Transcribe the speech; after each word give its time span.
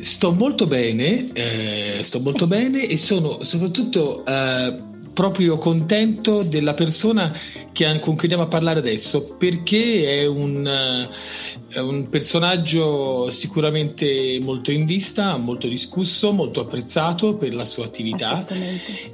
Sto 0.00 0.32
molto 0.32 0.66
bene, 0.66 1.26
eh, 1.32 1.98
sto 2.02 2.20
molto 2.20 2.46
bene 2.46 2.86
e 2.86 2.96
sono 2.96 3.42
soprattutto 3.42 4.24
eh, 4.24 4.74
proprio 5.12 5.58
contento 5.58 6.42
della 6.42 6.74
persona 6.74 7.32
che, 7.72 7.86
con 7.98 8.14
cui 8.14 8.22
andiamo 8.22 8.44
a 8.44 8.48
parlare 8.48 8.78
adesso 8.78 9.36
perché 9.36 10.20
è 10.20 10.26
un, 10.26 11.08
è 11.78 11.82
un 11.82 12.08
personaggio 12.08 13.30
sicuramente 13.30 14.38
molto 14.42 14.72
in 14.72 14.84
vista, 14.84 15.36
molto 15.36 15.68
discusso, 15.68 16.32
molto 16.32 16.60
apprezzato 16.60 17.34
per 17.36 17.54
la 17.54 17.64
sua 17.64 17.84
attività 17.84 18.44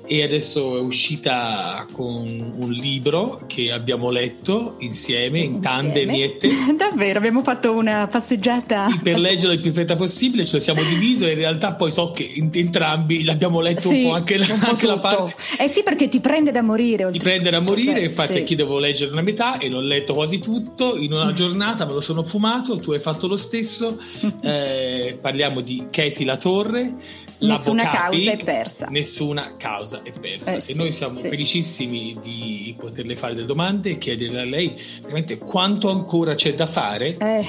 e 0.06 0.22
adesso 0.22 0.78
è 0.78 0.80
uscita 0.80 1.86
con 1.92 2.54
un 2.56 2.70
libro 2.70 3.42
che 3.46 3.70
abbiamo 3.70 4.10
letto 4.10 4.76
insieme 4.78 5.40
in 5.40 5.60
tandem. 5.60 6.12
Davvero, 6.76 7.18
abbiamo 7.18 7.42
fatto 7.42 7.72
una 7.72 8.08
passeggiata. 8.08 8.86
per 9.02 9.18
leggerlo 9.18 9.52
il 9.52 9.60
più 9.60 9.72
fretta 9.72 9.96
possibile 9.96 10.46
ce 10.46 10.56
lo 10.56 10.62
siamo 10.62 10.82
diviso 10.82 11.26
e 11.26 11.32
in 11.32 11.38
realtà 11.38 11.72
poi 11.74 11.90
so 11.90 12.12
che 12.12 12.32
entrambi 12.52 13.24
l'abbiamo 13.24 13.60
letto 13.60 13.88
Sì, 13.88 14.04
un 14.04 14.10
po' 14.10 14.14
anche, 14.16 14.36
la, 14.38 14.46
un 14.50 14.58
po' 14.58 14.70
anche 14.70 14.86
la 14.86 14.98
parte 14.98 15.34
Eh 15.58 15.68
sì, 15.68 15.82
perché 15.82 16.08
ti 16.08 16.20
prende 16.20 16.50
da 16.50 16.62
morire. 16.62 16.96
di 16.96 17.04
oltre- 17.04 17.20
prendere 17.22 17.56
a 17.56 17.60
morire 17.60 17.92
Cioè, 17.92 18.02
infatti 18.04 18.32
sì. 18.32 18.38
anch'io 18.38 18.56
devo 18.56 18.78
leggere 18.78 19.12
una 19.12 19.22
metà 19.22 19.58
e 19.58 19.68
l'ho 19.68 19.80
letto 19.80 20.14
quasi 20.14 20.38
tutto 20.38 20.96
in 20.96 21.12
una 21.12 21.32
giornata 21.34 21.84
me 21.84 21.92
lo 21.92 22.00
sono 22.00 22.22
fumato 22.22 22.52
tu 22.62 22.92
hai 22.92 23.00
fatto 23.00 23.26
lo 23.26 23.36
stesso 23.36 23.98
Eh, 24.42 25.18
parliamo 25.20 25.60
di 25.60 25.86
Katie 25.90 26.24
La 26.24 26.36
Torre 26.36 26.92
Nessuna 27.40 27.88
causa 27.88 28.30
è 28.30 28.36
persa. 28.42 28.86
nessuna 28.90 29.56
causa 29.56 30.02
è 30.02 30.10
persa 30.18 30.54
Eh 30.54 30.56
e 30.56 30.60
sì, 30.60 30.76
noi 30.76 30.92
siamo 30.92 31.14
sì. 31.14 31.28
felicissimi 31.28 32.16
di 32.22 32.74
poterle 32.78 33.14
fare 33.14 33.34
delle 33.34 33.46
domande 33.46 33.90
e 33.90 33.98
chiedere 33.98 34.40
a 34.40 34.44
lei 34.44 34.74
veramente 35.02 35.38
quanto 35.38 35.90
ancora 35.90 36.34
c'è 36.34 36.54
da 36.54 36.66
fare 36.66 37.16
Eh, 37.18 37.44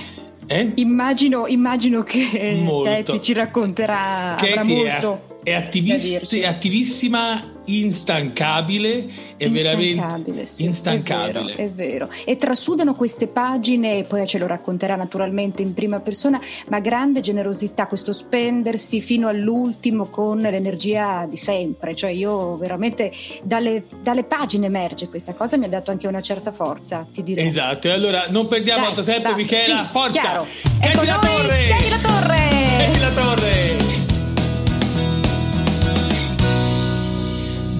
eh? 0.48 0.72
immagino, 0.76 1.48
immagino 1.48 2.04
che 2.04 2.60
Molto. 2.64 2.90
Katie 2.90 3.22
ci 3.22 3.34
racconterà 3.34 4.36
Katie 4.38 4.64
molto 4.64 5.34
è 5.44 5.52
è 5.52 6.46
attivissima, 6.48 7.55
instancabile, 7.66 9.08
è 9.38 9.50
veramente 9.50 9.84
Instancabile, 9.86 10.46
sì, 10.46 10.66
instancabile. 10.66 11.54
È 11.54 11.56
vero, 11.56 11.64
è 11.64 11.70
vero. 11.70 12.10
E 12.26 12.38
trasudano 12.38 12.94
queste 12.94 13.28
pagine, 13.28 14.04
poi 14.04 14.26
ce 14.28 14.38
lo 14.38 14.48
racconterà 14.48 14.96
naturalmente 14.96 15.62
in 15.62 15.74
prima 15.74 16.00
persona, 16.00 16.40
ma 16.70 16.80
grande 16.80 17.22
generosità, 17.22 17.88
questo 17.88 18.14
spendersi 18.14 19.02
fino 19.02 19.28
all'ultimo 19.28 20.06
con 20.06 20.40
l'energia 20.40 21.26
di 21.30 21.38
sempre. 21.38 21.96
Cioè 21.96 22.12
io 22.12 22.58
veramente 22.58 23.12
dalle, 23.44 23.84
dalle 24.02 24.24
pagine 24.24 24.68
emerge 24.68 25.10
questa 25.10 25.34
cosa, 25.34 25.58
mi 25.58 25.66
ha 25.66 25.70
dato 25.70 25.92
anche 25.92 26.08
una 26.08 26.22
certa 26.22 26.52
forza, 26.52 27.06
ti 27.12 27.24
dirò. 27.24 27.42
Esatto, 27.42 27.88
e 27.88 27.92
allora 27.92 28.26
non 28.30 28.48
perdiamo 28.48 28.82
Dai, 28.82 28.90
altro 28.90 29.04
tempo, 29.04 29.30
basta. 29.30 29.42
Michela. 29.42 29.84
Sì, 29.84 29.90
forza! 29.92 30.20
chiaro. 30.20 30.48
Ecco 30.80 31.04
La 31.04 31.20
Torre! 31.20 31.68
Katie 31.68 31.90
La 31.90 31.98
Torre! 31.98 32.50
Katie 32.78 33.00
La 33.00 33.10
Torre! 33.10 34.15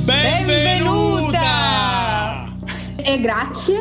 Benvenuta! 0.06 1.42
E 2.96 3.20
grazie, 3.20 3.80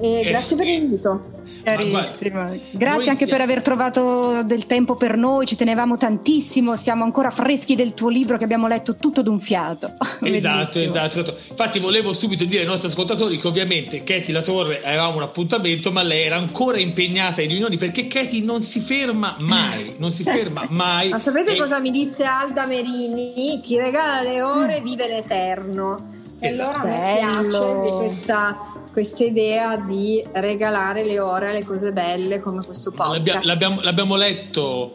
e 0.00 0.20
Eh, 0.20 0.24
grazie 0.30 0.56
per 0.56 0.64
l'invito. 0.64 1.37
Carissima. 1.76 2.44
noi 2.44 2.60
Grazie 2.70 3.10
anche 3.10 3.24
siamo- 3.26 3.32
per 3.32 3.40
aver 3.40 3.62
trovato 3.62 4.42
del 4.44 4.66
tempo 4.66 4.94
per 4.94 5.16
noi, 5.16 5.46
ci 5.46 5.56
tenevamo 5.56 5.96
tantissimo, 5.96 6.76
siamo 6.76 7.04
ancora 7.04 7.30
freschi 7.30 7.74
del 7.74 7.94
tuo 7.94 8.08
libro 8.08 8.38
che 8.38 8.44
abbiamo 8.44 8.66
letto 8.68 8.96
tutto 8.96 9.22
d'un 9.22 9.40
fiato. 9.40 9.92
Esatto, 10.38 10.78
esatto, 10.78 11.20
esatto. 11.20 11.36
Infatti 11.50 11.78
volevo 11.78 12.12
subito 12.12 12.44
dire 12.44 12.62
ai 12.62 12.66
nostri 12.66 12.88
ascoltatori 12.88 13.38
che 13.38 13.46
ovviamente 13.48 14.02
Katie 14.04 14.32
La 14.32 14.42
Torre 14.42 14.82
avevamo 14.84 15.16
un 15.16 15.22
appuntamento, 15.22 15.90
ma 15.90 16.02
lei 16.02 16.24
era 16.26 16.36
ancora 16.36 16.78
impegnata 16.78 17.42
in 17.42 17.48
riunioni 17.48 17.76
perché 17.76 18.06
Katie 18.06 18.42
non 18.44 18.60
si 18.60 18.80
ferma 18.80 19.34
mai, 19.40 19.94
non 19.98 20.10
si 20.10 20.22
ferma 20.22 20.64
mai. 20.70 21.08
Ma 21.08 21.18
sapete 21.18 21.54
E- 21.54 21.58
cosa 21.58 21.80
mi 21.80 21.90
disse 21.90 22.24
Alda 22.24 22.66
Merini? 22.66 23.60
Chi 23.62 23.76
regala 23.78 24.22
le 24.22 24.42
ore 24.42 24.80
vive 24.82 25.08
l'eterno. 25.08 26.16
E 26.40 26.48
allora 26.48 26.80
a 26.80 26.84
me 26.84 27.18
Bello. 27.20 27.58
piace 27.58 27.82
di 27.82 27.90
questa, 27.96 28.72
questa 28.92 29.24
idea 29.24 29.76
di 29.76 30.24
regalare 30.34 31.04
le 31.04 31.18
ore 31.18 31.48
alle 31.48 31.64
cose 31.64 31.92
belle 31.92 32.40
come 32.40 32.62
questo 32.64 32.90
podcast. 32.92 33.16
L'abbia- 33.26 33.40
l'abbiamo, 33.42 33.80
l'abbiamo 33.80 34.14
letto 34.16 34.94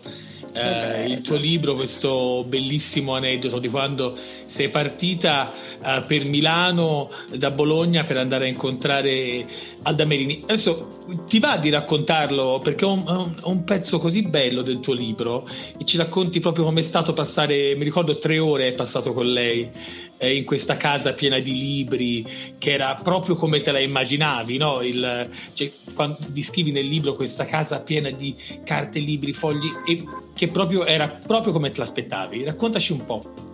eh, 0.54 1.06
il 1.08 1.22
tuo 1.22 1.36
libro, 1.36 1.74
questo 1.76 2.46
bellissimo 2.48 3.16
aneddoto 3.16 3.60
di 3.60 3.70
quando 3.70 4.16
sei 4.46 4.70
partita 4.70 5.52
eh, 5.84 6.04
per 6.06 6.26
Milano 6.26 7.10
da 7.34 7.52
Bologna 7.52 8.04
per 8.04 8.18
andare 8.18 8.46
a 8.46 8.48
incontrare 8.48 9.46
Alda 9.84 10.06
Merini. 10.06 10.42
Adesso 10.44 10.92
ti 11.28 11.40
va 11.40 11.58
di 11.58 11.70
raccontarlo 11.70 12.60
perché 12.64 12.86
è 12.86 12.88
un, 12.88 13.04
è 13.06 13.12
un- 13.46 13.60
è 13.60 13.64
pezzo 13.64 14.00
così 14.00 14.22
bello 14.24 14.62
del 14.62 14.80
tuo 14.80 14.94
libro 14.94 15.48
e 15.78 15.84
ci 15.86 15.98
racconti 15.98 16.40
proprio 16.40 16.66
com'è 16.66 16.82
stato 16.82 17.14
passare, 17.14 17.76
mi 17.76 17.84
ricordo 17.84 18.18
tre 18.18 18.40
ore 18.40 18.68
hai 18.68 18.74
passato 18.74 19.14
con 19.14 19.26
lei 19.32 19.70
eh, 20.18 20.36
in 20.36 20.46
questa 20.46 20.78
casa 20.78 21.12
piena 21.12 21.40
di 21.40 21.58
libri 21.58 22.26
che 22.58 22.72
era 22.72 22.98
proprio 23.02 23.36
come 23.36 23.60
te 23.60 23.72
la 23.72 23.80
immaginavi, 23.80 24.58
no? 24.58 24.82
Il, 24.82 25.30
cioè, 25.54 25.70
quando 25.94 26.18
descrivi 26.28 26.72
nel 26.72 26.86
libro 26.86 27.16
questa 27.16 27.46
casa 27.46 27.82
piena 27.82 28.10
di 28.10 28.34
carte, 28.64 29.00
libri, 29.00 29.34
fogli 29.34 29.70
e 29.86 30.04
che 30.34 30.48
proprio 30.48 30.86
era 30.86 31.08
proprio 31.10 31.52
come 31.52 31.70
te 31.70 31.80
l'aspettavi. 31.80 32.46
Raccontaci 32.46 32.94
un 32.94 33.06
po'. 33.06 33.53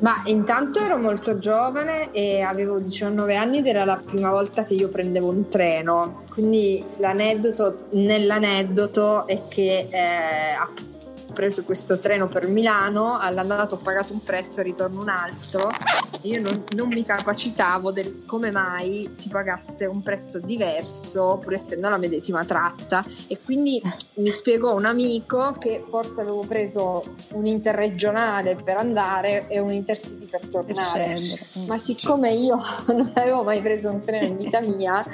Ma 0.00 0.22
intanto 0.26 0.80
ero 0.80 0.96
molto 0.96 1.38
giovane 1.38 2.10
e 2.12 2.42
avevo 2.42 2.78
19 2.78 3.36
anni 3.36 3.58
ed 3.58 3.66
era 3.66 3.84
la 3.84 4.00
prima 4.04 4.30
volta 4.30 4.64
che 4.64 4.74
io 4.74 4.88
prendevo 4.88 5.30
un 5.30 5.48
treno. 5.48 6.24
Quindi 6.32 6.84
l'aneddoto 6.98 7.86
nell'aneddoto 7.90 9.26
è 9.26 9.42
che 9.48 9.88
eh, 9.90 10.56
preso 11.34 11.62
questo 11.64 11.98
treno 11.98 12.26
per 12.26 12.48
Milano, 12.48 13.18
all'andato 13.18 13.74
ho 13.74 13.78
pagato 13.78 14.14
un 14.14 14.22
prezzo 14.22 14.60
e 14.60 14.62
ritorno 14.62 15.02
un 15.02 15.10
altro. 15.10 15.70
Io 16.22 16.40
non, 16.40 16.64
non 16.74 16.88
mi 16.88 17.04
capacitavo 17.04 17.92
del 17.92 18.22
come 18.24 18.50
mai 18.50 19.10
si 19.12 19.28
pagasse 19.28 19.84
un 19.84 20.00
prezzo 20.00 20.38
diverso, 20.38 21.38
pur 21.42 21.52
essendo 21.52 21.90
la 21.90 21.98
medesima 21.98 22.44
tratta. 22.46 23.04
E 23.26 23.38
quindi 23.44 23.82
mi 24.14 24.30
spiegò 24.30 24.74
un 24.74 24.86
amico 24.86 25.54
che 25.58 25.84
forse 25.86 26.22
avevo 26.22 26.44
preso 26.46 27.02
un 27.32 27.44
interregionale 27.44 28.56
per 28.56 28.78
andare 28.78 29.46
e 29.48 29.58
un 29.58 29.72
intercity 29.72 30.26
per 30.26 30.46
tornare. 30.46 31.16
scendere. 31.16 31.46
Ma 31.66 31.76
siccome 31.76 32.32
io 32.32 32.58
non 32.88 33.12
avevo 33.14 33.42
mai 33.42 33.60
preso 33.60 33.90
un 33.90 34.00
treno 34.00 34.28
in 34.28 34.36
vita 34.38 34.60
mia, 34.60 35.04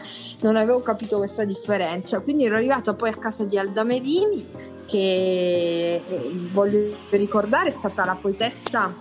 non 0.42 0.56
avevo 0.56 0.81
capito 0.81 1.16
questa 1.19 1.44
differenza. 1.44 2.20
Quindi 2.20 2.44
ero 2.44 2.56
arrivata 2.56 2.94
poi 2.94 3.08
a 3.10 3.16
casa 3.16 3.44
di 3.44 3.58
Alda 3.58 3.82
Merini, 3.82 4.47
che 4.90 6.02
eh, 6.04 6.30
voglio 6.52 6.96
ricordare 7.10 7.69
è 7.69 7.70
stata 7.70 8.04
la 8.04 8.19
poetessa 8.20 8.92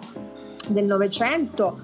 del 0.68 0.86
Novecento, 0.86 1.80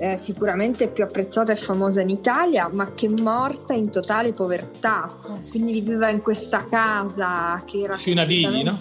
eh, 0.00 0.16
sicuramente 0.16 0.88
più 0.88 1.04
apprezzata 1.04 1.52
e 1.52 1.56
famosa 1.56 2.00
in 2.00 2.08
Italia, 2.08 2.70
ma 2.72 2.94
che 2.94 3.06
è 3.06 3.20
morta 3.20 3.74
in 3.74 3.90
totale 3.90 4.32
povertà. 4.32 5.06
Quindi 5.50 5.72
viveva 5.72 6.08
in 6.08 6.22
questa 6.22 6.66
casa 6.66 7.62
che 7.66 7.80
era 7.80 7.96
Sui 7.96 8.14
Navigli, 8.14 8.62
no? 8.62 8.80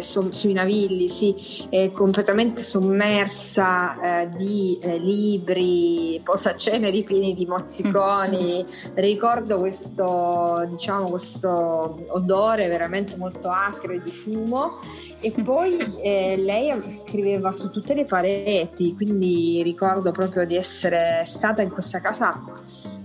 som- 0.00 0.30
sui 0.30 0.54
Navigli, 0.54 1.06
sì, 1.08 1.66
eh, 1.68 1.92
completamente 1.92 2.62
sommersa 2.62 4.22
eh, 4.22 4.28
di 4.30 4.78
eh, 4.80 4.98
libri, 4.98 6.18
posaceneri 6.24 7.04
pieni 7.04 7.34
di 7.34 7.44
mozziconi. 7.44 8.64
Ricordo 8.94 9.58
questo, 9.58 10.66
diciamo, 10.70 11.10
questo 11.10 12.06
odore 12.08 12.68
veramente 12.68 13.16
molto 13.18 13.50
acre 13.50 14.00
di 14.00 14.10
fumo. 14.10 14.78
E 15.20 15.32
poi 15.42 15.78
eh, 16.00 16.36
lei 16.36 16.72
scriveva 16.90 17.52
su 17.52 17.70
tutte 17.70 17.94
le 17.94 18.04
pareti, 18.04 18.94
quindi 18.94 19.60
ricordo 19.64 20.12
proprio 20.12 20.46
di 20.46 20.56
essere 20.56 21.22
stata 21.24 21.60
in 21.62 21.70
questa 21.70 21.98
casa 21.98 22.40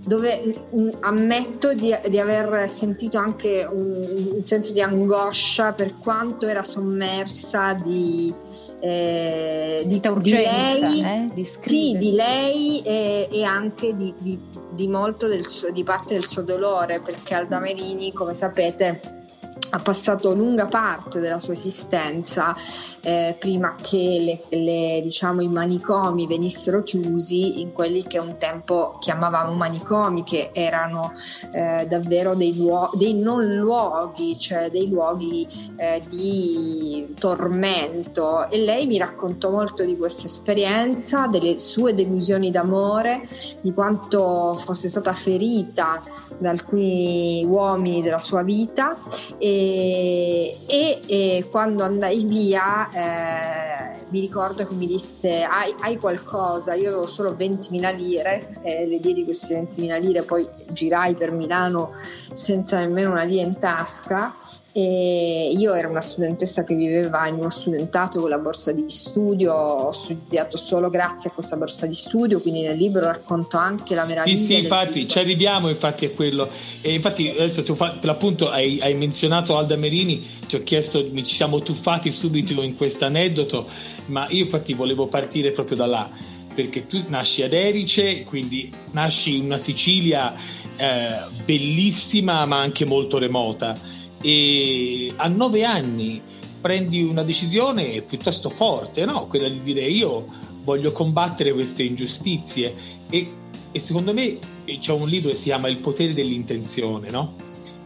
dove 0.06 0.68
mh, 0.70 0.88
ammetto 1.00 1.72
di, 1.72 1.96
di, 2.08 2.18
aver 2.18 2.68
sentito 2.68 3.18
anche 3.18 3.66
un, 3.68 4.32
un, 4.34 4.44
senso 4.44 4.72
di 4.72 4.82
angoscia 4.82 5.72
per 5.72 5.94
quanto 5.98 6.46
era 6.46 6.62
sommersa 6.62 7.72
di, 7.72 8.32
eh, 8.80 9.82
di, 9.86 10.00
di 10.00 10.30
lei, 10.30 11.02
eh, 11.02 11.26
di 11.32 11.44
sì, 11.44 11.96
di 11.98 12.12
lei 12.12 12.82
e, 12.82 13.28
e 13.30 13.42
anche 13.44 13.96
di, 13.96 14.14
di, 14.18 14.88
molto 14.88 15.26
del 15.26 15.48
suo, 15.48 15.70
di 15.70 15.82
parte 15.84 16.14
del 16.14 16.26
suo 16.26 16.42
dolore, 16.42 17.00
perché 17.00 17.34
Alda 17.34 17.58
Merini, 17.58 18.12
come 18.12 18.34
sapete, 18.34 19.23
ha 19.70 19.78
passato 19.78 20.34
lunga 20.34 20.66
parte 20.66 21.20
della 21.20 21.38
sua 21.38 21.52
esistenza 21.52 22.54
eh, 23.00 23.34
prima 23.38 23.74
che 23.80 24.42
le, 24.50 24.58
le, 24.58 25.00
diciamo, 25.02 25.42
i 25.42 25.48
manicomi 25.48 26.26
venissero 26.26 26.82
chiusi 26.82 27.60
in 27.60 27.72
quelli 27.72 28.02
che 28.06 28.18
un 28.18 28.36
tempo 28.38 28.96
chiamavamo 29.00 29.52
manicomi, 29.54 30.24
che 30.24 30.50
erano 30.52 31.12
eh, 31.52 31.86
davvero 31.88 32.34
dei, 32.34 32.56
luo- 32.56 32.90
dei, 32.94 33.14
non 33.14 33.46
luoghi, 33.46 34.38
cioè 34.38 34.70
dei 34.70 34.88
luoghi 34.88 35.46
eh, 35.76 36.00
di 36.08 37.14
tormento. 37.18 38.48
E 38.50 38.58
lei 38.58 38.86
mi 38.86 38.98
raccontò 38.98 39.50
molto 39.50 39.84
di 39.84 39.96
questa 39.96 40.26
esperienza, 40.26 41.26
delle 41.26 41.58
sue 41.58 41.94
delusioni 41.94 42.50
d'amore, 42.50 43.26
di 43.62 43.72
quanto 43.72 44.54
fosse 44.64 44.88
stata 44.88 45.12
ferita 45.14 46.00
da 46.38 46.50
alcuni 46.50 47.44
uomini 47.44 48.02
della 48.02 48.20
sua 48.20 48.42
vita. 48.42 48.96
E 49.44 50.24
e, 50.66 51.00
e, 51.06 51.46
quando 51.50 51.84
andai 51.84 52.24
via 52.24 52.90
eh, 52.90 54.06
mi 54.08 54.20
ricordo 54.20 54.66
che 54.66 54.74
mi 54.74 54.86
disse 54.86 55.42
hai, 55.42 55.74
hai, 55.80 55.98
qualcosa, 55.98 56.74
io 56.74 56.88
avevo 56.88 57.06
solo 57.06 57.32
20.000 57.32 57.96
lire, 57.96 58.56
eh, 58.62 58.86
le 58.86 58.98
diedi 59.00 59.24
queste 59.24 59.60
20.000 59.60 60.00
lire, 60.00 60.22
poi 60.22 60.48
girai 60.70 61.14
per 61.14 61.32
Milano 61.32 61.92
senza 62.32 62.80
nemmeno 62.80 63.10
una 63.10 63.24
lira 63.24 63.42
in 63.42 63.58
tasca 63.58 64.34
e 64.76 65.54
io 65.56 65.72
ero 65.72 65.88
una 65.88 66.00
studentessa 66.00 66.64
che 66.64 66.74
viveva 66.74 67.28
in 67.28 67.34
uno 67.34 67.48
studentato 67.48 68.18
con 68.18 68.28
la 68.28 68.40
borsa 68.40 68.72
di 68.72 68.86
studio, 68.88 69.54
ho 69.54 69.92
studiato 69.92 70.56
solo 70.56 70.90
grazie 70.90 71.30
a 71.30 71.32
questa 71.32 71.56
borsa 71.56 71.86
di 71.86 71.94
studio, 71.94 72.40
quindi 72.40 72.62
nel 72.62 72.76
libro 72.76 73.06
racconto 73.06 73.56
anche 73.56 73.94
la 73.94 74.04
meraviglia. 74.04 74.36
Sì, 74.36 74.44
sì, 74.44 74.58
infatti 74.58 74.94
libro. 74.94 75.10
ci 75.10 75.18
arriviamo 75.20 75.68
infatti 75.68 76.06
a 76.06 76.10
quello. 76.10 76.48
E 76.80 76.92
infatti 76.92 77.28
adesso 77.28 77.62
tu, 77.62 77.76
per 77.76 78.00
l'appunto 78.02 78.50
hai, 78.50 78.80
hai, 78.80 78.94
menzionato 78.94 79.56
Alda 79.56 79.76
Merini, 79.76 80.26
ti 80.48 80.56
ho 80.56 80.64
chiesto, 80.64 81.08
ci 81.14 81.22
siamo 81.22 81.60
tuffati 81.60 82.10
subito 82.10 82.60
in 82.60 82.76
questo 82.76 83.04
aneddoto, 83.04 83.68
ma 84.06 84.26
io 84.30 84.42
infatti 84.42 84.74
volevo 84.74 85.06
partire 85.06 85.52
proprio 85.52 85.76
da 85.76 85.86
là, 85.86 86.10
perché 86.52 86.88
tu 86.88 87.00
nasci 87.06 87.44
ad 87.44 87.52
Erice, 87.52 88.24
quindi 88.24 88.72
nasci 88.90 89.36
in 89.36 89.44
una 89.44 89.58
Sicilia 89.58 90.34
eh, 90.76 91.18
bellissima 91.44 92.44
ma 92.44 92.58
anche 92.58 92.84
molto 92.84 93.18
remota 93.18 94.02
e 94.26 95.12
a 95.16 95.28
nove 95.28 95.64
anni 95.64 96.18
prendi 96.58 97.02
una 97.02 97.22
decisione 97.22 98.00
piuttosto 98.00 98.48
forte, 98.48 99.04
no? 99.04 99.26
quella 99.26 99.48
di 99.48 99.60
dire 99.60 99.82
io 99.82 100.24
voglio 100.62 100.92
combattere 100.92 101.52
queste 101.52 101.82
ingiustizie 101.82 102.74
e, 103.10 103.30
e 103.70 103.78
secondo 103.78 104.14
me 104.14 104.38
c'è 104.78 104.92
un 104.92 105.06
libro 105.06 105.28
che 105.28 105.36
si 105.36 105.44
chiama 105.44 105.68
Il 105.68 105.76
potere 105.76 106.14
dell'intenzione, 106.14 107.10
no? 107.10 107.34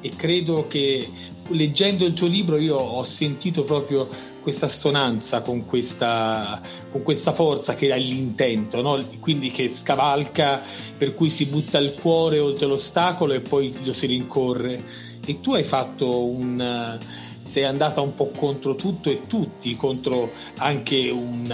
E 0.01 0.11
credo 0.11 0.69
che 0.69 1.09
leggendo 1.49 2.05
il 2.05 2.13
tuo 2.13 2.29
libro 2.29 2.57
io 2.57 2.77
ho 2.77 3.03
sentito 3.03 3.65
proprio 3.65 4.09
questa 4.41 4.67
assonanza 4.67 5.41
con 5.41 5.67
questa, 5.67 6.61
con 6.93 7.03
questa 7.03 7.33
forza 7.33 7.75
che 7.75 7.89
è 7.89 7.99
l'intento, 7.99 8.81
no? 8.81 9.05
quindi 9.19 9.51
che 9.51 9.69
scavalca, 9.69 10.63
per 10.97 11.15
cui 11.15 11.31
si 11.31 11.47
butta 11.47 11.79
il 11.79 11.95
cuore 12.01 12.39
oltre 12.39 12.69
l'ostacolo 12.69 13.33
e 13.33 13.41
poi 13.41 13.75
lo 13.83 13.93
si 13.93 14.07
rincorre 14.07 15.08
e 15.29 15.41
tu 15.43 15.53
hai 15.53 15.63
fatto 15.63 16.25
un 16.25 16.99
sei 17.43 17.65
andata 17.65 18.01
un 18.01 18.15
po' 18.15 18.31
contro 18.37 18.75
tutto 18.75 19.11
e 19.11 19.21
tutti, 19.27 19.77
contro 19.77 20.33
anche 20.59 21.11
un, 21.11 21.47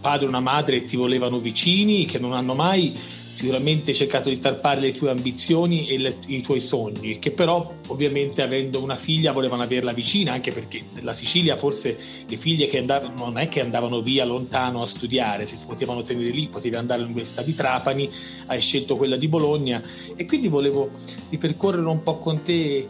padre 0.00 0.26
e 0.26 0.28
una 0.28 0.40
madre 0.40 0.78
che 0.78 0.84
ti 0.84 0.96
volevano 0.96 1.38
vicini, 1.38 2.06
che 2.06 2.18
non 2.18 2.32
hanno 2.32 2.54
mai 2.54 2.96
sicuramente 3.38 3.94
cercato 3.94 4.30
di 4.30 4.38
tarpare 4.38 4.80
le 4.80 4.90
tue 4.90 5.10
ambizioni 5.10 5.86
e 5.86 5.98
le, 5.98 6.16
i 6.26 6.40
tuoi 6.40 6.58
sogni, 6.58 7.20
che 7.20 7.30
però 7.30 7.72
ovviamente 7.86 8.42
avendo 8.42 8.82
una 8.82 8.96
figlia 8.96 9.30
volevano 9.30 9.62
averla 9.62 9.92
vicina, 9.92 10.32
anche 10.32 10.50
perché 10.50 10.82
nella 10.94 11.12
Sicilia 11.12 11.56
forse 11.56 11.96
le 12.26 12.36
figlie 12.36 12.66
che 12.66 12.78
andavano, 12.78 13.14
non 13.16 13.38
è 13.38 13.48
che 13.48 13.60
andavano 13.60 14.00
via 14.00 14.24
lontano 14.24 14.82
a 14.82 14.86
studiare, 14.86 15.46
si 15.46 15.56
potevano 15.64 16.02
tenere 16.02 16.30
lì, 16.30 16.48
potevi 16.48 16.74
andare 16.74 17.00
all'Università 17.00 17.42
di 17.42 17.54
Trapani, 17.54 18.10
hai 18.46 18.60
scelto 18.60 18.96
quella 18.96 19.16
di 19.16 19.28
Bologna 19.28 19.80
e 20.16 20.24
quindi 20.24 20.48
volevo 20.48 20.90
ripercorrere 21.30 21.86
un 21.86 22.02
po' 22.02 22.18
con 22.18 22.42
te 22.42 22.88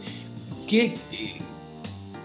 chi, 0.65 0.91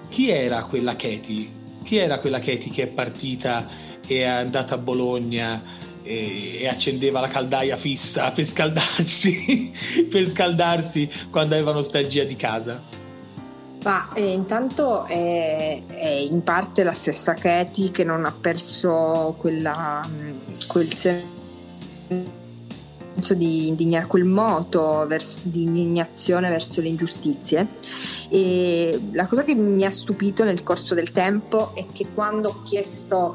chi 0.09 0.31
era 0.31 0.65
quella 0.65 0.97
Katie? 0.97 1.47
Chi 1.83 1.97
era 1.97 2.19
quella 2.19 2.39
Katie 2.39 2.73
che 2.73 2.85
è 2.85 2.87
partita 2.87 3.69
e 4.07 4.21
è 4.21 4.25
andata 4.25 4.77
a 4.77 4.79
Bologna? 4.79 5.84
E, 6.05 6.59
e 6.61 6.69
accendeva 6.69 7.21
la 7.21 7.29
caldaia 7.29 7.77
fissa 7.77 8.31
per 8.37 8.45
scaldarsi, 8.45 9.73
per 10.09 10.29
scaldarsi 10.29 11.11
quando 11.31 11.55
aveva 11.55 11.73
nostalgia 11.73 12.25
di 12.25 12.37
casa. 12.37 12.81
Ma 13.83 14.09
eh, 14.15 14.31
intanto 14.31 15.05
è, 15.05 15.83
è, 15.87 16.09
in 16.09 16.43
parte 16.43 16.85
la 16.85 16.93
stessa 16.93 17.35
Katie 17.35 17.91
che 17.91 18.03
non 18.03 18.25
ha 18.25 18.33
perso 18.33 19.35
quella, 19.39 20.07
quel 20.67 20.95
senso 20.97 21.33
di 23.35 23.69
indignare, 23.69 24.07
quel 24.07 24.25
moto 24.25 25.05
verso, 25.07 25.41
di 25.43 25.65
indignazione 25.65 26.49
verso 26.49 26.81
le 26.81 26.89
ingiustizie. 26.89 27.67
E 28.31 28.99
la 29.13 29.27
cosa 29.27 29.45
che 29.45 29.55
mi 29.55 29.85
ha 29.85 29.91
stupito 29.91 30.45
nel 30.45 30.63
corso 30.63 30.95
del 30.95 31.13
tempo 31.13 31.75
è 31.75 31.85
che 31.93 32.07
quando 32.15 32.49
ho 32.49 32.63
chiesto 32.63 33.35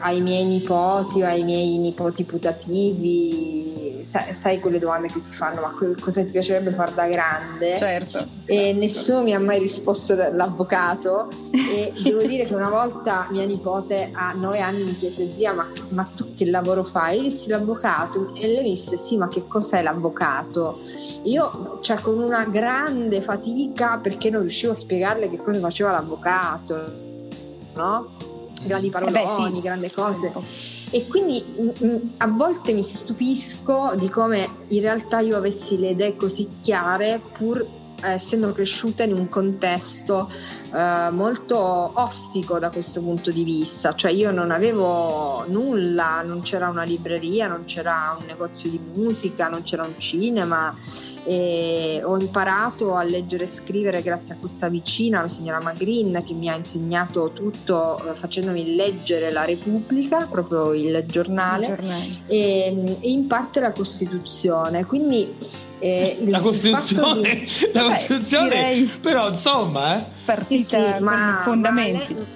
ai 0.00 0.20
miei 0.20 0.44
nipoti 0.44 1.22
o 1.22 1.26
ai 1.26 1.42
miei 1.42 1.78
nipoti 1.78 2.24
putativi, 2.24 4.00
sai, 4.02 4.32
sai, 4.34 4.60
quelle 4.60 4.78
domande 4.78 5.08
che 5.08 5.20
si 5.20 5.32
fanno, 5.32 5.60
ma 5.60 5.74
cosa 6.00 6.22
ti 6.22 6.30
piacerebbe 6.30 6.72
fare 6.72 6.92
da 6.94 7.06
grande? 7.06 7.76
Certo. 7.76 8.24
E 8.44 8.72
nessuno 8.74 9.22
mi 9.22 9.32
ha 9.32 9.40
mai 9.40 9.58
risposto 9.58 10.14
l'avvocato 10.14 11.28
e 11.52 11.92
devo 12.02 12.22
dire 12.22 12.44
che 12.44 12.54
una 12.54 12.68
volta 12.68 13.26
mia 13.30 13.44
nipote 13.44 14.10
a 14.12 14.32
nove 14.32 14.60
anni 14.60 14.84
mi 14.84 14.96
chiese 14.96 15.32
zia 15.34 15.52
ma, 15.52 15.66
ma 15.90 16.08
tu 16.14 16.34
che 16.34 16.44
lavoro 16.46 16.84
fai? 16.84 17.16
Io 17.16 17.22
dissi 17.22 17.48
l'avvocato 17.48 18.32
e 18.34 18.46
lei 18.46 18.62
mi 18.62 18.70
disse 18.70 18.96
sì 18.96 19.16
ma 19.16 19.28
che 19.28 19.46
cos'è 19.46 19.82
l'avvocato? 19.82 20.78
Io, 21.24 21.78
cioè, 21.80 22.00
con 22.02 22.18
una 22.18 22.44
grande 22.44 23.22
fatica, 23.22 23.98
perché 24.02 24.28
non 24.28 24.42
riuscivo 24.42 24.72
a 24.72 24.76
spiegarle 24.76 25.30
che 25.30 25.38
cosa 25.38 25.58
faceva 25.58 25.90
l'avvocato, 25.90 26.84
no? 27.76 28.13
Grandi 28.64 28.90
paroloni, 28.90 29.18
eh 29.18 29.24
beh, 29.24 29.54
sì. 29.54 29.60
grandi 29.60 29.90
cose. 29.90 30.32
E 30.90 31.06
quindi 31.08 31.42
mm, 31.44 31.68
mm, 31.84 31.96
a 32.18 32.26
volte 32.28 32.72
mi 32.72 32.82
stupisco 32.82 33.94
di 33.96 34.08
come 34.08 34.48
in 34.68 34.80
realtà 34.80 35.20
io 35.20 35.36
avessi 35.36 35.78
le 35.78 35.90
idee 35.90 36.16
così 36.16 36.48
chiare 36.60 37.20
pur 37.36 37.66
eh, 38.04 38.12
essendo 38.12 38.52
cresciuta 38.52 39.02
in 39.02 39.12
un 39.12 39.28
contesto 39.28 40.30
eh, 40.72 41.08
molto 41.10 41.58
ostico 41.94 42.58
da 42.58 42.70
questo 42.70 43.00
punto 43.00 43.30
di 43.30 43.42
vista, 43.42 43.94
cioè 43.94 44.12
io 44.12 44.30
non 44.30 44.50
avevo 44.50 45.44
nulla, 45.48 46.22
non 46.22 46.42
c'era 46.42 46.68
una 46.68 46.82
libreria, 46.82 47.48
non 47.48 47.64
c'era 47.64 48.16
un 48.18 48.26
negozio 48.26 48.70
di 48.70 48.80
musica, 48.94 49.48
non 49.48 49.62
c'era 49.62 49.84
un 49.84 49.98
cinema 49.98 50.74
e 51.24 52.02
ho 52.04 52.18
imparato 52.18 52.94
a 52.94 53.02
leggere 53.02 53.44
e 53.44 53.46
scrivere 53.46 54.02
grazie 54.02 54.34
a 54.34 54.36
questa 54.38 54.68
vicina, 54.68 55.22
la 55.22 55.28
signora 55.28 55.60
Magrin, 55.60 56.22
che 56.24 56.34
mi 56.34 56.48
ha 56.48 56.54
insegnato 56.54 57.30
tutto 57.32 57.98
eh, 57.98 58.14
facendomi 58.14 58.76
leggere 58.76 59.32
la 59.32 59.44
Repubblica, 59.44 60.26
proprio 60.30 60.74
il 60.74 61.02
giornale, 61.06 61.66
il 61.66 61.74
giornale. 61.74 62.04
E, 62.26 62.96
e, 63.00 63.10
in 63.10 63.26
parte 63.26 63.60
la 63.60 63.72
Costituzione. 63.72 64.84
Quindi 64.84 65.32
eh, 65.78 66.18
la 66.26 66.40
Costituzione, 66.40 67.30
di... 67.30 67.48
la 67.72 67.84
Costituzione 67.84 68.82
Beh, 68.82 68.90
però 69.00 69.28
insomma, 69.28 69.96
eh. 69.96 70.04
partita 70.24 70.96
sì, 70.96 71.02
ma, 71.02 71.40
fondamenti. 71.42 72.12
Ma 72.12 72.18
lei, 72.18 72.26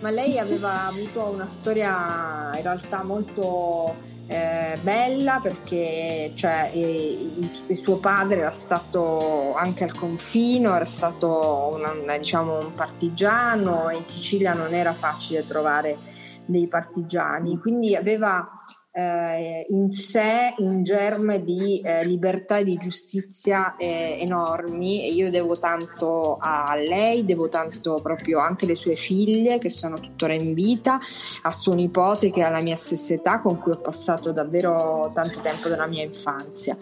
ma 0.00 0.10
lei 0.10 0.38
aveva 0.38 0.86
avuto 0.86 1.30
una 1.32 1.46
storia 1.46 2.50
in 2.54 2.62
realtà 2.62 3.02
molto 3.02 4.14
eh, 4.28 4.76
bella 4.82 5.38
perché 5.40 6.32
cioè, 6.34 6.70
il, 6.74 7.62
il, 7.66 7.76
suo 7.80 7.98
padre 7.98 8.40
era 8.40 8.50
stato 8.50 9.54
anche 9.54 9.84
al 9.84 9.94
confino, 9.94 10.74
era 10.74 10.84
stato 10.84 11.72
una, 11.74 12.16
diciamo, 12.16 12.58
un 12.58 12.72
partigiano. 12.72 13.88
E 13.88 13.96
in 13.96 14.06
Sicilia 14.06 14.52
non 14.52 14.74
era 14.74 14.92
facile 14.94 15.44
trovare 15.44 15.98
dei 16.44 16.66
partigiani, 16.66 17.58
quindi 17.58 17.94
aveva 17.94 18.48
eh, 18.96 19.66
in 19.68 19.92
sé 19.92 20.54
un 20.56 20.82
germe 20.82 21.44
di 21.44 21.82
eh, 21.84 22.02
libertà 22.06 22.56
e 22.56 22.64
di 22.64 22.76
giustizia 22.76 23.76
eh, 23.76 24.16
enormi. 24.20 25.04
E 25.06 25.12
io 25.12 25.30
devo 25.30 25.58
tanto 25.58 26.38
a 26.40 26.74
lei, 26.76 27.26
devo 27.26 27.50
tanto 27.50 28.00
proprio 28.00 28.38
anche 28.38 28.64
alle 28.64 28.74
sue 28.74 28.96
figlie 28.96 29.58
che 29.58 29.68
sono 29.68 29.96
tuttora 29.96 30.32
in 30.32 30.54
vita, 30.54 30.98
a 31.42 31.50
suo 31.50 31.74
nipote 31.74 32.30
che 32.30 32.42
ha 32.42 32.48
la 32.48 32.62
mia 32.62 32.76
stessa 32.76 33.12
età 33.12 33.40
con 33.40 33.58
cui 33.58 33.72
ho 33.72 33.80
passato 33.80 34.32
davvero 34.32 35.10
tanto 35.12 35.40
tempo 35.40 35.68
della 35.68 35.86
mia 35.86 36.02
infanzia. 36.02 36.74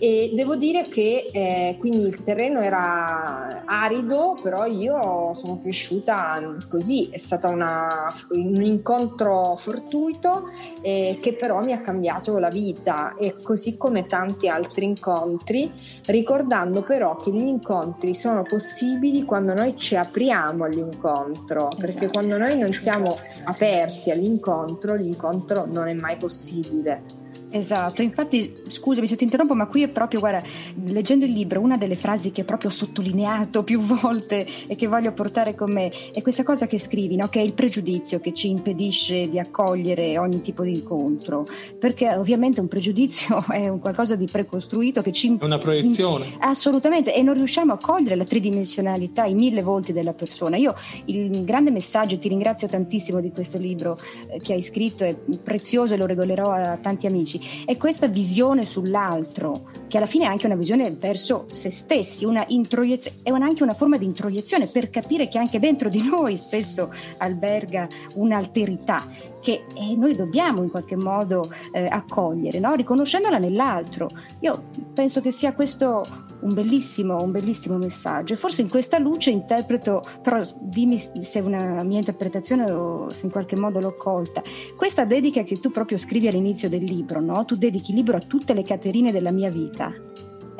E 0.00 0.32
devo 0.34 0.56
dire 0.56 0.82
che 0.88 1.28
eh, 1.30 1.76
quindi 1.78 2.06
il 2.06 2.24
terreno 2.24 2.60
era 2.60 3.64
arido 3.66 4.36
però 4.42 4.64
io 4.64 5.34
sono 5.34 5.58
cresciuta 5.60 6.56
così, 6.70 7.10
è 7.10 7.18
stato 7.18 7.48
un 7.48 8.62
incontro 8.62 9.54
fortuito 9.56 10.44
eh, 10.80 11.18
che 11.20 11.34
però 11.34 11.57
mi 11.62 11.72
ha 11.72 11.80
cambiato 11.80 12.38
la 12.38 12.48
vita 12.48 13.14
e 13.16 13.34
così 13.42 13.76
come 13.76 14.06
tanti 14.06 14.48
altri 14.48 14.84
incontri, 14.84 15.72
ricordando 16.06 16.82
però 16.82 17.16
che 17.16 17.30
gli 17.30 17.46
incontri 17.46 18.14
sono 18.14 18.42
possibili 18.42 19.24
quando 19.24 19.54
noi 19.54 19.76
ci 19.76 19.96
apriamo 19.96 20.64
all'incontro, 20.64 21.68
perché 21.78 21.98
esatto. 21.98 22.10
quando 22.10 22.38
noi 22.38 22.58
non 22.58 22.72
siamo 22.72 23.18
aperti 23.44 24.10
all'incontro, 24.10 24.94
l'incontro 24.94 25.66
non 25.66 25.88
è 25.88 25.94
mai 25.94 26.16
possibile. 26.16 27.17
Esatto, 27.50 28.02
infatti 28.02 28.62
scusami 28.68 29.06
se 29.06 29.16
ti 29.16 29.24
interrompo, 29.24 29.54
ma 29.54 29.66
qui 29.66 29.82
è 29.82 29.88
proprio, 29.88 30.20
guarda, 30.20 30.42
leggendo 30.86 31.24
il 31.24 31.32
libro, 31.32 31.60
una 31.60 31.78
delle 31.78 31.94
frasi 31.94 32.30
che 32.30 32.42
ho 32.42 32.44
proprio 32.44 32.70
sottolineato 32.70 33.64
più 33.64 33.80
volte 33.80 34.46
e 34.66 34.76
che 34.76 34.86
voglio 34.86 35.12
portare 35.12 35.54
con 35.54 35.72
me 35.72 35.90
è 36.12 36.20
questa 36.20 36.42
cosa 36.42 36.66
che 36.66 36.78
scrivi, 36.78 37.16
no? 37.16 37.28
che 37.28 37.40
è 37.40 37.42
il 37.42 37.54
pregiudizio 37.54 38.20
che 38.20 38.34
ci 38.34 38.50
impedisce 38.50 39.28
di 39.28 39.38
accogliere 39.38 40.18
ogni 40.18 40.42
tipo 40.42 40.62
di 40.62 40.74
incontro, 40.74 41.46
perché 41.78 42.14
ovviamente 42.14 42.60
un 42.60 42.68
pregiudizio 42.68 43.42
è 43.48 43.68
un 43.68 43.78
qualcosa 43.78 44.14
di 44.14 44.26
precostruito 44.30 45.00
che 45.00 45.12
ci... 45.12 45.36
È 45.38 45.44
una 45.44 45.58
proiezione. 45.58 46.26
Assolutamente, 46.40 47.14
e 47.14 47.22
non 47.22 47.34
riusciamo 47.34 47.72
a 47.72 47.78
cogliere 47.78 48.14
la 48.14 48.24
tridimensionalità, 48.24 49.24
i 49.24 49.34
mille 49.34 49.62
volti 49.62 49.92
della 49.92 50.12
persona. 50.12 50.56
Io 50.56 50.74
il 51.06 51.44
grande 51.44 51.70
messaggio, 51.70 52.18
ti 52.18 52.28
ringrazio 52.28 52.68
tantissimo 52.68 53.20
di 53.20 53.30
questo 53.30 53.56
libro 53.56 53.98
eh, 54.28 54.38
che 54.40 54.52
hai 54.52 54.62
scritto, 54.62 55.04
è 55.04 55.14
prezioso 55.42 55.94
e 55.94 55.96
lo 55.96 56.06
regolerò 56.06 56.50
a 56.50 56.76
tanti 56.76 57.06
amici 57.06 57.37
è 57.64 57.76
questa 57.76 58.06
visione 58.06 58.64
sull'altro, 58.64 59.70
che 59.88 59.96
alla 59.96 60.06
fine 60.06 60.24
è 60.24 60.28
anche 60.28 60.46
una 60.46 60.54
visione 60.54 60.90
verso 60.90 61.46
se 61.50 61.70
stessi, 61.70 62.24
una 62.24 62.44
è 62.46 63.30
anche 63.30 63.62
una 63.62 63.74
forma 63.74 63.96
di 63.96 64.04
introiezione 64.04 64.66
per 64.66 64.90
capire 64.90 65.28
che 65.28 65.38
anche 65.38 65.58
dentro 65.58 65.88
di 65.88 66.02
noi 66.02 66.36
spesso 66.36 66.92
alberga 67.18 67.86
un'alterità 68.14 69.02
che 69.48 69.64
eh, 69.72 69.96
noi 69.96 70.14
dobbiamo 70.14 70.62
in 70.62 70.70
qualche 70.70 70.94
modo 70.94 71.50
eh, 71.72 71.86
accogliere, 71.86 72.58
no? 72.58 72.74
riconoscendola 72.74 73.38
nell'altro. 73.38 74.10
Io 74.40 74.64
penso 74.92 75.22
che 75.22 75.30
sia 75.30 75.54
questo 75.54 76.04
un 76.40 76.52
bellissimo, 76.52 77.16
un 77.22 77.30
bellissimo 77.30 77.78
messaggio. 77.78 78.36
Forse 78.36 78.60
in 78.60 78.68
questa 78.68 78.98
luce 78.98 79.30
interpreto, 79.30 80.02
però 80.22 80.42
dimmi 80.60 80.98
se 80.98 81.38
è 81.38 81.40
una 81.40 81.82
mia 81.82 81.96
interpretazione 81.96 82.70
o 82.70 83.08
se 83.08 83.24
in 83.24 83.32
qualche 83.32 83.56
modo 83.56 83.80
l'ho 83.80 83.96
colta, 83.96 84.42
questa 84.76 85.06
dedica 85.06 85.42
che 85.44 85.58
tu 85.58 85.70
proprio 85.70 85.96
scrivi 85.96 86.28
all'inizio 86.28 86.68
del 86.68 86.84
libro, 86.84 87.22
no? 87.22 87.46
tu 87.46 87.56
dedichi 87.56 87.92
il 87.92 87.96
libro 87.96 88.18
a 88.18 88.20
tutte 88.20 88.52
le 88.52 88.62
Caterine 88.62 89.12
della 89.12 89.32
mia 89.32 89.48
vita. 89.48 89.94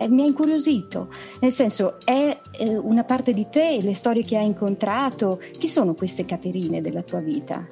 E 0.01 0.09
mi 0.09 0.23
ha 0.23 0.27
incuriosito, 0.27 1.09
nel 1.41 1.53
senso 1.53 1.97
è 2.05 2.39
eh, 2.53 2.77
una 2.79 3.05
parte 3.05 3.35
di 3.35 3.49
te, 3.51 3.81
le 3.83 3.95
storie 3.95 4.23
che 4.25 4.39
hai 4.39 4.47
incontrato, 4.47 5.41
chi 5.59 5.67
sono 5.67 5.93
queste 5.93 6.25
Caterine 6.25 6.81
della 6.81 7.03
tua 7.03 7.19
vita? 7.19 7.67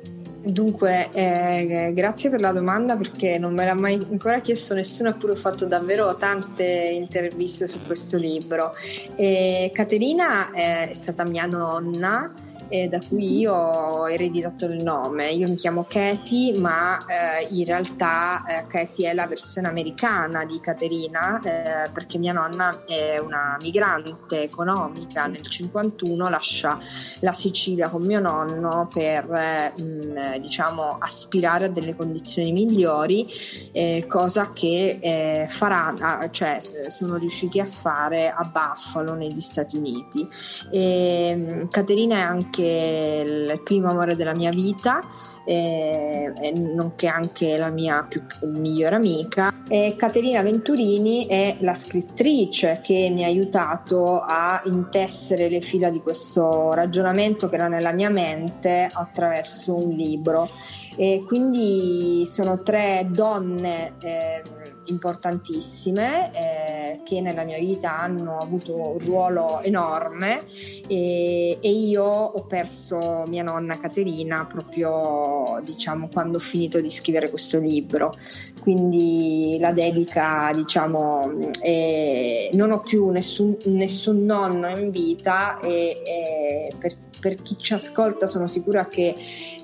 Dunque, 0.46 1.08
eh, 1.12 1.90
grazie 1.92 2.30
per 2.30 2.38
la 2.38 2.52
domanda 2.52 2.96
perché 2.96 3.36
non 3.36 3.52
me 3.52 3.64
l'ha 3.64 3.74
mai 3.74 3.94
ancora 3.94 4.38
chiesto 4.38 4.74
nessuno, 4.74 5.08
eppure 5.08 5.32
ho 5.32 5.36
fatto 5.36 5.66
davvero 5.66 6.14
tante 6.16 6.64
interviste 6.64 7.66
su 7.66 7.80
questo 7.84 8.16
libro. 8.16 8.72
E 9.16 9.72
Caterina 9.74 10.52
è 10.52 10.90
stata 10.92 11.24
mia 11.24 11.46
nonna 11.46 12.32
eh, 12.68 12.88
da 12.88 12.98
cui 13.06 13.38
io 13.38 13.54
ho 13.54 14.08
ereditato 14.08 14.66
il 14.66 14.82
nome. 14.82 15.30
Io 15.30 15.48
mi 15.48 15.56
chiamo 15.56 15.84
Katie, 15.88 16.58
ma 16.58 16.98
eh, 17.06 17.46
in 17.50 17.64
realtà 17.64 18.44
eh, 18.46 18.66
Katie 18.66 19.10
è 19.10 19.14
la 19.14 19.26
versione 19.26 19.68
americana 19.68 20.44
di 20.44 20.58
Caterina, 20.60 21.40
eh, 21.40 21.90
perché 21.92 22.18
mia 22.18 22.32
nonna 22.32 22.84
è 22.86 23.18
una 23.18 23.56
migrante 23.60 24.42
economica. 24.42 25.26
Nel 25.26 25.46
51 25.46 26.28
lascia 26.28 26.78
la 27.20 27.32
Sicilia 27.32 27.88
con 27.88 28.04
mio 28.04 28.20
nonno 28.20 28.88
per 28.92 29.72
mh, 29.76 29.82
mm, 29.82 30.34
diciamo 30.40 30.96
aspirare 30.98 31.66
a 31.66 31.68
delle 31.68 31.94
condizioni 31.94 32.52
migliori, 32.52 33.26
eh, 33.72 34.04
cosa 34.08 34.52
che 34.52 34.98
eh, 35.00 35.46
farà, 35.48 36.28
cioè 36.30 36.58
sono 36.60 37.16
riusciti 37.16 37.60
a 37.60 37.66
fare 37.66 38.30
a 38.30 38.42
Buffalo 38.44 39.14
negli 39.14 39.40
Stati 39.40 39.76
Uniti. 39.76 40.26
E, 40.70 41.34
mm, 41.36 41.68
Caterina 41.68 42.16
è 42.16 42.20
anche 42.20 42.55
anche 42.56 43.24
il 43.26 43.60
primo 43.62 43.90
amore 43.90 44.14
della 44.14 44.34
mia 44.34 44.50
vita, 44.50 45.02
eh, 45.44 46.32
nonché 46.74 47.06
anche 47.06 47.56
la 47.56 47.70
mia 47.70 48.06
più, 48.08 48.22
migliore 48.46 48.94
amica. 48.94 49.52
E 49.68 49.94
Caterina 49.96 50.42
Venturini 50.42 51.26
è 51.26 51.56
la 51.60 51.74
scrittrice 51.74 52.80
che 52.82 53.10
mi 53.12 53.24
ha 53.24 53.26
aiutato 53.26 54.20
a 54.20 54.62
intessere 54.66 55.48
le 55.48 55.60
fila 55.60 55.90
di 55.90 56.00
questo 56.00 56.72
ragionamento 56.72 57.48
che 57.48 57.56
era 57.56 57.68
nella 57.68 57.92
mia 57.92 58.10
mente 58.10 58.88
attraverso 58.90 59.74
un 59.74 59.90
libro. 59.90 60.48
E 60.96 61.24
quindi 61.26 62.24
sono 62.26 62.62
tre 62.62 63.06
donne. 63.10 63.94
Eh, 64.00 64.42
importantissime 64.86 66.30
eh, 66.32 67.00
che 67.04 67.20
nella 67.20 67.44
mia 67.44 67.58
vita 67.58 67.98
hanno 67.98 68.38
avuto 68.38 68.74
un 68.74 68.98
ruolo 68.98 69.60
enorme 69.62 70.42
e, 70.88 71.58
e, 71.60 71.70
io 71.70 72.04
ho 72.04 72.44
perso 72.44 73.24
mia 73.26 73.42
nonna 73.42 73.78
Caterina 73.78 74.44
proprio 74.46 75.60
diciamo 75.64 76.08
quando 76.12 76.38
ho 76.38 76.40
finito 76.40 76.80
di 76.80 76.90
scrivere 76.90 77.30
questo 77.30 77.58
libro. 77.58 78.12
Quindi 78.60 79.58
la 79.60 79.72
dedica 79.72 80.50
diciamo 80.54 81.50
eh, 81.60 82.50
non 82.54 82.72
ho 82.72 82.80
più 82.80 83.10
nessun, 83.10 83.56
nessun, 83.66 84.24
nonno 84.24 84.68
in 84.68 84.90
vita 84.90 85.60
e, 85.60 86.02
e 86.04 86.72
per 86.78 86.96
per 87.26 87.42
chi 87.42 87.56
ci 87.58 87.74
ascolta 87.74 88.28
sono 88.28 88.46
sicura 88.46 88.86
che 88.86 89.12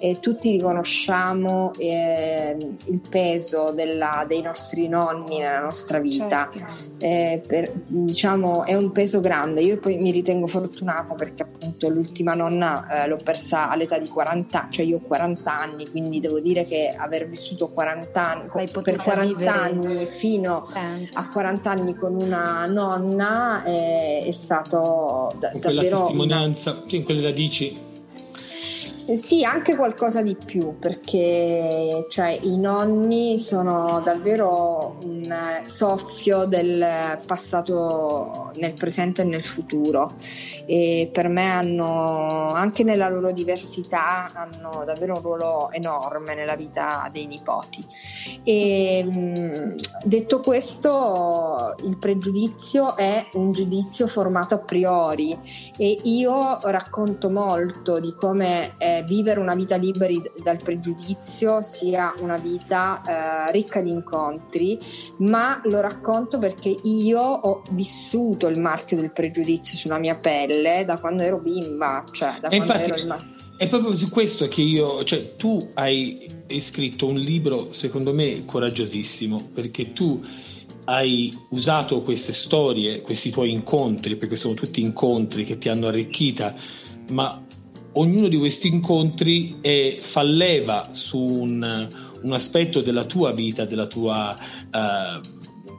eh, 0.00 0.19
tutti 0.19 0.50
riconosciamo 0.50 1.71
eh, 1.78 2.57
il 2.87 3.00
peso 3.09 3.71
della, 3.73 4.25
dei 4.26 4.42
nostri 4.42 4.88
nonni 4.88 5.38
nella 5.38 5.61
nostra 5.61 6.00
vita. 6.00 6.49
Certo. 6.52 6.90
Eh, 6.99 7.40
per, 7.47 7.71
diciamo 7.87 8.64
è 8.64 8.75
un 8.75 8.90
peso 8.90 9.21
grande. 9.21 9.61
Io 9.61 9.78
poi 9.78 9.97
mi 9.99 10.11
ritengo 10.11 10.49
fortunata 10.49 11.14
perché 11.14 11.45
appunto 11.45 11.88
l'ultima 11.88 12.35
nonna 12.35 13.04
eh, 13.04 13.09
l'ho 13.09 13.19
persa 13.23 13.71
all'età 13.71 13.97
di 13.99 14.09
40 14.09 14.61
anni, 14.62 14.73
cioè 14.73 14.85
io 14.85 14.97
ho 14.97 15.02
40 15.07 15.57
anni, 15.57 15.88
quindi 15.88 16.19
devo 16.19 16.40
dire 16.40 16.64
che 16.64 16.92
aver 16.97 17.28
vissuto 17.28 17.69
40 17.69 18.28
anni, 18.28 18.49
per 18.83 18.97
40 18.97 19.54
anni 19.54 20.07
fino 20.07 20.66
a 21.12 21.28
40 21.28 21.71
anni 21.71 21.95
con 21.95 22.21
una 22.21 22.66
nonna 22.66 23.62
è, 23.62 24.25
è 24.25 24.33
stato 24.33 25.31
da, 25.38 25.52
davvero... 25.54 25.99
testimonianza, 25.99 26.73
una... 26.73 26.83
sì, 26.87 27.04
quella 27.04 27.31
dici 27.53 27.92
sì, 29.15 29.45
anche 29.45 29.75
qualcosa 29.75 30.23
di 30.23 30.37
più, 30.37 30.79
perché 30.79 32.07
cioè, 32.09 32.39
i 32.43 32.59
nonni 32.59 33.39
sono 33.39 34.01
davvero 34.05 34.99
un 35.03 35.61
soffio 35.63 36.45
del 36.45 37.19
passato 37.27 38.53
nel 38.57 38.73
presente 38.73 39.23
e 39.23 39.25
nel 39.25 39.43
futuro 39.43 40.15
e 40.67 41.11
per 41.13 41.29
me 41.29 41.51
hanno, 41.51 42.53
anche 42.53 42.85
nella 42.85 43.09
loro 43.09 43.33
diversità, 43.33 44.31
hanno 44.35 44.85
davvero 44.85 45.15
un 45.17 45.23
ruolo 45.23 45.71
enorme 45.73 46.35
nella 46.35 46.57
vita 46.57 47.09
dei 47.13 47.27
nipoti. 47.27 47.85
E, 48.45 49.75
detto 50.05 50.41
questo, 50.41 51.75
il 51.85 51.99
pregiudizio 51.99 52.97
è 52.97 53.29
un 53.35 53.53
giudizio 53.53 54.07
formato 54.07 54.55
a 54.55 54.59
priori 54.59 55.37
e 55.77 55.99
io 56.05 56.59
racconto 56.63 57.31
molto 57.31 58.01
di 58.01 58.15
come 58.15 58.75
eh, 58.99 59.05
vivere 59.07 59.41
una 59.41 59.55
vita 59.55 59.77
liberi 59.77 60.23
dal 60.43 60.59
pregiudizio 60.63 61.63
sia 61.63 62.13
una 62.21 62.37
vita 62.37 63.03
eh, 63.49 63.53
ricca 63.53 63.81
di 63.81 63.91
incontri, 63.91 64.79
ma 65.19 65.61
lo 65.65 65.81
racconto 65.81 66.39
perché 66.39 66.75
io 66.83 67.21
ho 67.21 67.63
vissuto 67.71 68.47
il 68.47 68.59
marchio 68.59 68.97
del 68.97 69.13
pregiudizio 69.13 69.79
sulla 69.79 69.99
mia 69.99 70.17
pelle 70.17 70.85
da 70.85 70.99
quando 70.99 71.23
ero 71.23 71.39
bimba, 71.39 72.05
cioè 72.11 72.35
da 72.41 72.49
e 72.49 72.57
quando 72.57 72.73
infatti, 72.73 72.91
ero 72.91 72.97
il 72.97 73.31
è 73.57 73.69
proprio 73.69 73.95
su 73.95 74.11
questo 74.11 74.49
che 74.49 74.61
io, 74.61 75.05
cioè 75.05 75.37
tu 75.37 75.71
hai 75.75 76.29
scritto 76.59 77.07
un 77.07 77.15
libro 77.15 77.73
secondo 77.73 78.13
me 78.13 78.45
coraggiosissimo 78.45 79.51
perché 79.55 79.93
tu 79.93 80.21
hai 80.87 81.33
usato 81.51 82.01
queste 82.01 82.33
storie, 82.33 83.03
questi 83.03 83.31
tuoi 83.31 83.51
incontri, 83.51 84.17
perché 84.17 84.37
sono 84.37 84.55
tutti 84.55 84.81
incontri 84.81 85.45
che 85.45 85.59
ti 85.59 85.69
hanno 85.69 85.87
arricchita, 85.87 86.55
ma 87.11 87.42
ognuno 87.95 88.29
di 88.29 88.37
questi 88.37 88.69
incontri 88.69 89.57
è, 89.61 89.97
fa 89.99 90.23
leva 90.23 90.89
su 90.93 91.19
un, 91.19 91.89
un 92.23 92.33
aspetto 92.33 92.81
della 92.81 93.05
tua 93.05 93.33
vita, 93.33 93.65
della 93.65 93.87
tua, 93.87 94.37
uh, 94.37 95.21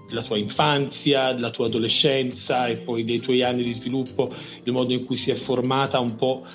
della 0.08 0.24
tua 0.24 0.38
infanzia, 0.38 1.34
della 1.34 1.50
tua 1.50 1.68
adolescenza 1.68 2.68
e 2.68 2.78
poi 2.78 3.04
dei 3.04 3.20
tuoi 3.20 3.44
anni 3.44 3.64
di 3.64 3.74
sviluppo, 3.74 4.32
il 4.64 4.72
modo 4.72 4.94
in 4.94 5.04
cui 5.06 5.16
si 5.16 5.32
è 5.32 5.36
formata 5.36 6.00
un 6.00 6.16
po' 6.16 6.46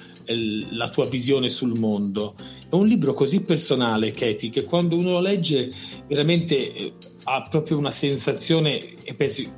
la 0.72 0.88
tua 0.90 1.06
visione 1.06 1.48
sul 1.48 1.78
mondo. 1.78 2.34
È 2.68 2.74
un 2.74 2.86
libro 2.86 3.14
così 3.14 3.42
personale, 3.42 4.12
Katie, 4.12 4.50
che 4.50 4.64
quando 4.64 4.96
uno 4.96 5.12
lo 5.12 5.20
legge 5.20 5.70
veramente 6.06 6.74
eh, 6.74 6.92
ha 7.24 7.42
proprio 7.48 7.78
una 7.78 7.90
sensazione 7.90 8.78
e 9.04 9.14
pensi 9.14 9.50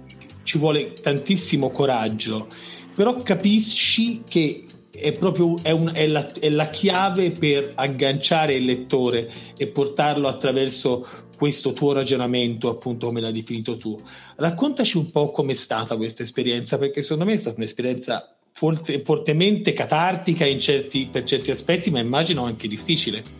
ci 0.42 0.58
vuole 0.58 0.92
tantissimo 0.92 1.70
coraggio, 1.70 2.46
però 2.94 3.16
capisci 3.16 4.22
che 4.28 4.64
è 4.90 5.12
proprio 5.12 5.54
è 5.62 5.70
un, 5.70 5.90
è 5.94 6.06
la, 6.06 6.32
è 6.32 6.48
la 6.48 6.68
chiave 6.68 7.30
per 7.30 7.72
agganciare 7.74 8.54
il 8.54 8.64
lettore 8.64 9.30
e 9.56 9.66
portarlo 9.68 10.28
attraverso 10.28 11.06
questo 11.36 11.72
tuo 11.72 11.92
ragionamento, 11.92 12.68
appunto 12.68 13.06
come 13.06 13.20
l'hai 13.20 13.32
definito 13.32 13.76
tu. 13.76 13.98
Raccontaci 14.36 14.98
un 14.98 15.10
po' 15.10 15.30
com'è 15.30 15.54
stata 15.54 15.96
questa 15.96 16.22
esperienza, 16.22 16.76
perché 16.76 17.00
secondo 17.00 17.24
me 17.24 17.32
è 17.32 17.36
stata 17.38 17.56
un'esperienza 17.56 18.36
forte, 18.52 19.00
fortemente 19.02 19.72
catartica 19.72 20.46
certi, 20.58 21.08
per 21.10 21.22
certi 21.22 21.50
aspetti, 21.50 21.90
ma 21.90 22.00
immagino 22.00 22.44
anche 22.44 22.68
difficile. 22.68 23.39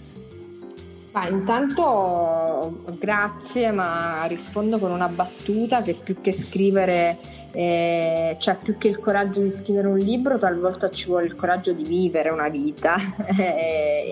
Ma 1.12 1.26
intanto 1.26 2.82
grazie, 2.98 3.72
ma 3.72 4.24
rispondo 4.26 4.78
con 4.78 4.92
una 4.92 5.08
battuta 5.08 5.82
che 5.82 5.94
più 5.94 6.20
che 6.20 6.30
scrivere, 6.30 7.18
eh, 7.50 8.36
cioè 8.38 8.56
più 8.62 8.78
che 8.78 8.86
il 8.86 9.00
coraggio 9.00 9.40
di 9.40 9.50
scrivere 9.50 9.88
un 9.88 9.98
libro, 9.98 10.38
talvolta 10.38 10.88
ci 10.88 11.06
vuole 11.06 11.26
il 11.26 11.34
coraggio 11.34 11.72
di 11.72 11.82
vivere 11.82 12.30
una 12.30 12.48
vita. 12.48 12.96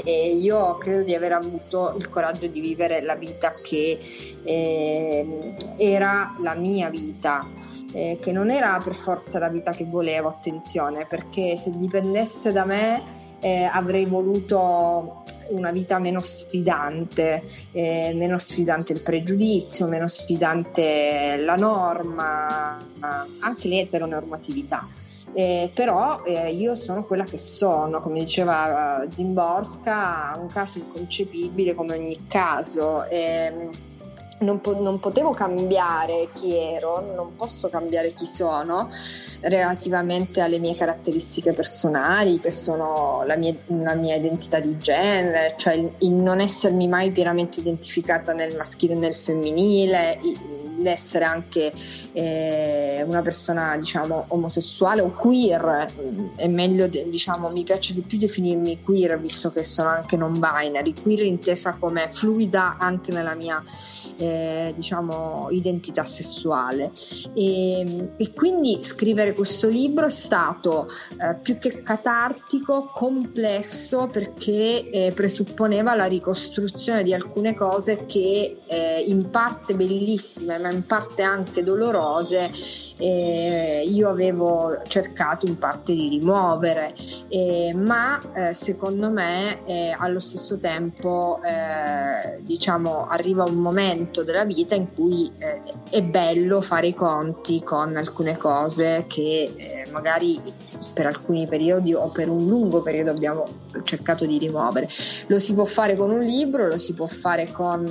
E, 0.05 0.37
io 0.41 0.79
credo 0.79 1.03
di 1.03 1.15
aver 1.15 1.33
avuto 1.33 1.95
il 1.99 2.09
coraggio 2.09 2.47
di 2.47 2.61
vivere 2.61 3.03
la 3.03 3.15
vita 3.15 3.53
che 3.63 3.99
eh, 4.45 5.55
era 5.77 6.35
la 6.41 6.55
mia 6.55 6.89
vita 6.89 7.45
eh, 7.93 8.19
che 8.21 8.33
non 8.33 8.51
era 8.51 8.81
per 8.83 8.95
forza 8.95 9.39
la 9.39 9.49
vita 9.49 9.73
che 9.73 9.85
volevo, 9.85 10.29
attenzione, 10.29 11.07
perché 11.07 11.57
se 11.57 11.71
dipendesse 11.75 12.53
da 12.53 12.65
me 12.65 13.03
eh, 13.41 13.65
avrei 13.65 14.05
voluto 14.05 15.25
una 15.49 15.71
vita 15.71 15.99
meno 15.99 16.21
sfidante, 16.21 17.43
eh, 17.73 18.13
meno 18.15 18.39
sfidante 18.39 18.93
il 18.93 19.01
pregiudizio, 19.01 19.87
meno 19.87 20.09
sfidante 20.09 21.37
la 21.39 21.57
norma, 21.57 22.83
anche 23.41 23.69
l'eteronormatività. 23.69 24.87
Eh, 25.33 25.71
però 25.73 26.23
eh, 26.25 26.53
io 26.53 26.75
sono 26.75 27.05
quella 27.05 27.25
che 27.25 27.39
sono, 27.39 28.01
come 28.01 28.21
diceva 28.21 29.05
Zimborska, 29.09 30.37
un 30.41 30.49
caso 30.49 30.79
inconcepibile 30.79 31.75
come 31.75 31.97
ogni 31.97 32.27
caso. 32.27 33.05
Eh, 33.05 33.87
non, 34.41 34.61
po- 34.61 34.81
non, 34.81 35.01
potevo 35.01 35.31
cambiare 35.31 36.29
chi 36.33 36.57
ero, 36.57 37.15
non 37.15 37.35
posso 37.37 37.69
cambiare 37.69 38.15
chi 38.15 38.27
sono 38.27 38.91
relativamente 39.41 40.41
alle 40.41 40.59
mie 40.59 40.75
caratteristiche 40.75 41.53
personali, 41.53 42.41
che 42.41 42.51
sono 42.51 43.23
la 43.27 43.37
mia, 43.37 43.55
la 43.67 43.95
mia 43.95 44.17
identità 44.17 44.61
di 44.61 44.77
genere, 44.79 45.55
cioè 45.57 45.75
il, 45.75 45.91
il, 45.99 46.11
non 46.11 46.41
essermi 46.41 46.89
mai 46.89 47.11
pienamente 47.11 47.61
identificata 47.61 48.33
nel 48.33 48.57
maschile 48.57 48.95
e 48.95 48.97
nel 48.97 49.15
femminile, 49.15 50.19
l'essere 50.79 51.25
anche 51.25 51.73
eh, 52.13 53.03
una 53.07 53.23
persona 53.23 53.77
diciamo 53.77 54.27
omosessuale 54.29 55.01
o 55.01 55.11
queer, 55.11 55.87
è 56.37 56.47
meglio 56.47 56.87
diciamo 56.87 57.51
mi 57.51 57.65
piace 57.65 57.95
di 57.95 58.01
più 58.01 58.19
definirmi 58.19 58.83
queer 58.83 59.19
visto 59.21 59.51
che 59.51 59.65
sono 59.65 59.89
anche 59.89 60.17
non 60.17 60.35
binary, 60.35 60.95
queer 61.01 61.25
intesa 61.25 61.77
come 61.79 62.09
fluida 62.13 62.77
anche 62.79 63.13
nella 63.13 63.35
mia 63.35 63.63
eh, 64.19 64.73
diciamo, 64.75 65.49
identità 65.51 66.05
sessuale. 66.05 66.91
E, 67.35 68.11
e, 68.17 68.33
quindi 68.33 68.79
scrivere 68.81 69.33
questo 69.33 69.69
libro 69.69 70.07
è 70.07 70.11
stato 70.11 70.89
eh, 71.21 71.35
più 71.41 71.59
che 71.59 71.83
catartico, 71.83 72.91
complesso 72.93 74.09
perché 74.11 74.91
eh, 74.91 75.13
presupponeva 75.15 75.95
la 75.95 76.07
ricostruzione 76.07 77.03
di 77.03 77.15
alcune 77.15 77.55
cose 77.55 78.07
che 78.07 78.59
eh, 78.67 79.05
in 79.07 79.31
parte 79.31 79.75
bellissime 79.75 80.59
ma 80.59 80.71
in 80.71 80.85
parte 80.85 81.23
anche 81.23 81.63
dolorose 81.63 82.51
eh, 82.99 83.85
io 83.87 84.09
avevo 84.09 84.81
cercato 84.87 85.47
in 85.47 85.59
parte 85.59 85.95
di 85.95 86.09
rimuovere, 86.09 86.95
ma 87.77 88.19
eh, 88.35 88.53
secondo 88.53 89.11
me 89.11 89.61
allo 89.97 90.19
stesso 90.19 90.59
tempo 90.59 91.41
diciamo 92.41 93.07
arriva 93.07 93.45
un 93.45 93.57
momento 93.57 94.08
della 94.23 94.45
vita 94.45 94.75
in 94.75 94.93
cui 94.93 95.31
eh, 95.39 95.61
è 95.91 96.03
bello 96.03 96.61
fare 96.61 96.89
i 96.89 96.95
conti 96.95 97.63
con 97.63 97.97
alcune 97.97 98.37
cose 98.37 99.05
che 99.07 99.87
magari 99.91 100.41
per 100.93 101.07
alcuni 101.07 101.47
periodi 101.47 101.95
o 101.95 102.09
per 102.09 102.29
un 102.29 102.49
lungo 102.49 102.83
periodo 102.83 103.11
abbiamo 103.11 103.45
cercato 103.85 104.27
di 104.27 104.39
rimuovere. 104.39 104.89
Lo 105.27 105.39
si 105.39 105.55
può 105.55 105.65
fare 105.65 105.95
con 105.95 106.11
un 106.11 106.21
libro, 106.21 106.67
lo 106.67 106.77
si 106.77 106.93
può 106.93 107.07
fare 107.07 107.51
con 107.53 107.87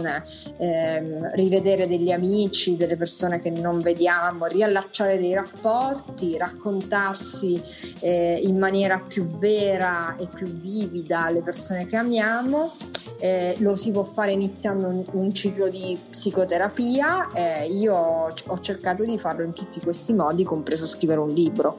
ehm, 0.58 1.34
rivedere 1.34 1.88
degli 1.88 2.12
amici, 2.12 2.76
delle 2.76 2.98
persone 2.98 3.40
che 3.40 3.50
non 3.50 3.80
vediamo, 3.80 4.46
riallacciare 4.46 5.18
dei 5.18 5.34
rapporti, 5.34 6.38
raccontarsi 6.38 7.62
eh, 8.00 8.42
in 8.44 8.58
maniera 8.58 9.00
più 9.00 9.26
vera 9.26 10.18
e 10.18 10.28
più 10.34 10.48
vivida 10.48 11.30
le 11.30 11.42
persone 11.42 11.88
che 11.88 11.96
amiamo. 11.96 12.74
Eh, 13.20 13.56
lo 13.60 13.76
si 13.76 13.92
può 13.92 14.04
fare 14.04 14.32
iniziando 14.32 14.88
un, 14.88 15.04
un 15.12 15.34
ciclo 15.34 15.70
di 15.70 15.98
psicoterapia. 16.10 17.28
Eh, 17.34 17.68
io 17.68 17.96
ho, 17.96 18.60
cercato 18.60 19.04
di 19.04 19.18
farlo 19.18 19.44
in 19.44 19.54
tutti 19.54 19.80
questi 19.80 20.14
modi, 20.14 20.44
compreso 20.44 20.86
scrivere 20.88 21.20
un 21.20 21.30
libro. 21.30 21.78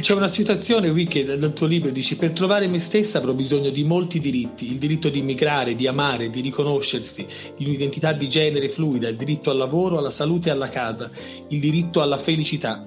C'è 0.00 0.14
una 0.14 0.28
citazione 0.28 0.90
qui 0.90 1.06
che 1.06 1.24
dal 1.24 1.52
tuo 1.52 1.66
libro 1.66 1.90
dici 1.90 2.16
per 2.16 2.30
trovare 2.30 2.68
me 2.68 2.78
stessa 2.78 3.18
avrò 3.18 3.32
bisogno 3.32 3.70
di 3.70 3.82
molti 3.82 4.20
diritti, 4.20 4.70
il 4.70 4.78
diritto 4.78 5.08
di 5.08 5.18
immigrare, 5.18 5.74
di 5.74 5.86
amare, 5.86 6.30
di 6.30 6.40
riconoscersi, 6.40 7.26
di 7.56 7.64
un'identità 7.64 8.12
di 8.12 8.28
genere 8.28 8.68
fluida, 8.68 9.08
il 9.08 9.16
diritto 9.16 9.50
al 9.50 9.56
lavoro, 9.56 9.98
alla 9.98 10.10
salute 10.10 10.48
e 10.48 10.52
alla 10.52 10.68
casa, 10.68 11.10
il 11.48 11.58
diritto 11.58 12.00
alla 12.00 12.18
felicità, 12.18 12.86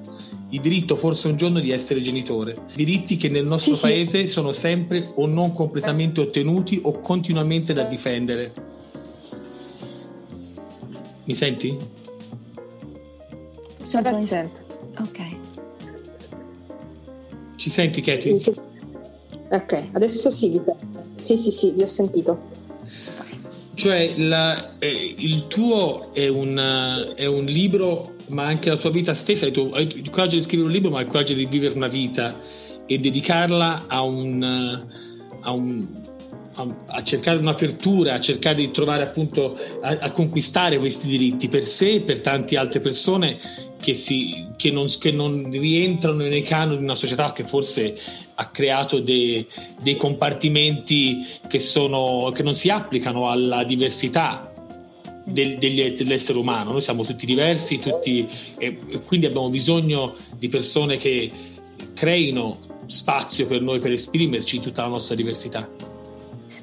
il 0.51 0.59
diritto 0.61 0.95
forse 0.95 1.27
un 1.27 1.35
giorno 1.35 1.59
di 1.59 1.71
essere 1.71 2.01
genitore, 2.01 2.55
diritti 2.73 3.17
che 3.17 3.29
nel 3.29 3.45
nostro 3.45 3.75
sì, 3.75 3.81
paese 3.81 4.25
sì. 4.25 4.31
sono 4.31 4.51
sempre 4.51 5.09
o 5.15 5.25
non 5.25 5.51
completamente 5.51 6.21
ottenuti 6.21 6.79
o 6.83 6.99
continuamente 6.99 7.73
da 7.73 7.83
difendere. 7.83 8.51
Mi 11.23 11.33
senti? 11.33 11.77
Sono 13.83 14.09
Ok. 14.99 15.19
Ci 17.55 17.69
senti, 17.69 18.01
Katie? 18.01 18.39
Sì. 18.39 18.53
Ok, 19.51 19.87
adesso 19.91 20.31
sì, 20.31 20.59
sì, 21.13 21.37
sì, 21.37 21.51
sì, 21.51 21.71
vi 21.71 21.83
ho 21.83 21.87
sentito. 21.87 22.49
Cioè, 23.73 24.13
la, 24.17 24.77
eh, 24.79 25.15
il 25.17 25.47
tuo 25.47 26.13
è 26.13 26.27
un, 26.27 27.13
è 27.15 27.25
un, 27.25 27.45
libro, 27.45 28.15
ma 28.31 28.45
anche 28.45 28.69
la 28.69 28.77
tua 28.77 28.89
vita 28.89 29.13
stessa. 29.13 29.45
Hai, 29.45 29.51
tu, 29.51 29.71
hai 29.73 29.87
il 29.95 30.09
coraggio 30.09 30.35
di 30.35 30.41
scrivere 30.41 30.67
un 30.67 30.73
libro, 30.73 30.89
ma 30.89 30.97
hai 30.97 31.03
il 31.03 31.09
coraggio 31.09 31.33
di 31.33 31.45
vivere 31.45 31.75
una 31.75 31.87
vita 31.87 32.39
e 32.85 32.99
dedicarla 32.99 33.85
a 33.87 34.01
un, 34.01 34.83
a 35.41 35.51
un 35.51 35.87
a, 36.55 37.03
cercare 37.03 37.39
un'apertura, 37.39 38.13
a 38.13 38.19
cercare 38.19 38.57
di 38.57 38.71
trovare 38.71 39.03
appunto 39.03 39.57
a, 39.81 39.97
a, 39.99 40.11
conquistare 40.11 40.77
questi 40.77 41.07
diritti 41.07 41.47
per 41.47 41.63
sé 41.63 41.93
e 41.93 42.01
per 42.01 42.19
tante 42.19 42.57
altre 42.57 42.79
persone 42.81 43.39
che, 43.79 43.93
si, 43.93 44.47
che, 44.57 44.71
non, 44.71 44.87
che 44.99 45.11
non, 45.11 45.49
rientrano 45.49 46.17
nei 46.17 46.43
canoni 46.43 46.77
di 46.77 46.83
una 46.83 46.95
società 46.95 47.31
che 47.31 47.43
forse 47.43 47.97
ha 48.35 48.49
creato 48.49 48.99
dei, 48.99 49.45
dei 49.81 49.95
compartimenti 49.95 51.25
che, 51.47 51.59
sono, 51.59 52.31
che 52.33 52.43
non 52.43 52.53
si 52.53 52.69
applicano 52.69 53.29
alla 53.29 53.63
diversità 53.63 54.50
del, 55.23 55.57
degli, 55.57 55.91
dell'essere 55.91 56.37
umano. 56.37 56.71
Noi 56.71 56.81
siamo 56.81 57.03
tutti 57.03 57.25
diversi, 57.25 57.79
tutti, 57.79 58.27
e, 58.57 58.77
quindi 59.05 59.25
abbiamo 59.25 59.49
bisogno 59.49 60.15
di 60.37 60.47
persone 60.47 60.97
che 60.97 61.31
creino 61.93 62.57
spazio 62.87 63.45
per 63.45 63.61
noi 63.61 63.79
per 63.79 63.91
esprimerci 63.91 64.57
in 64.57 64.61
tutta 64.61 64.83
la 64.83 64.89
nostra 64.89 65.15
diversità. 65.15 65.90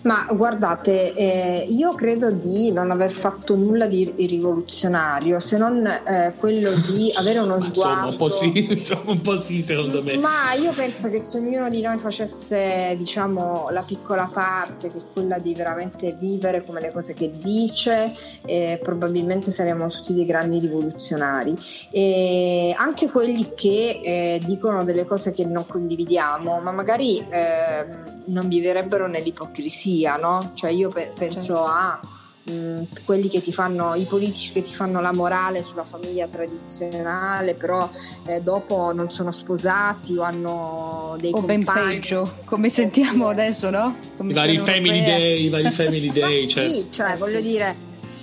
Ma 0.02 0.26
guardate, 0.30 1.12
eh, 1.14 1.66
io 1.68 1.92
credo 1.94 2.30
di 2.30 2.70
non 2.70 2.90
aver 2.90 3.10
fatto 3.10 3.56
nulla 3.56 3.86
di 3.86 4.12
rivoluzionario, 4.16 5.40
se 5.40 5.56
non 5.56 5.84
eh, 5.84 6.32
quello 6.36 6.70
di 6.90 7.12
avere 7.14 7.40
uno 7.40 7.58
sguardo. 7.60 8.06
Insomma, 8.06 8.06
un 8.06 8.16
po' 8.16 8.28
sì, 8.28 8.66
insomma, 8.72 9.10
un 9.10 9.20
po' 9.20 9.38
sì, 9.38 9.62
secondo 9.62 10.02
me. 10.02 10.16
Ma 10.16 10.52
io 10.54 10.72
penso 10.72 11.10
che 11.10 11.18
se 11.18 11.38
ognuno 11.38 11.68
di 11.68 11.80
noi 11.80 11.98
facesse, 11.98 12.94
diciamo, 12.96 13.68
la 13.70 13.82
piccola 13.82 14.30
parte, 14.32 14.88
che 14.88 14.98
è 14.98 15.02
quella 15.12 15.38
di 15.38 15.54
veramente 15.54 16.14
vivere 16.18 16.62
come 16.64 16.80
le 16.80 16.92
cose 16.92 17.12
che 17.14 17.32
dice, 17.36 18.14
eh, 18.46 18.78
probabilmente 18.82 19.50
saremmo 19.50 19.88
tutti 19.88 20.14
dei 20.14 20.26
grandi 20.26 20.60
rivoluzionari. 20.60 21.56
E 21.90 22.72
anche 22.78 23.10
quelli 23.10 23.52
che 23.56 24.00
eh, 24.02 24.40
dicono 24.44 24.84
delle 24.84 25.04
cose 25.04 25.32
che 25.32 25.44
non 25.44 25.64
condividiamo, 25.66 26.60
ma 26.60 26.70
magari 26.70 27.18
ehm, 27.28 28.16
non 28.26 28.48
viverebbero 28.48 29.06
nell'ipocrisia, 29.06 29.87
no? 30.20 30.52
Cioè 30.54 30.70
io 30.70 30.88
pe- 30.90 31.12
penso 31.14 31.54
certo. 31.54 31.64
a 31.64 32.00
mh, 32.44 32.82
quelli 33.04 33.28
che 33.28 33.40
ti 33.40 33.52
fanno, 33.52 33.94
i 33.94 34.04
politici 34.04 34.52
che 34.52 34.62
ti 34.62 34.72
fanno 34.74 35.00
la 35.00 35.12
morale 35.12 35.62
sulla 35.62 35.84
famiglia 35.84 36.26
tradizionale, 36.26 37.54
però 37.54 37.88
eh, 38.26 38.40
dopo 38.40 38.92
non 38.92 39.10
sono 39.10 39.30
sposati 39.30 40.16
o 40.16 40.22
hanno 40.22 41.16
dei 41.20 41.32
o 41.32 41.40
compagni. 41.40 41.64
ben 41.64 41.74
peggio, 42.00 42.30
come 42.44 42.68
sentiamo 42.68 43.28
adesso, 43.28 43.70
no? 43.70 43.96
I 44.22 44.32
vari, 44.32 44.58
family 44.58 45.02
day, 45.02 45.44
I 45.44 45.48
vari 45.48 45.70
family 45.70 46.10
day, 46.12 46.46
cioè, 46.46 46.68
sì, 46.68 46.86
cioè, 46.90 47.12
eh, 47.12 47.16
voglio 47.16 47.38
sì. 47.38 47.42
dire 47.42 47.76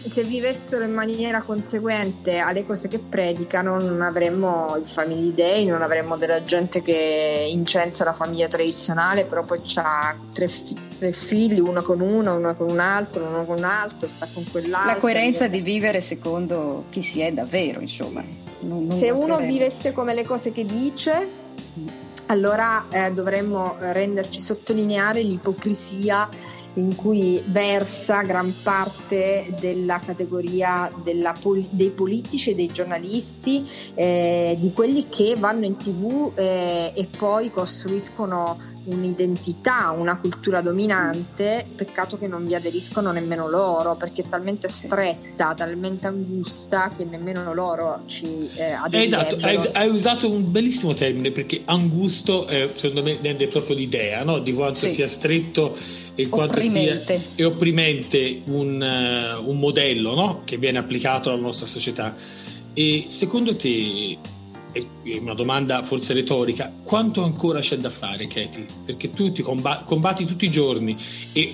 se 0.10 0.24
vivessero 0.24 0.84
in 0.84 0.94
maniera 0.94 1.42
conseguente 1.42 2.38
alle 2.38 2.66
cose 2.66 2.88
che 2.88 3.00
predicano 3.00 3.80
non 3.80 4.02
avremmo 4.02 4.76
il 4.78 4.88
family 4.88 5.34
day, 5.34 5.66
non 5.66 5.82
avremmo 5.82 6.18
della 6.18 6.44
gente 6.44 6.82
che 6.82 7.48
incensa 7.50 8.04
la 8.04 8.14
famiglia 8.14 8.48
tradizionale, 8.48 9.26
però 9.26 9.44
poi 9.44 9.60
ha 9.76 10.16
tre, 10.34 10.48
fi- 10.48 10.78
tre 10.98 11.12
figli, 11.12 11.60
uno 11.60 11.82
con 11.82 12.02
uno, 12.02 12.36
uno 12.36 12.56
con 12.56 12.70
un 12.70 12.80
altro, 12.80 13.26
uno 13.26 13.46
con 13.46 13.58
un 13.58 13.64
altro, 13.64 14.08
sta 14.08 14.28
con 14.34 14.44
quell'altro. 14.50 14.94
La 14.94 15.00
coerenza 15.00 15.48
di 15.48 15.62
vivere 15.62 16.02
secondo 16.02 16.86
chi 16.90 17.02
si 17.02 17.22
è 17.22 17.32
davvero, 17.32 17.80
insomma. 17.80 18.24
Non, 18.60 18.86
non 18.88 18.98
se 18.98 19.12
uno 19.12 19.38
vivesse 19.38 19.92
come 19.92 20.14
le 20.14 20.24
cose 20.24 20.52
che 20.52 20.66
dice, 20.66 21.44
allora 22.28 22.86
eh, 22.90 23.12
dovremmo 23.12 23.76
renderci 23.80 24.42
sottolineare 24.42 25.22
l'ipocrisia 25.22 26.30
in 26.76 26.96
cui 26.96 27.42
versa 27.46 28.22
gran 28.22 28.54
parte 28.64 29.54
della 29.60 30.00
categoria 30.00 30.90
della 31.04 31.34
pol- 31.40 31.66
dei 31.70 31.90
politici 31.90 32.52
e 32.52 32.56
dei 32.56 32.68
giornalisti, 32.72 33.64
eh, 33.96 34.56
di 34.60 34.72
quelli 34.74 35.08
che 35.10 35.36
vanno 35.38 35.66
in 35.66 35.78
tv 35.78 36.32
eh, 36.36 36.92
e 36.96 37.08
poi 37.18 37.52
costruiscono 37.52 38.74
un'identità, 38.86 39.94
una 39.98 40.20
cultura 40.20 40.62
dominante, 40.62 41.66
peccato 41.76 42.18
che 42.20 42.28
non 42.28 42.46
vi 42.46 42.54
aderiscono 42.54 43.12
nemmeno 43.12 43.48
loro, 43.50 43.96
perché 43.96 44.22
è 44.22 44.28
talmente 44.28 44.68
stretta, 44.68 45.56
talmente 45.56 46.06
angusta 46.06 46.92
che 46.96 47.04
nemmeno 47.04 47.52
loro 47.56 48.04
ci 48.06 48.48
eh, 48.56 48.78
Esatto, 48.92 49.36
hai, 49.42 49.56
aderirebbero. 49.56 49.72
hai 49.80 49.90
usato 49.90 50.30
un 50.32 50.52
bellissimo 50.52 50.94
termine 50.94 51.32
perché 51.32 51.62
angusto 51.66 52.48
eh, 52.48 52.70
secondo 52.76 53.02
me 53.02 53.18
rende 53.22 53.48
proprio 53.48 53.76
l'idea 53.76 54.24
no? 54.24 54.38
di 54.40 54.54
quanto 54.54 54.82
Sì. 54.82 54.90
sia 54.90 55.08
stretto 55.08 55.76
e 56.16 56.30
quanto 56.30 56.62
sia 56.62 56.70
Opprimente. 56.70 57.22
è 57.36 57.46
opprimente 57.46 58.42
un, 58.46 58.82
eh, 58.82 59.34
un 59.36 59.60
modello 59.60 60.16
no? 60.16 60.42
che 60.46 60.58
viene 60.58 60.78
applicato 60.78 61.30
alla 61.30 61.42
nostra 61.42 61.68
società. 61.68 62.16
E 62.74 63.06
secondo 63.08 63.56
te, 63.56 64.18
è 64.72 65.18
una 65.20 65.34
domanda 65.34 65.84
forse 65.84 66.14
retorica, 66.14 66.72
quanto 66.84 67.24
ancora 67.24 67.60
c'è 67.60 67.78
da 67.78 67.90
fare, 67.90 68.28
Katie? 68.28 68.66
Perché 68.86 69.12
tu 69.12 69.32
ti 69.32 69.42
comba- 69.42 69.84
combatti 69.86 70.26
tutti 70.26 70.46
i 70.46 70.52
giorni 70.52 70.98
e 71.34 71.54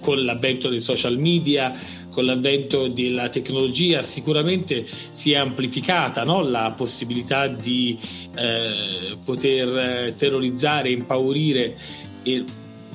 con 0.00 0.24
l'avvento 0.24 0.68
dei 0.68 0.80
social 0.80 1.18
media, 1.18 1.78
con 2.10 2.24
l'avvento 2.24 2.88
della 2.88 3.28
tecnologia, 3.28 4.02
sicuramente 4.02 4.86
si 5.10 5.32
è 5.32 5.36
amplificata 5.36 6.22
no? 6.22 6.42
la 6.42 6.72
possibilità 6.76 7.48
di 7.48 7.98
eh, 8.36 9.16
poter 9.24 9.76
eh, 9.76 10.14
terrorizzare, 10.16 10.90
impaurire 10.90 11.76
e 12.22 12.44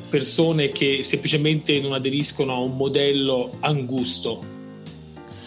persone 0.09 0.69
che 0.69 1.03
semplicemente 1.03 1.79
non 1.79 1.93
aderiscono 1.93 2.53
a 2.53 2.59
un 2.59 2.75
modello 2.75 3.51
angusto 3.61 4.57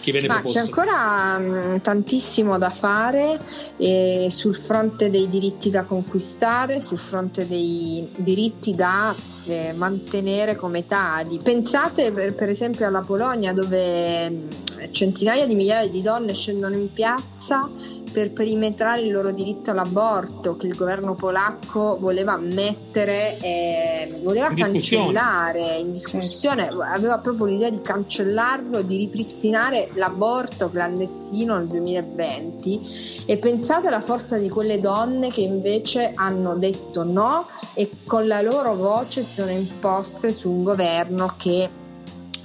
che 0.03 0.11
viene 0.11 0.27
Ma 0.27 0.35
c'è 0.35 0.41
proposto. 0.41 0.59
ancora 0.59 1.37
mh, 1.37 1.81
tantissimo 1.81 2.57
da 2.57 2.69
fare 2.69 3.39
eh, 3.77 4.27
sul 4.29 4.53
fronte 4.53 5.09
dei 5.09 5.29
diritti 5.29 5.69
da 5.69 5.83
conquistare, 5.83 6.81
sul 6.81 6.97
fronte 6.97 7.47
dei 7.47 8.05
diritti 8.17 8.75
da 8.75 9.15
eh, 9.45 9.71
mantenere 9.73 10.57
come 10.57 10.85
tali. 10.85 11.39
Pensate 11.41 12.11
per, 12.11 12.35
per 12.35 12.49
esempio 12.49 12.85
alla 12.85 12.99
Polonia 13.01 13.53
dove 13.53 14.29
mh, 14.29 14.47
centinaia 14.91 15.47
di 15.47 15.55
migliaia 15.55 15.87
di 15.87 16.01
donne 16.01 16.33
scendono 16.33 16.75
in 16.75 16.91
piazza 16.91 17.69
per 18.13 18.31
perimetrare 18.31 19.01
il 19.01 19.11
loro 19.11 19.31
diritto 19.31 19.71
all'aborto 19.71 20.55
che 20.55 20.67
il 20.67 20.75
governo 20.75 21.15
polacco 21.15 21.97
voleva 21.99 22.37
mettere, 22.37 23.39
eh, 23.39 24.19
voleva 24.21 24.49
In 24.49 24.55
cancellare 24.55 25.77
in 25.79 25.91
discussione, 25.91 26.67
aveva 26.67 27.17
proprio 27.17 27.47
l'idea 27.47 27.71
di 27.71 27.81
cancellarlo, 27.81 28.83
di 28.83 28.97
ripristinare 28.97 29.89
l'aborto 29.95 30.69
clandestino 30.69 31.57
nel 31.57 31.65
2020 31.65 33.23
e 33.25 33.37
pensate 33.37 33.87
alla 33.87 34.01
forza 34.01 34.37
di 34.37 34.47
quelle 34.47 34.79
donne 34.79 35.31
che 35.31 35.41
invece 35.41 36.11
hanno 36.13 36.55
detto 36.55 37.03
no 37.03 37.47
e 37.73 37.89
con 38.05 38.27
la 38.27 38.41
loro 38.41 38.75
voce 38.75 39.23
si 39.23 39.33
sono 39.33 39.49
imposte 39.49 40.31
su 40.31 40.49
un 40.49 40.63
governo 40.63 41.33
che 41.35 41.67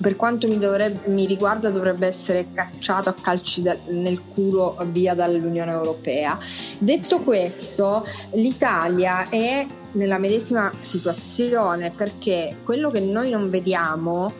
per 0.01 0.17
quanto 0.17 0.47
mi, 0.47 0.59
dovrebbe, 0.59 1.09
mi 1.09 1.27
riguarda 1.27 1.71
dovrebbe 1.71 2.07
essere 2.07 2.49
cacciato 2.53 3.09
a 3.09 3.15
calci 3.15 3.63
da- 3.63 3.77
nel 3.89 4.21
culo 4.35 4.77
via 4.91 5.15
dall'Unione 5.15 5.73
Europea. 5.73 6.39
Detto 6.79 7.23
questo, 7.23 8.05
l'Italia 8.33 9.29
è 9.29 9.67
nella 9.93 10.19
medesima 10.19 10.71
situazione 10.79 11.91
perché 11.91 12.57
quello 12.63 12.91
che 12.91 13.01
noi 13.01 13.31
non 13.31 13.51
vediamo 13.51 14.33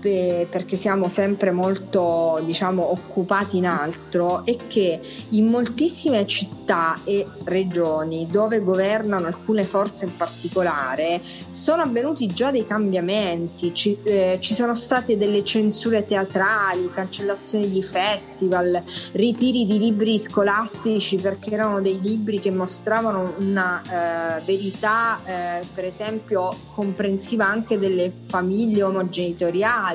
pe- 0.00 0.46
perché 0.50 0.76
siamo 0.76 1.08
sempre 1.08 1.50
molto 1.50 2.40
diciamo 2.44 2.90
occupati 2.90 3.58
in 3.58 3.66
altro 3.66 4.44
è 4.44 4.56
che 4.66 5.00
in 5.30 5.46
moltissime 5.46 6.26
città 6.26 6.98
e 7.04 7.26
regioni 7.44 8.26
dove 8.30 8.62
governano 8.62 9.26
alcune 9.26 9.64
forze 9.64 10.06
in 10.06 10.16
particolare 10.16 11.20
sono 11.22 11.82
avvenuti 11.82 12.26
già 12.26 12.50
dei 12.50 12.64
cambiamenti. 12.64 13.74
Ci, 13.74 13.98
eh, 14.04 14.38
ci 14.40 14.54
sono 14.54 14.74
state 14.74 15.16
delle 15.16 15.44
censure 15.44 16.04
teatrali 16.04 16.90
cancellazioni 16.92 17.68
di 17.68 17.82
festival 17.82 18.82
ritiri 19.12 19.66
di 19.66 19.78
libri 19.78 20.18
scolastici 20.18 21.16
perché 21.16 21.50
erano 21.50 21.80
dei 21.80 22.00
libri 22.00 22.40
che 22.40 22.50
mostravano 22.50 23.34
una 23.38 24.38
eh, 24.38 24.42
verità 24.44 25.20
eh, 25.24 25.60
per 25.74 25.84
esempio 25.84 26.54
comprensiva 26.70 27.46
anche 27.46 27.78
delle 27.78 28.12
famiglie 28.26 28.82
omogenitoriali 28.82 29.89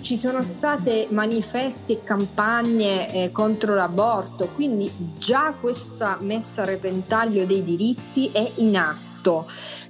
ci 0.00 0.16
sono 0.16 0.42
state 0.42 1.08
manifesti 1.10 1.92
e 1.92 2.02
campagne 2.02 3.12
eh, 3.12 3.32
contro 3.32 3.74
l'aborto, 3.74 4.48
quindi 4.54 4.90
già 5.18 5.54
questa 5.58 6.18
messa 6.20 6.62
a 6.62 6.66
repentaglio 6.66 7.44
dei 7.44 7.64
diritti 7.64 8.30
è 8.32 8.52
in 8.56 8.76
atto. 8.76 9.05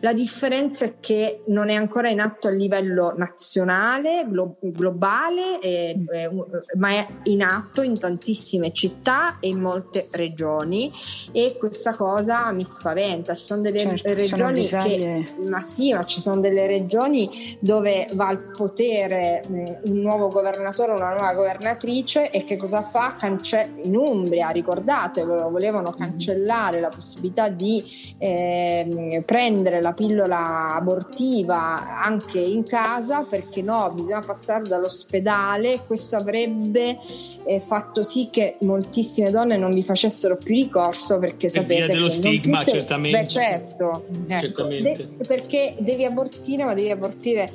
La 0.00 0.12
differenza 0.12 0.84
è 0.84 0.94
che 1.00 1.42
non 1.46 1.68
è 1.68 1.74
ancora 1.74 2.08
in 2.08 2.20
atto 2.20 2.48
a 2.48 2.50
livello 2.50 3.14
nazionale, 3.16 4.26
glo- 4.28 4.56
globale, 4.60 5.58
eh, 5.60 5.96
eh, 6.08 6.30
ma 6.76 6.90
è 6.90 7.06
in 7.24 7.42
atto 7.42 7.82
in 7.82 7.98
tantissime 7.98 8.72
città 8.72 9.38
e 9.40 9.48
in 9.48 9.60
molte 9.60 10.08
regioni 10.12 10.90
e 11.32 11.56
questa 11.58 11.94
cosa 11.94 12.50
mi 12.52 12.64
spaventa. 12.64 13.34
Ci 13.34 13.44
sono 13.44 13.60
delle 13.60 13.80
Certo, 13.80 14.08
sono 14.08 14.14
regioni 14.14 14.66
che 14.66 14.76
avvisaglie. 14.76 15.24
ma 15.48 15.60
sì, 15.60 15.92
ma 15.92 16.04
ci 16.04 16.20
sono 16.20 16.40
delle 16.40 16.66
regioni 16.66 17.28
dove 17.60 18.06
va 18.14 18.28
al 18.28 18.50
potere 18.50 19.42
mh, 19.46 19.90
un 19.90 20.00
nuovo 20.00 20.28
governatore, 20.28 20.92
una 20.92 21.12
nuova 21.12 21.34
governatrice 21.34 22.30
e 22.30 22.44
che 22.44 22.56
cosa 22.56 22.82
fa? 22.82 23.16
Cance- 23.18 23.74
in 23.82 23.96
Umbria, 23.96 24.48
ricordatevelo, 24.48 25.50
volevano 25.50 25.92
cancellare 25.92 26.80
la 26.80 26.88
possibilità 26.88 27.48
di 27.48 27.82
ehm, 28.18 29.24
prendere 29.26 29.82
la 29.82 29.92
pillola 29.92 30.74
abortiva 30.76 32.00
anche 32.00 32.38
in 32.38 32.62
casa 32.62 33.22
perché 33.28 33.60
no, 33.60 33.90
bisogna 33.92 34.20
passare 34.20 34.62
dall'ospedale. 34.62 35.80
Questo 35.86 36.16
avrebbe 36.16 36.96
eh, 37.44 37.60
fatto 37.60 38.02
sì 38.04 38.28
che 38.30 38.56
moltissime 38.60 39.30
donne 39.30 39.56
non 39.56 39.72
vi 39.74 39.82
facessero 39.82 40.36
più 40.36 40.54
ricorso 40.54 41.18
perché 41.18 41.48
Per 41.48 41.50
sapete 41.50 41.74
via 41.74 41.86
dello 41.86 42.08
stigma, 42.08 42.60
tutte- 42.64 42.78
certamente. 42.78 43.18
Beh, 43.20 43.26
certo, 43.28 44.04
ecco, 44.28 44.40
Certamente. 44.40 44.96
de- 45.16 45.26
perché 45.26 45.74
devi 45.80 46.04
abortire, 46.04 46.64
ma 46.64 46.74
devi 46.74 46.90
abortire 46.90 47.50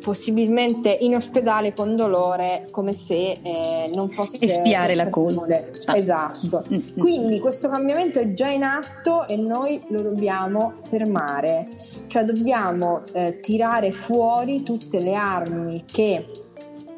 possibilmente 0.00 0.96
in 1.00 1.14
ospedale 1.14 1.72
con 1.72 1.96
dolore 1.96 2.66
come 2.70 2.92
se 2.92 3.38
eh, 3.42 3.90
non 3.94 4.10
fosse 4.10 4.44
Espiare 4.44 4.94
la 4.94 5.08
colpa. 5.08 5.46
Ah. 5.86 5.96
esatto 5.96 6.64
Mm, 6.70 6.76
mm. 6.76 6.98
quindi 6.98 7.38
questo 7.38 7.68
cambiamento 7.68 8.18
è 8.18 8.32
già 8.32 8.48
in 8.48 8.62
atto 8.62 9.26
e 9.28 9.36
noi 9.36 9.80
lo 9.88 10.02
dobbiamo 10.02 10.74
fermare 10.82 11.66
cioè 12.06 12.24
dobbiamo 12.24 13.02
eh, 13.12 13.40
tirare 13.40 13.92
fuori 13.92 14.62
tutte 14.62 15.00
le 15.00 15.14
armi 15.14 15.84
che 15.90 16.26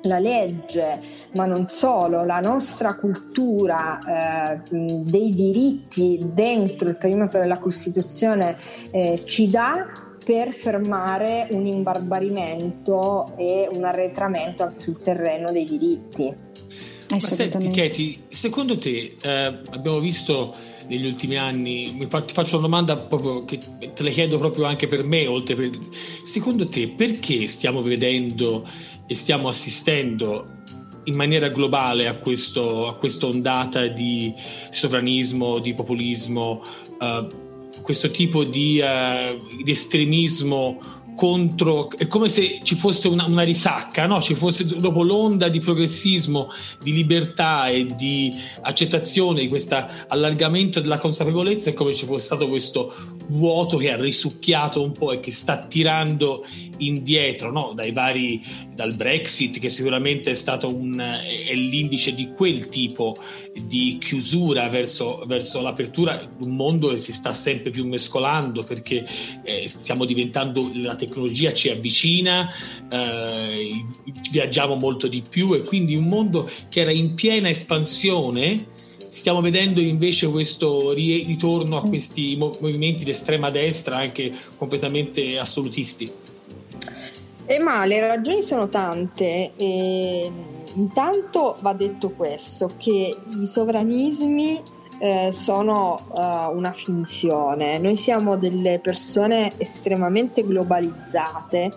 la 0.02 0.18
legge, 0.18 1.00
ma 1.34 1.46
non 1.46 1.68
solo, 1.68 2.24
la 2.24 2.40
nostra 2.40 2.94
cultura 2.94 4.54
eh, 4.54 4.60
dei 4.70 5.30
diritti 5.30 6.18
dentro 6.32 6.88
il 6.88 6.96
perimetro 6.96 7.40
della 7.40 7.58
Costituzione 7.58 8.56
eh, 8.90 9.22
ci 9.26 9.46
dà 9.46 9.86
per 10.30 10.54
fermare 10.54 11.48
un 11.50 11.66
imbarbarimento 11.66 13.36
e 13.36 13.66
un 13.72 13.82
arretramento 13.82 14.62
anche 14.62 14.78
sul 14.78 15.02
terreno 15.02 15.50
dei 15.50 15.64
diritti. 15.64 16.32
Ma 17.08 17.18
senti. 17.18 17.68
Katie, 17.70 18.16
secondo 18.28 18.78
te 18.78 19.16
eh, 19.20 19.58
abbiamo 19.70 19.98
visto 19.98 20.54
negli 20.86 21.04
ultimi 21.04 21.36
anni, 21.36 21.96
mi 21.98 22.06
fa- 22.06 22.22
ti 22.22 22.32
faccio 22.32 22.58
una 22.58 22.68
domanda 22.68 22.96
proprio 22.96 23.44
che 23.44 23.58
te 23.92 24.02
la 24.04 24.10
chiedo 24.10 24.38
proprio 24.38 24.66
anche 24.66 24.86
per 24.86 25.02
me, 25.02 25.26
oltre 25.26 25.56
per... 25.56 25.70
Secondo 26.22 26.68
te 26.68 26.86
perché 26.90 27.48
stiamo 27.48 27.82
vedendo 27.82 28.64
e 29.08 29.14
stiamo 29.16 29.48
assistendo 29.48 30.58
in 31.04 31.16
maniera 31.16 31.48
globale 31.48 32.06
a, 32.06 32.14
questo, 32.18 32.86
a 32.86 32.94
questa 32.94 33.26
ondata 33.26 33.88
di 33.88 34.32
sovranismo, 34.70 35.58
di 35.58 35.74
populismo, 35.74 36.62
uh, 37.00 37.48
questo 37.82 38.10
tipo 38.10 38.44
di, 38.44 38.80
uh, 38.80 39.62
di 39.62 39.70
estremismo 39.70 40.98
contro, 41.20 41.90
è 41.98 42.06
come 42.06 42.30
se 42.30 42.60
ci 42.62 42.74
fosse 42.74 43.08
una, 43.08 43.26
una 43.26 43.42
risacca, 43.42 44.06
no? 44.06 44.22
ci 44.22 44.34
fosse 44.34 44.64
dopo 44.64 45.02
l'onda 45.02 45.48
di 45.48 45.60
progressismo, 45.60 46.48
di 46.82 46.92
libertà 46.92 47.68
e 47.68 47.84
di 47.94 48.34
accettazione 48.62 49.42
di 49.42 49.48
questo 49.48 49.84
allargamento 50.08 50.80
della 50.80 50.98
consapevolezza, 50.98 51.68
è 51.68 51.72
come 51.74 51.92
se 51.92 51.98
ci 51.98 52.06
fosse 52.06 52.24
stato 52.24 52.48
questo 52.48 52.94
vuoto 53.30 53.76
che 53.76 53.92
ha 53.92 53.96
risucchiato 53.96 54.82
un 54.82 54.92
po' 54.92 55.12
e 55.12 55.18
che 55.18 55.30
sta 55.30 55.58
tirando 55.58 56.44
indietro 56.78 57.50
no? 57.50 57.72
dai 57.74 57.92
vari, 57.92 58.42
dal 58.74 58.94
Brexit, 58.94 59.58
che 59.58 59.68
sicuramente 59.68 60.30
è 60.30 60.34
stato 60.34 60.74
un, 60.74 60.98
è 60.98 61.54
l'indice 61.54 62.14
di 62.14 62.32
quel 62.32 62.68
tipo 62.68 63.16
di 63.64 63.98
chiusura 64.00 64.68
verso, 64.68 65.24
verso 65.26 65.60
l'apertura, 65.60 66.20
un 66.42 66.54
mondo 66.54 66.88
che 66.88 66.98
si 66.98 67.12
sta 67.12 67.32
sempre 67.32 67.70
più 67.70 67.86
mescolando 67.86 68.62
perché 68.62 69.04
eh, 69.42 69.68
stiamo 69.68 70.04
diventando 70.04 70.70
la 70.74 70.96
tecnologia 70.96 71.52
ci 71.52 71.68
avvicina, 71.68 72.48
eh, 72.90 73.84
viaggiamo 74.30 74.76
molto 74.76 75.08
di 75.08 75.22
più 75.28 75.54
e 75.54 75.62
quindi 75.62 75.94
un 75.94 76.04
mondo 76.04 76.48
che 76.68 76.80
era 76.80 76.92
in 76.92 77.14
piena 77.14 77.48
espansione 77.48 78.78
stiamo 79.10 79.40
vedendo 79.40 79.80
invece 79.80 80.30
questo 80.30 80.92
ritorno 80.92 81.76
a 81.76 81.82
questi 81.82 82.36
movimenti 82.36 83.04
di 83.04 83.10
estrema 83.10 83.50
destra 83.50 83.98
anche 83.98 84.32
completamente 84.56 85.36
assolutisti. 85.36 86.10
E 87.44 87.58
ma 87.58 87.84
le 87.84 88.06
ragioni 88.06 88.42
sono 88.42 88.68
tante. 88.68 89.50
E 89.56 90.30
intanto 90.74 91.56
va 91.60 91.72
detto 91.72 92.10
questo, 92.10 92.70
che 92.78 93.14
i 93.40 93.46
sovranismi 93.46 94.62
eh, 95.00 95.30
sono 95.32 95.98
uh, 96.10 96.56
una 96.56 96.72
finzione. 96.72 97.78
Noi 97.78 97.96
siamo 97.96 98.36
delle 98.36 98.78
persone 98.78 99.50
estremamente 99.58 100.44
globalizzate 100.44 101.70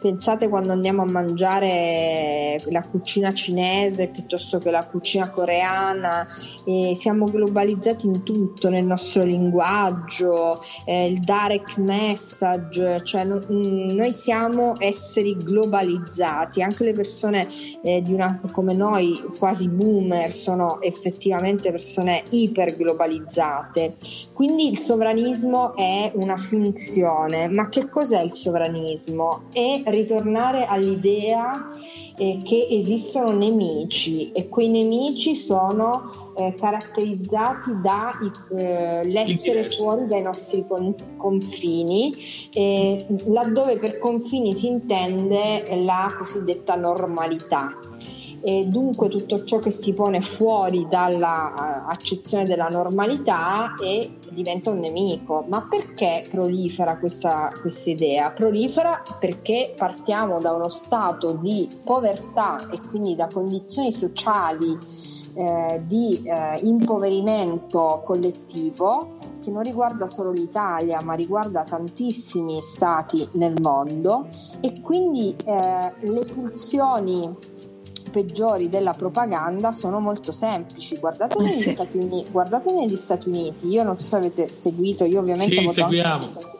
Pensate 0.00 0.48
quando 0.48 0.72
andiamo 0.72 1.02
a 1.02 1.04
mangiare 1.04 2.58
la 2.70 2.82
cucina 2.82 3.34
cinese 3.34 4.06
piuttosto 4.08 4.56
che 4.56 4.70
la 4.70 4.86
cucina 4.86 5.28
coreana, 5.28 6.26
e 6.64 6.94
siamo 6.94 7.26
globalizzati 7.26 8.06
in 8.06 8.22
tutto, 8.22 8.70
nel 8.70 8.84
nostro 8.84 9.22
linguaggio, 9.22 10.62
eh, 10.86 11.06
il 11.06 11.18
direct 11.20 11.76
message, 11.76 13.04
cioè 13.04 13.24
no, 13.24 13.42
mm, 13.52 13.90
noi 13.90 14.12
siamo 14.12 14.74
esseri 14.78 15.36
globalizzati, 15.36 16.62
anche 16.62 16.84
le 16.84 16.92
persone 16.92 17.46
eh, 17.82 18.02
una, 18.06 18.40
come 18.52 18.72
noi, 18.72 19.22
quasi 19.38 19.68
boomer, 19.68 20.32
sono 20.32 20.80
effettivamente 20.80 21.70
persone 21.70 22.22
iperglobalizzate. 22.30 23.96
Quindi 24.32 24.70
il 24.70 24.78
sovranismo 24.78 25.76
è 25.76 26.10
una 26.14 26.38
finzione, 26.38 27.48
ma 27.48 27.68
che 27.68 27.90
cos'è 27.90 28.22
il 28.22 28.32
sovranismo? 28.32 29.42
È 29.52 29.82
ritornare 29.90 30.64
all'idea 30.66 31.68
eh, 32.16 32.38
che 32.44 32.66
esistono 32.70 33.32
nemici 33.32 34.30
e 34.32 34.48
quei 34.48 34.68
nemici 34.68 35.34
sono 35.34 36.34
eh, 36.36 36.54
caratterizzati 36.54 37.80
dall'essere 37.80 39.60
eh, 39.60 39.70
fuori 39.70 40.06
dai 40.06 40.22
nostri 40.22 40.66
con- 40.68 40.94
confini, 41.16 42.12
laddove 43.26 43.78
per 43.78 43.98
confini 43.98 44.54
si 44.54 44.66
intende 44.66 45.82
la 45.82 46.14
cosiddetta 46.16 46.76
normalità 46.76 47.89
e 48.42 48.66
dunque 48.66 49.08
tutto 49.08 49.44
ciò 49.44 49.58
che 49.58 49.70
si 49.70 49.92
pone 49.92 50.20
fuori 50.20 50.86
dall'accezione 50.88 52.44
della 52.44 52.68
normalità 52.68 53.74
e 53.82 54.18
diventa 54.30 54.70
un 54.70 54.78
nemico. 54.78 55.44
Ma 55.48 55.66
perché 55.68 56.24
prolifera 56.30 56.98
questa, 56.98 57.52
questa 57.60 57.90
idea? 57.90 58.30
Prolifera 58.30 59.02
perché 59.18 59.74
partiamo 59.76 60.38
da 60.40 60.52
uno 60.52 60.68
stato 60.68 61.32
di 61.32 61.68
povertà 61.84 62.70
e 62.70 62.80
quindi 62.88 63.14
da 63.14 63.28
condizioni 63.30 63.92
sociali 63.92 64.78
eh, 65.34 65.82
di 65.86 66.22
eh, 66.24 66.58
impoverimento 66.62 68.02
collettivo 68.04 69.16
che 69.40 69.50
non 69.50 69.62
riguarda 69.62 70.06
solo 70.06 70.32
l'Italia 70.32 71.00
ma 71.02 71.14
riguarda 71.14 71.62
tantissimi 71.62 72.60
stati 72.60 73.26
nel 73.32 73.54
mondo 73.60 74.28
e 74.60 74.80
quindi 74.80 75.34
eh, 75.44 75.92
le 76.00 76.24
pulsioni 76.24 77.32
peggiori 78.10 78.68
della 78.68 78.92
propaganda 78.92 79.72
sono 79.72 80.00
molto 80.00 80.32
semplici. 80.32 80.98
Guardate, 80.98 81.38
eh 81.38 81.42
negli, 81.42 81.52
sì. 81.52 81.72
Stati 81.72 81.96
Uniti, 81.96 82.30
guardate 82.30 82.72
negli 82.72 82.96
Stati 82.96 83.28
Uniti, 83.28 83.68
io 83.68 83.82
non 83.82 83.98
so 83.98 84.06
se 84.06 84.16
avete 84.16 84.48
seguito, 84.52 85.04
io 85.04 85.20
ovviamente 85.20 85.54
sì, 85.54 85.64
voto 85.64 85.84
anche 85.84 86.58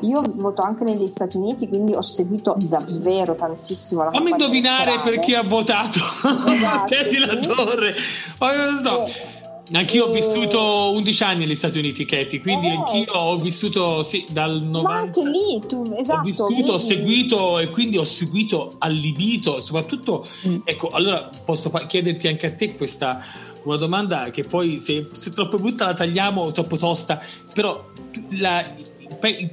io 0.00 0.22
voto 0.34 0.62
anche 0.62 0.84
negli 0.84 1.08
Stati 1.08 1.36
Uniti, 1.36 1.68
quindi 1.68 1.94
ho 1.94 2.02
seguito 2.02 2.54
davvero 2.58 3.34
tantissimo 3.34 4.04
la 4.04 4.10
Fammi 4.10 4.30
indovinare 4.30 5.00
per 5.00 5.18
chi 5.18 5.34
ha 5.34 5.42
votato. 5.42 5.98
Esatto, 5.98 6.94
sì. 7.10 7.18
la 7.18 7.36
torre. 7.38 7.94
Oh, 8.38 8.54
non 8.54 8.82
so. 8.82 9.06
Sì. 9.06 9.35
Anch'io 9.72 10.06
ho 10.06 10.12
vissuto 10.12 10.92
11 10.94 11.22
anni 11.24 11.44
negli 11.44 11.56
Stati 11.56 11.78
Uniti, 11.78 12.04
Katie, 12.04 12.40
quindi 12.40 12.68
eh. 12.68 12.76
anch'io 12.76 13.12
ho 13.12 13.36
vissuto 13.36 14.02
sì, 14.04 14.24
dal 14.30 14.62
90. 14.62 14.88
Ma 14.88 14.96
anche 14.96 15.22
lì 15.24 15.60
tu, 15.66 15.92
esatto. 15.96 16.20
Ho 16.20 16.22
vissuto, 16.22 16.54
vedi. 16.54 16.70
ho 16.70 16.78
seguito 16.78 17.58
e 17.58 17.70
quindi 17.70 17.96
ho 17.96 18.04
seguito 18.04 18.76
allibito, 18.78 19.58
soprattutto, 19.60 20.24
mm. 20.46 20.58
ecco, 20.64 20.90
allora 20.90 21.28
posso 21.44 21.70
chiederti 21.70 22.28
anche 22.28 22.46
a 22.46 22.52
te 22.52 22.76
questa 22.76 23.20
una 23.64 23.76
domanda 23.76 24.30
che 24.30 24.44
poi 24.44 24.78
se, 24.78 25.08
se 25.10 25.30
troppo 25.30 25.58
brutta 25.58 25.86
la 25.86 25.94
tagliamo, 25.94 26.52
troppo 26.52 26.76
tosta, 26.76 27.20
però 27.52 27.84
la, 28.38 28.64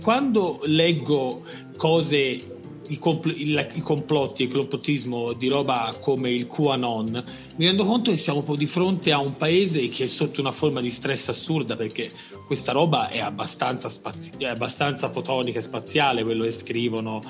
quando 0.01 0.59
leggo 0.65 1.41
cose 1.75 2.52
i, 2.93 2.99
compl- 2.99 3.35
il, 3.35 3.67
i 3.73 3.81
complotti, 3.81 4.43
il 4.43 4.53
complottismo 4.53 5.33
di 5.33 5.47
roba 5.47 5.93
come 5.99 6.29
il 6.31 6.45
QAnon, 6.47 7.23
mi 7.55 7.65
rendo 7.65 7.85
conto 7.85 8.11
che 8.11 8.17
siamo 8.17 8.43
di 8.55 8.67
fronte 8.67 9.11
a 9.11 9.17
un 9.17 9.35
paese 9.35 9.89
che 9.89 10.03
è 10.03 10.07
sotto 10.07 10.39
una 10.39 10.51
forma 10.51 10.79
di 10.79 10.91
stress 10.91 11.29
assurda 11.29 11.75
perché 11.75 12.11
questa 12.45 12.71
roba 12.71 13.09
è 13.09 13.19
abbastanza, 13.19 13.89
spazi- 13.89 14.33
è 14.37 14.45
abbastanza 14.45 15.09
fotonica 15.09 15.59
e 15.59 15.61
spaziale, 15.63 16.23
quello 16.23 16.43
che 16.43 16.51
scrivono 16.51 17.21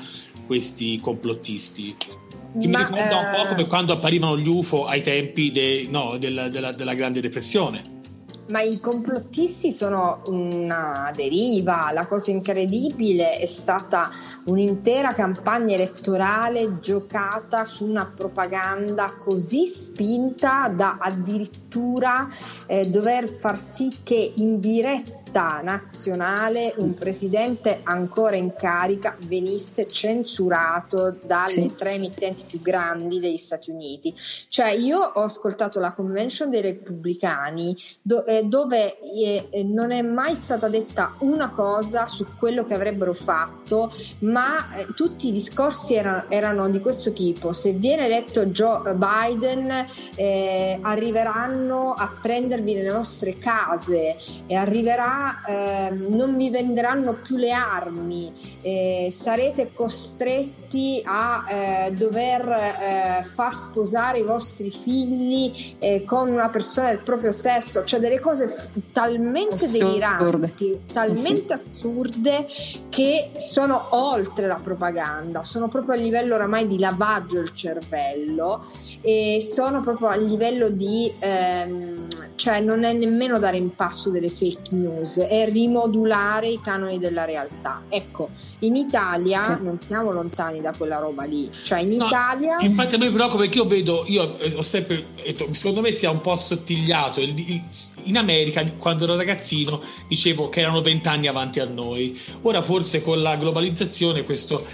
questi 0.46 1.00
complottisti. 1.00 1.96
Che 1.98 2.68
Ma, 2.68 2.80
mi 2.80 2.86
ricorda 2.86 3.10
eh... 3.10 3.38
un 3.38 3.42
po' 3.42 3.48
come 3.50 3.68
quando 3.68 3.94
apparivano 3.94 4.38
gli 4.38 4.48
UFO 4.48 4.86
ai 4.86 5.02
tempi 5.02 5.52
de- 5.52 5.88
no, 5.90 6.18
della, 6.18 6.50
della, 6.50 6.74
della 6.74 6.94
Grande 6.94 7.22
Depressione. 7.22 8.02
Ma 8.50 8.62
i 8.62 8.78
complottisti 8.80 9.72
sono 9.72 10.22
una 10.26 11.12
deriva, 11.16 11.92
la 11.94 12.06
cosa 12.06 12.30
incredibile 12.30 13.38
è 13.38 13.46
stata 13.46 14.12
un'intera 14.46 15.14
campagna 15.14 15.76
elettorale 15.76 16.80
giocata 16.80 17.66
su 17.66 17.86
una 17.86 18.06
propaganda 18.06 19.14
così 19.18 19.66
spinta 19.66 20.68
da 20.68 20.98
addirittura 21.00 22.28
eh, 22.66 22.90
dover 22.90 23.30
far 23.30 23.60
sì 23.60 23.90
che 24.04 24.34
in 24.36 24.60
diretta 24.60 25.23
unità 25.34 25.62
nazionale 25.64 26.76
un 26.78 26.94
presidente 26.94 27.80
ancora 27.84 28.36
in 28.36 28.54
carica 28.56 29.18
venisse 29.26 29.88
censurato 29.88 31.16
dalle 31.26 31.48
sì. 31.48 31.74
tre 31.76 31.94
emittenti 31.94 32.44
più 32.48 32.62
grandi 32.62 33.20
degli 33.20 33.38
Stati 33.38 33.72
Uniti. 33.72 34.14
Cioè 34.48 34.70
io 34.70 35.00
ho 35.00 35.24
ascoltato 35.24 35.80
la 35.80 35.94
convention 35.94 36.52
dei 36.52 36.62
repubblicani 36.62 37.76
do, 38.04 38.24
eh, 38.28 38.44
dove 38.44 39.00
eh, 39.00 39.64
non 39.64 39.92
è 39.92 40.04
mai 40.04 40.36
stata 40.36 40.70
detta 40.70 41.16
una 41.20 41.50
cosa 41.50 42.08
su 42.08 42.26
quello 42.38 42.64
che 42.64 42.76
avrebbero 42.76 43.14
fatto, 43.14 43.92
ma 44.20 44.58
eh, 44.78 44.86
tutti 44.96 45.30
i 45.30 45.32
discorsi 45.32 45.96
era, 45.96 46.26
erano 46.30 46.70
di 46.70 46.80
questo 46.80 47.12
tipo. 47.12 47.54
Se 47.54 47.72
viene 47.72 48.06
eletto 48.06 48.46
Joe 48.46 48.94
Biden 48.94 49.88
eh, 50.16 50.78
arriveranno 50.80 51.94
a 51.94 52.08
prendervi 52.22 52.76
le 52.76 52.92
nostre 52.92 53.36
case 53.40 54.16
e 54.46 54.56
arriverà 54.56 55.23
eh, 55.48 55.90
non 55.92 56.36
vi 56.38 56.50
venderanno 56.50 57.14
più 57.14 57.38
le 57.38 57.52
armi, 57.52 58.34
eh, 58.62 59.10
sarete 59.12 59.72
costretti 59.74 61.02
a 61.04 61.46
eh, 61.48 61.92
dover 61.92 62.48
eh, 62.48 63.24
far 63.24 63.56
sposare 63.56 64.20
i 64.20 64.24
vostri 64.24 64.70
figli 64.70 65.76
eh, 65.80 66.04
con 66.06 66.30
una 66.30 66.50
persona 66.50 66.90
del 66.90 67.00
proprio 67.00 67.32
sesso, 67.32 67.84
cioè 67.84 68.00
delle 68.00 68.20
cose 68.20 68.70
talmente 68.92 69.66
Assurde. 69.66 69.78
deliranti, 69.78 70.80
talmente 70.92 71.60
sì. 71.60 71.78
assurde 71.78 72.48
che 72.90 73.32
sono 73.38 73.88
oltre 73.92 74.48
la 74.48 74.60
propaganda, 74.62 75.44
sono 75.44 75.68
proprio 75.68 75.96
a 75.96 75.98
livello 75.98 76.36
oramai 76.36 76.68
di 76.68 76.80
lavaggio 76.80 77.38
del 77.38 77.54
cervello 77.54 78.66
e 79.02 79.46
sono 79.48 79.82
proprio 79.82 80.08
a 80.08 80.16
livello 80.16 80.70
di... 80.70 81.12
Ehm, 81.20 82.23
cioè 82.36 82.60
non 82.60 82.84
è 82.84 82.94
nemmeno 82.94 83.38
dare 83.40 83.58
in 83.58 83.76
passo 83.76 84.10
delle 84.10 84.30
fake 84.30 84.72
news, 84.72 85.18
è 85.20 85.50
rimodulare 85.50 86.50
i 86.50 86.60
canoni 86.62 86.98
della 86.98 87.26
realtà. 87.26 87.84
Ecco, 87.90 88.30
in 88.60 88.76
Italia 88.76 89.58
sì. 89.58 89.64
non 89.64 89.80
siamo 89.80 90.12
lontani 90.12 90.62
da 90.62 90.74
quella 90.76 90.98
roba 90.98 91.24
lì, 91.24 91.50
cioè 91.64 91.80
in 91.80 91.98
no, 91.98 92.08
Italia... 92.08 92.58
Infatti 92.60 92.96
a 92.96 92.98
me 92.98 93.10
preoccupa 93.10 93.42
perché 93.42 93.58
io 93.58 93.66
vedo, 93.66 94.04
io 94.08 94.36
ho 94.56 94.62
sempre, 94.62 95.06
secondo 95.52 95.82
me 95.82 95.92
si 95.92 96.06
è 96.06 96.10
un 96.10 96.22
po' 96.22 96.32
assottigliato, 96.32 97.22
in 97.22 98.18
America 98.18 98.66
quando 98.78 99.06
ero 99.06 99.16
ragazzino 99.16 99.82
dicevo 100.08 100.50
che 100.50 100.62
erano 100.62 100.82
vent'anni 100.82 101.28
avanti 101.28 101.60
a 101.60 101.66
noi, 101.66 102.20
ora 102.42 102.62
forse 102.62 103.02
con 103.02 103.22
la 103.22 103.36
globalizzazione 103.36 104.24
questo 104.24 104.66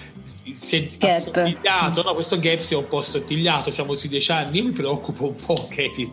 si 0.52 0.76
è 0.78 0.88
gap. 0.98 2.04
no? 2.04 2.14
questo 2.14 2.40
gap 2.40 2.60
si 2.60 2.74
è 2.74 2.78
un 2.78 2.88
po' 2.88 2.98
assottigliato, 2.98 3.70
siamo 3.70 3.96
sui 3.96 4.10
dieci 4.10 4.32
anni, 4.32 4.58
io 4.58 4.66
mi 4.66 4.72
preoccupo 4.72 5.28
un 5.28 5.36
po', 5.36 5.68
Katie, 5.70 6.10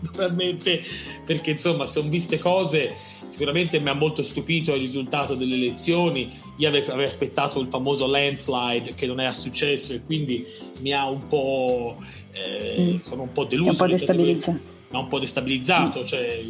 naturalmente, 0.00 0.82
perché 1.24 1.52
insomma 1.52 1.86
sono 1.86 2.08
viste 2.08 2.38
cose 2.38 2.94
sicuramente 3.36 3.78
mi 3.80 3.90
ha 3.90 3.92
molto 3.92 4.22
stupito 4.22 4.72
il 4.72 4.80
risultato 4.80 5.34
delle 5.34 5.56
elezioni. 5.56 6.32
Io 6.56 6.68
avevo, 6.68 6.92
avevo, 6.92 7.06
aspettato 7.06 7.60
il 7.60 7.68
famoso 7.68 8.06
landslide 8.06 8.94
che 8.94 9.06
non 9.06 9.20
è 9.20 9.30
successo 9.30 9.92
e 9.92 10.02
quindi 10.02 10.42
mi 10.80 10.92
ha 10.92 11.06
un 11.06 11.28
po'. 11.28 11.98
Eh, 12.32 12.94
mm. 12.94 12.98
sono 13.00 13.22
un 13.22 13.32
po' 13.32 13.44
deluso. 13.44 13.70
Un 13.70 13.76
po' 13.76 13.86
destabilizzato. 13.86 14.58
Un 14.92 15.08
po' 15.08 15.18
destabilizzato. 15.18 16.00
Mm. 16.00 16.06
Cioè, 16.06 16.44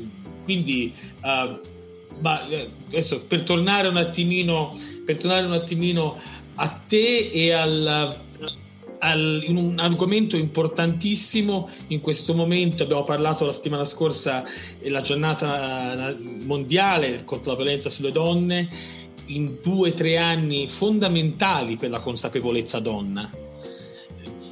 quindi, 0.45 0.93
uh, 1.23 1.59
ma 2.21 2.49
eh, 2.49 2.69
adesso 2.87 3.23
per 3.23 3.43
tornare 3.43 3.89
un 3.89 3.97
attimino, 3.97 4.79
per 5.05 5.17
tornare 5.17 5.45
un 5.45 5.55
attimino 5.55 6.21
a 6.55 6.69
te 6.69 7.31
e 7.33 7.51
al 7.51 8.17
al, 9.07 9.43
in 9.47 9.57
un 9.57 9.79
argomento 9.79 10.37
importantissimo 10.37 11.69
in 11.89 12.01
questo 12.01 12.35
momento. 12.35 12.83
Abbiamo 12.83 13.05
parlato 13.05 13.47
la 13.47 13.53
settimana 13.53 13.85
scorsa 13.85 14.45
della 14.81 15.01
giornata 15.01 16.15
mondiale 16.45 17.23
contro 17.25 17.53
la 17.53 17.57
violenza 17.57 17.89
sulle 17.89 18.13
donne, 18.13 18.69
in 19.27 19.57
due 19.63 19.91
o 19.91 19.93
tre 19.93 20.17
anni 20.19 20.69
fondamentali 20.69 21.77
per 21.77 21.91
la 21.91 22.01
consapevolezza 22.01 22.81
donna. 22.81 23.29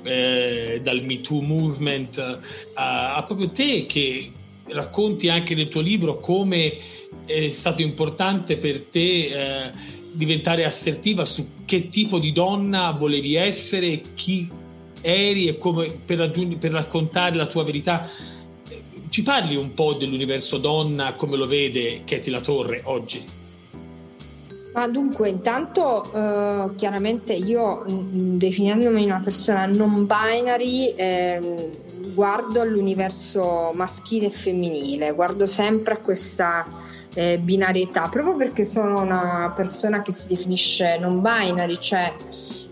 Eh, 0.06 0.80
dal 0.82 1.02
Me 1.04 1.20
Too 1.22 1.40
Movement 1.40 2.18
a, 2.74 3.16
a 3.16 3.22
proprio 3.22 3.48
te 3.48 3.86
che 3.86 4.30
racconti 4.66 5.30
anche 5.30 5.54
nel 5.54 5.68
tuo 5.68 5.80
libro 5.80 6.16
come 6.16 6.76
è 7.24 7.48
stato 7.48 7.80
importante 7.80 8.58
per 8.58 8.80
te 8.80 9.24
eh, 9.64 9.70
diventare 10.14 10.64
assertiva 10.64 11.24
su 11.24 11.46
che 11.64 11.88
tipo 11.88 12.18
di 12.18 12.32
donna 12.32 12.90
volevi 12.92 13.34
essere, 13.34 14.00
chi 14.14 14.48
eri 15.00 15.48
e 15.48 15.58
come 15.58 15.86
per, 16.04 16.18
raggiung- 16.18 16.56
per 16.56 16.72
raccontare 16.72 17.36
la 17.36 17.46
tua 17.46 17.64
verità. 17.64 18.08
Ci 19.08 19.22
parli 19.22 19.56
un 19.56 19.74
po' 19.74 19.94
dell'universo 19.94 20.58
donna, 20.58 21.12
come 21.14 21.36
lo 21.36 21.46
vede 21.46 22.02
Katie 22.04 22.32
La 22.32 22.40
Torre 22.40 22.80
oggi? 22.84 23.24
Ma 24.72 24.88
dunque, 24.88 25.28
intanto 25.28 26.04
eh, 26.12 26.74
chiaramente 26.74 27.32
io, 27.32 27.84
mm, 27.88 28.36
definendomi 28.36 29.04
una 29.04 29.20
persona 29.22 29.66
non 29.66 30.04
binary, 30.04 30.94
eh, 30.96 31.70
guardo 32.12 32.60
all'universo 32.60 33.70
maschile 33.74 34.26
e 34.26 34.30
femminile, 34.30 35.12
guardo 35.12 35.46
sempre 35.46 35.94
a 35.94 35.98
questa 35.98 36.66
eh, 37.14 37.38
binarietà, 37.38 38.08
proprio 38.08 38.36
perché 38.36 38.64
sono 38.64 39.00
una 39.00 39.52
persona 39.56 40.02
che 40.02 40.12
si 40.12 40.28
definisce 40.28 40.98
non 40.98 41.20
binary, 41.20 41.78
cioè 41.80 42.12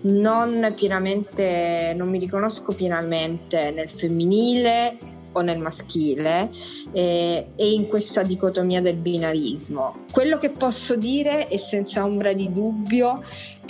non 0.02 0.72
pienamente, 0.74 1.94
non 1.96 2.08
mi 2.08 2.18
riconosco 2.18 2.72
pienamente 2.72 3.70
nel 3.70 3.88
femminile 3.88 4.96
o 5.32 5.40
nel 5.40 5.58
maschile 5.58 6.50
eh, 6.92 7.46
e 7.56 7.72
in 7.72 7.88
questa 7.88 8.22
dicotomia 8.22 8.80
del 8.80 8.96
binarismo. 8.96 10.04
Quello 10.10 10.38
che 10.38 10.50
posso 10.50 10.96
dire 10.96 11.46
è 11.46 11.56
senza 11.56 12.04
ombra 12.04 12.32
di 12.32 12.52
dubbio 12.52 13.22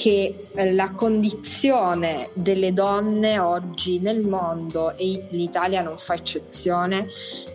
che 0.03 0.49
eh, 0.55 0.73
la 0.73 0.91
condizione 0.91 2.31
delle 2.33 2.73
donne 2.73 3.39
oggi 3.39 4.01
nel 4.01 4.23
mondo, 4.23 4.97
e 4.97 5.29
l'Italia 5.31 5.81
non 5.81 5.97
fa 5.97 6.15
eccezione, 6.15 7.07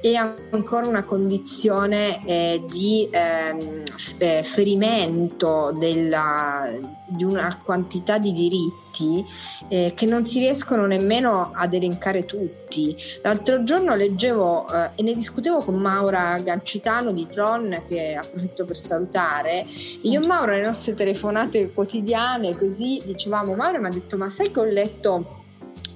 è 0.02 0.14
ancora 0.14 0.88
una 0.88 1.04
condizione 1.04 2.26
eh, 2.26 2.64
di 2.66 3.06
ehm, 3.12 3.84
eh, 4.20 4.44
ferimento 4.46 5.76
della, 5.78 6.70
di 7.06 7.26
una 7.26 7.60
quantità 7.62 8.18
di 8.18 8.32
diritti 8.32 9.26
eh, 9.68 9.94
che 9.96 10.06
non 10.06 10.26
si 10.26 10.40
riescono 10.40 10.86
nemmeno 10.86 11.52
ad 11.54 11.74
elencare 11.74 12.26
tutti. 12.26 12.96
L'altro 13.22 13.64
giorno 13.64 13.96
leggevo 13.96 14.68
eh, 14.70 14.90
e 14.96 15.04
ne 15.04 15.14
discutevo 15.14 15.60
con 15.60 15.76
Maura 15.76 16.40
Gancitano 16.40 17.12
di 17.12 17.28
Tron, 17.28 17.84
che 17.88 18.16
approfitto 18.16 18.66
per 18.66 18.78
salutare. 18.78 19.66
Io 20.02 20.22
e 20.22 20.26
Maura, 20.26 20.54
le 20.54 20.64
nostre 20.64 20.94
telefonate 20.96 21.72
quotidiane, 21.72 22.37
così 22.58 23.02
dicevamo: 23.04 23.56
Maura 23.56 23.80
mi 23.80 23.88
ha 23.88 23.90
detto: 23.90 24.18
Ma 24.18 24.30
sai 24.30 24.52
che 24.52 24.60
ho 24.60 24.64
letto 24.64 25.37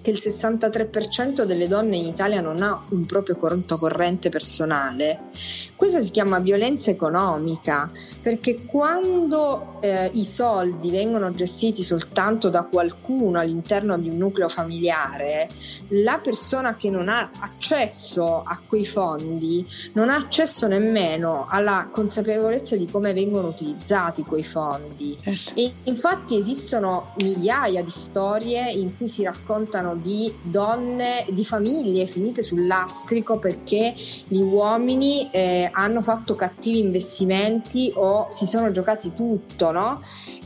che 0.01 0.11
il 0.11 0.19
63% 0.21 1.43
delle 1.43 1.67
donne 1.67 1.97
in 1.97 2.05
Italia 2.05 2.41
non 2.41 2.61
ha 2.61 2.81
un 2.89 3.05
proprio 3.05 3.35
conto 3.35 3.77
corrente 3.77 4.29
personale. 4.29 5.29
Questa 5.75 6.01
si 6.01 6.11
chiama 6.11 6.39
violenza 6.39 6.91
economica, 6.91 7.89
perché 8.21 8.63
quando 8.65 9.79
eh, 9.81 10.09
i 10.13 10.25
soldi 10.25 10.89
vengono 10.89 11.31
gestiti 11.31 11.83
soltanto 11.83 12.49
da 12.49 12.63
qualcuno 12.63 13.39
all'interno 13.39 13.97
di 13.97 14.09
un 14.09 14.17
nucleo 14.17 14.49
familiare, 14.49 15.47
la 15.89 16.19
persona 16.21 16.75
che 16.75 16.89
non 16.89 17.09
ha 17.09 17.29
accesso 17.39 18.43
a 18.43 18.59
quei 18.65 18.85
fondi 18.85 19.65
non 19.93 20.09
ha 20.09 20.15
accesso 20.15 20.67
nemmeno 20.67 21.45
alla 21.49 21.87
consapevolezza 21.91 22.75
di 22.75 22.89
come 22.89 23.13
vengono 23.13 23.47
utilizzati 23.47 24.23
quei 24.23 24.43
fondi. 24.43 25.17
Certo. 25.21 25.59
E 25.59 25.71
infatti 25.83 26.37
esistono 26.37 27.13
migliaia 27.17 27.83
di 27.83 27.89
storie 27.89 28.71
in 28.71 28.95
cui 28.95 29.07
si 29.07 29.23
raccontano 29.23 29.90
parlano 29.91 29.95
di 29.95 30.33
donne, 30.41 31.25
di 31.29 31.45
famiglie 31.45 32.05
finite 32.07 32.43
sul 32.43 32.65
lastrico 32.65 33.37
perché 33.37 33.93
gli 34.27 34.41
uomini 34.41 35.29
eh, 35.31 35.69
hanno 35.71 36.01
fatto 36.01 36.35
cattivi 36.35 36.79
investimenti 36.79 37.91
o 37.95 38.27
si 38.29 38.45
sono 38.45 38.71
giocati 38.71 39.11
tutto, 39.15 39.71
no? 39.71 40.01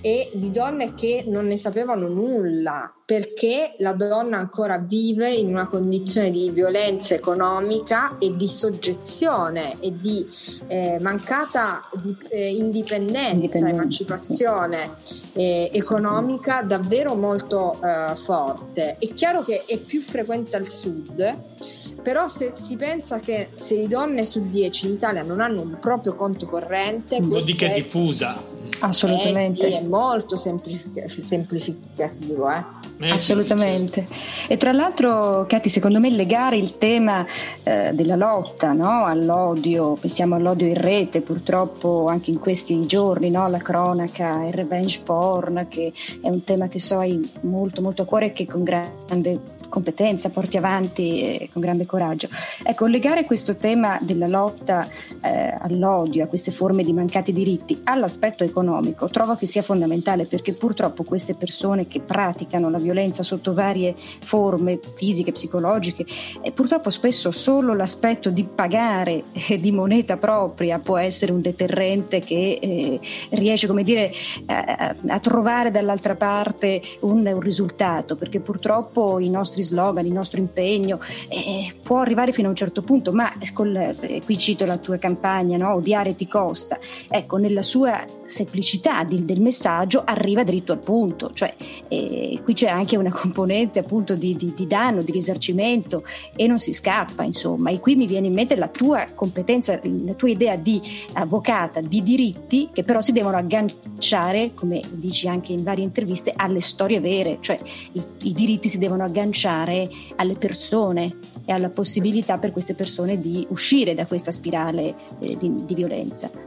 E 0.06 0.30
di 0.34 0.52
donne 0.52 0.94
che 0.94 1.24
non 1.26 1.48
ne 1.48 1.58
sapevano 1.58 2.08
nulla 2.08 2.94
perché 3.04 3.76
la 3.80 3.94
donna 3.94 4.38
ancora 4.38 4.78
vive 4.78 5.32
in 5.34 5.48
una 5.48 5.68
condizione 5.68 6.30
di 6.30 6.52
violenza 6.52 7.16
economica 7.16 8.20
e 8.20 8.30
di 8.30 8.48
soggezione 8.48 9.80
e 9.80 9.92
di 10.00 10.24
eh, 10.68 11.00
mancata 11.02 11.82
di, 12.04 12.16
eh, 12.30 12.50
indipendenza, 12.50 13.32
indipendenza, 13.32 13.76
emancipazione 13.76 14.90
sì. 15.02 15.22
eh, 15.34 15.70
economica 15.74 16.62
davvero 16.62 17.16
molto 17.16 17.80
eh, 17.82 18.16
forte. 18.16 18.98
È 19.00 19.14
chiaro 19.16 19.44
che 19.44 19.66
è 19.66 19.78
più 19.78 20.02
frequente 20.02 20.56
al 20.56 20.68
sud, 20.68 21.46
però 22.04 22.28
se 22.28 22.52
si 22.54 22.76
pensa 22.76 23.18
che 23.18 23.50
6 23.56 23.88
donne 23.88 24.24
su 24.26 24.50
10 24.50 24.86
in 24.86 24.94
Italia 24.94 25.24
non 25.24 25.42
hanno 25.42 25.62
un 25.62 25.80
proprio 25.80 26.14
conto 26.14 26.46
corrente, 26.46 27.20
dire 27.20 27.54
che 27.54 27.72
è 27.72 27.82
diffusa. 27.82 28.55
Assolutamente. 28.80 29.68
Eh, 29.68 29.72
sì, 29.72 29.78
è 29.78 29.82
molto 29.82 30.36
semplific- 30.36 31.08
semplificativo. 31.08 32.50
Eh. 32.50 32.84
Eh, 33.00 33.10
Assolutamente. 33.10 34.06
Certo. 34.08 34.54
E 34.54 34.58
tra 34.58 34.72
l'altro, 34.72 35.46
Katy, 35.48 35.70
secondo 35.70 36.00
me 36.00 36.10
legare 36.10 36.58
il 36.58 36.78
tema 36.78 37.26
eh, 37.64 37.92
della 37.94 38.16
lotta 38.16 38.72
no? 38.72 39.04
all'odio, 39.04 39.96
pensiamo 39.96 40.36
all'odio 40.36 40.68
in 40.68 40.80
rete, 40.80 41.22
purtroppo 41.22 42.08
anche 42.08 42.32
in 42.32 42.40
questi 42.40 42.86
giorni, 42.86 43.30
no? 43.30 43.50
la 43.50 43.58
cronaca, 43.58 44.46
il 44.46 44.54
revenge 44.54 45.02
porn, 45.04 45.68
che 45.70 45.92
è 46.22 46.30
un 46.30 46.44
tema 46.44 46.68
che 46.68 46.80
so 46.80 47.00
hai 47.00 47.30
molto 47.42 47.82
molto 47.82 48.04
a 48.04 48.06
cuore 48.06 48.28
e 48.28 48.32
che 48.32 48.48
con 48.48 48.64
grande 48.64 49.54
competenza 49.76 50.30
porti 50.30 50.56
avanti 50.56 51.20
eh, 51.20 51.50
con 51.52 51.62
grande 51.62 51.86
coraggio. 51.86 52.30
Ecco, 52.64 52.86
legare 52.86 53.26
questo 53.26 53.58
tema 53.58 54.00
della 54.02 54.28
lotta 54.28 54.88
eh, 55.22 55.54
all'odio, 55.60 56.24
a 56.24 56.28
queste 56.28 56.52
forme 56.52 56.82
di 56.82 56.94
mancati 56.94 57.34
diritti, 57.34 57.82
all'aspetto 57.84 58.46
economico, 58.46 59.10
trovo 59.10 59.36
che 59.36 59.46
sia 59.46 59.62
fondamentale 59.62 60.26
perché 60.26 60.54
purtroppo 60.54 61.04
queste 61.04 61.36
persone 61.36 61.88
che 61.88 62.00
praticano 62.00 62.70
la 62.70 62.78
violenza 62.78 63.22
sotto 63.22 63.54
varie 63.54 63.94
forme 63.98 64.80
fisiche, 64.96 65.34
psicologiche, 65.34 66.06
eh, 66.42 66.52
purtroppo 66.54 66.90
spesso 66.90 67.32
solo 67.32 67.74
l'aspetto 67.74 68.30
di 68.30 68.46
pagare 68.46 69.24
eh, 69.50 69.58
di 69.58 69.74
moneta 69.74 70.16
propria 70.16 70.80
può 70.80 70.96
essere 70.96 71.34
un 71.34 71.42
deterrente 71.42 72.22
che 72.22 72.60
eh, 72.62 73.00
riesce, 73.32 73.68
come 73.68 73.84
dire, 73.84 74.10
a, 74.46 74.96
a, 75.06 75.20
trovare 75.20 75.70
dall'altra 75.70 76.16
parte 76.16 76.82
un, 77.02 77.26
un 77.26 77.40
risultato, 77.42 78.16
perché 78.16 78.40
purtroppo 78.40 79.20
i 79.20 79.30
nostri 79.30 79.64
slogan, 79.66 80.06
il 80.06 80.14
nostro 80.14 80.40
impegno, 80.40 81.00
eh, 81.28 81.74
può 81.82 82.00
arrivare 82.00 82.32
fino 82.32 82.48
a 82.48 82.52
un 82.52 82.56
certo 82.56 82.82
punto, 82.82 83.12
ma 83.12 83.32
col, 83.54 83.76
eh, 83.76 84.22
qui 84.24 84.38
cito 84.38 84.66
la 84.66 84.78
tua 84.78 84.98
campagna, 84.98 85.58
no? 85.58 85.74
odiare 85.74 86.16
ti 86.16 86.28
costa. 86.28 86.78
Ecco, 87.10 87.38
nella 87.38 87.62
sua 87.62 88.04
semplicità 88.26 89.04
di, 89.04 89.24
del 89.24 89.40
messaggio 89.40 90.04
arriva 90.04 90.44
dritto 90.44 90.72
al 90.72 90.80
punto, 90.80 91.32
cioè 91.34 91.54
eh, 91.88 92.40
qui 92.44 92.54
c'è 92.54 92.68
anche 92.68 92.98
una 92.98 93.12
componente 93.12 93.80
appunto 93.80 94.16
di, 94.16 94.36
di, 94.36 94.54
di, 94.56 94.68
danno, 94.68 95.02
di 95.02 95.12
risarcimento 95.12 96.04
e 96.36 96.48
non 96.48 96.60
si 96.60 96.74
scappa 96.74 97.24
insomma. 97.24 97.70
E 97.70 97.80
qui 97.80 97.96
mi 97.96 98.08
viene 98.08 98.28
in 98.28 98.34
mente 98.34 98.56
la 98.56 98.68
tua 98.68 99.06
competenza, 99.14 99.80
la 99.84 100.14
tua 100.14 100.30
idea 100.30 100.56
di 100.56 100.82
avvocata, 101.14 101.82
di 101.82 102.04
diritti 102.04 102.70
che 102.74 102.84
però 102.84 103.02
si 103.02 103.12
devono 103.12 103.38
agganciare, 103.38 104.52
come 104.54 104.82
dici 104.92 105.28
anche 105.28 105.54
in 105.54 105.64
varie 105.64 105.84
interviste, 105.84 106.34
alle 106.36 106.62
storie 106.62 107.00
vere, 107.00 107.38
cioè 107.42 107.58
i, 107.94 108.04
i 108.24 108.34
diritti 108.34 108.70
si 108.70 108.78
devono 108.78 109.04
agganciare 109.04 109.90
alle 110.16 110.36
persone 110.36 111.12
e 111.46 111.52
alla 111.52 111.70
possibilità 111.70 112.38
per 112.38 112.52
queste 112.52 112.74
persone 112.74 113.18
di 113.18 113.46
uscire 113.50 113.94
da 113.94 114.06
questa 114.06 114.32
spirale 114.32 114.96
eh, 115.20 115.38
di, 115.38 115.66
di 115.66 115.74
violenza. 115.76 116.45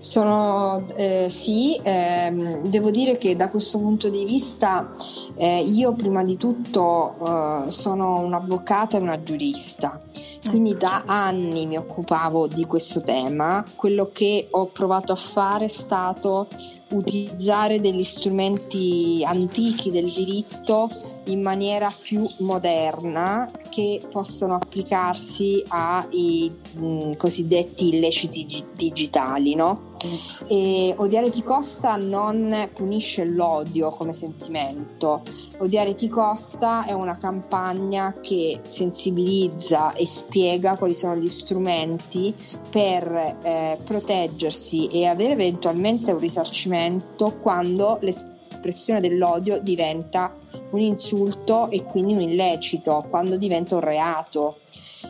Sono 0.00 0.86
eh, 0.94 1.26
sì, 1.28 1.78
ehm, 1.82 2.68
devo 2.68 2.90
dire 2.90 3.18
che 3.18 3.34
da 3.34 3.48
questo 3.48 3.78
punto 3.78 4.08
di 4.08 4.24
vista 4.24 4.94
eh, 5.34 5.60
io 5.60 5.92
prima 5.92 6.22
di 6.22 6.36
tutto 6.36 7.16
eh, 7.66 7.70
sono 7.70 8.20
un'avvocata 8.20 8.96
e 8.96 9.00
una 9.00 9.20
giurista, 9.20 9.98
quindi 10.48 10.76
da 10.76 11.02
anni 11.04 11.66
mi 11.66 11.76
occupavo 11.76 12.46
di 12.46 12.64
questo 12.64 13.02
tema. 13.02 13.64
Quello 13.74 14.10
che 14.12 14.46
ho 14.52 14.66
provato 14.66 15.10
a 15.12 15.16
fare 15.16 15.64
è 15.64 15.68
stato 15.68 16.46
utilizzare 16.90 17.80
degli 17.80 18.04
strumenti 18.04 19.22
antichi 19.26 19.90
del 19.90 20.12
diritto 20.12 20.88
in 21.24 21.42
maniera 21.42 21.92
più 22.00 22.26
moderna 22.38 23.50
che 23.68 24.00
possono 24.10 24.54
applicarsi 24.54 25.62
ai 25.68 26.50
mh, 26.76 27.16
cosiddetti 27.16 27.88
illeciti 27.88 28.64
digitali, 28.74 29.54
no? 29.54 29.87
E 30.46 30.94
Odiare 30.96 31.30
ti 31.30 31.42
costa 31.42 31.96
non 31.96 32.70
punisce 32.72 33.24
l'odio 33.24 33.90
come 33.90 34.12
sentimento. 34.12 35.22
Odiare 35.58 35.94
ti 35.94 36.08
costa 36.08 36.84
è 36.84 36.92
una 36.92 37.16
campagna 37.16 38.14
che 38.20 38.60
sensibilizza 38.64 39.92
e 39.92 40.06
spiega 40.06 40.76
quali 40.76 40.94
sono 40.94 41.16
gli 41.16 41.28
strumenti 41.28 42.34
per 42.70 43.36
eh, 43.42 43.78
proteggersi 43.82 44.88
e 44.88 45.06
avere 45.06 45.32
eventualmente 45.32 46.12
un 46.12 46.20
risarcimento 46.20 47.36
quando 47.40 47.98
l'espressione 48.00 49.00
dell'odio 49.00 49.58
diventa 49.60 50.34
un 50.70 50.80
insulto 50.80 51.70
e 51.70 51.82
quindi 51.82 52.12
un 52.12 52.20
illecito, 52.20 53.06
quando 53.08 53.36
diventa 53.36 53.74
un 53.74 53.80
reato. 53.80 54.58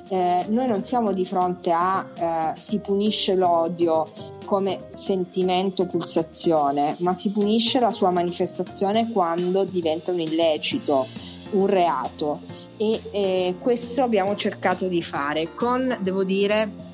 Eh, 0.08 0.44
noi 0.48 0.66
non 0.66 0.84
siamo 0.84 1.12
di 1.12 1.24
fronte 1.24 1.72
a 1.72 2.06
eh, 2.14 2.56
si 2.56 2.78
punisce 2.78 3.34
l'odio 3.34 4.06
come 4.48 4.86
sentimento 4.94 5.84
pulsazione, 5.84 6.96
ma 7.00 7.12
si 7.12 7.30
punisce 7.30 7.80
la 7.80 7.90
sua 7.90 8.08
manifestazione 8.08 9.12
quando 9.12 9.64
diventa 9.64 10.10
un 10.10 10.20
illecito, 10.20 11.06
un 11.50 11.66
reato. 11.66 12.40
E 12.78 12.98
eh, 13.10 13.54
questo 13.60 14.02
abbiamo 14.02 14.34
cercato 14.36 14.88
di 14.88 15.02
fare 15.02 15.54
con, 15.54 15.94
devo 16.00 16.24
dire, 16.24 16.86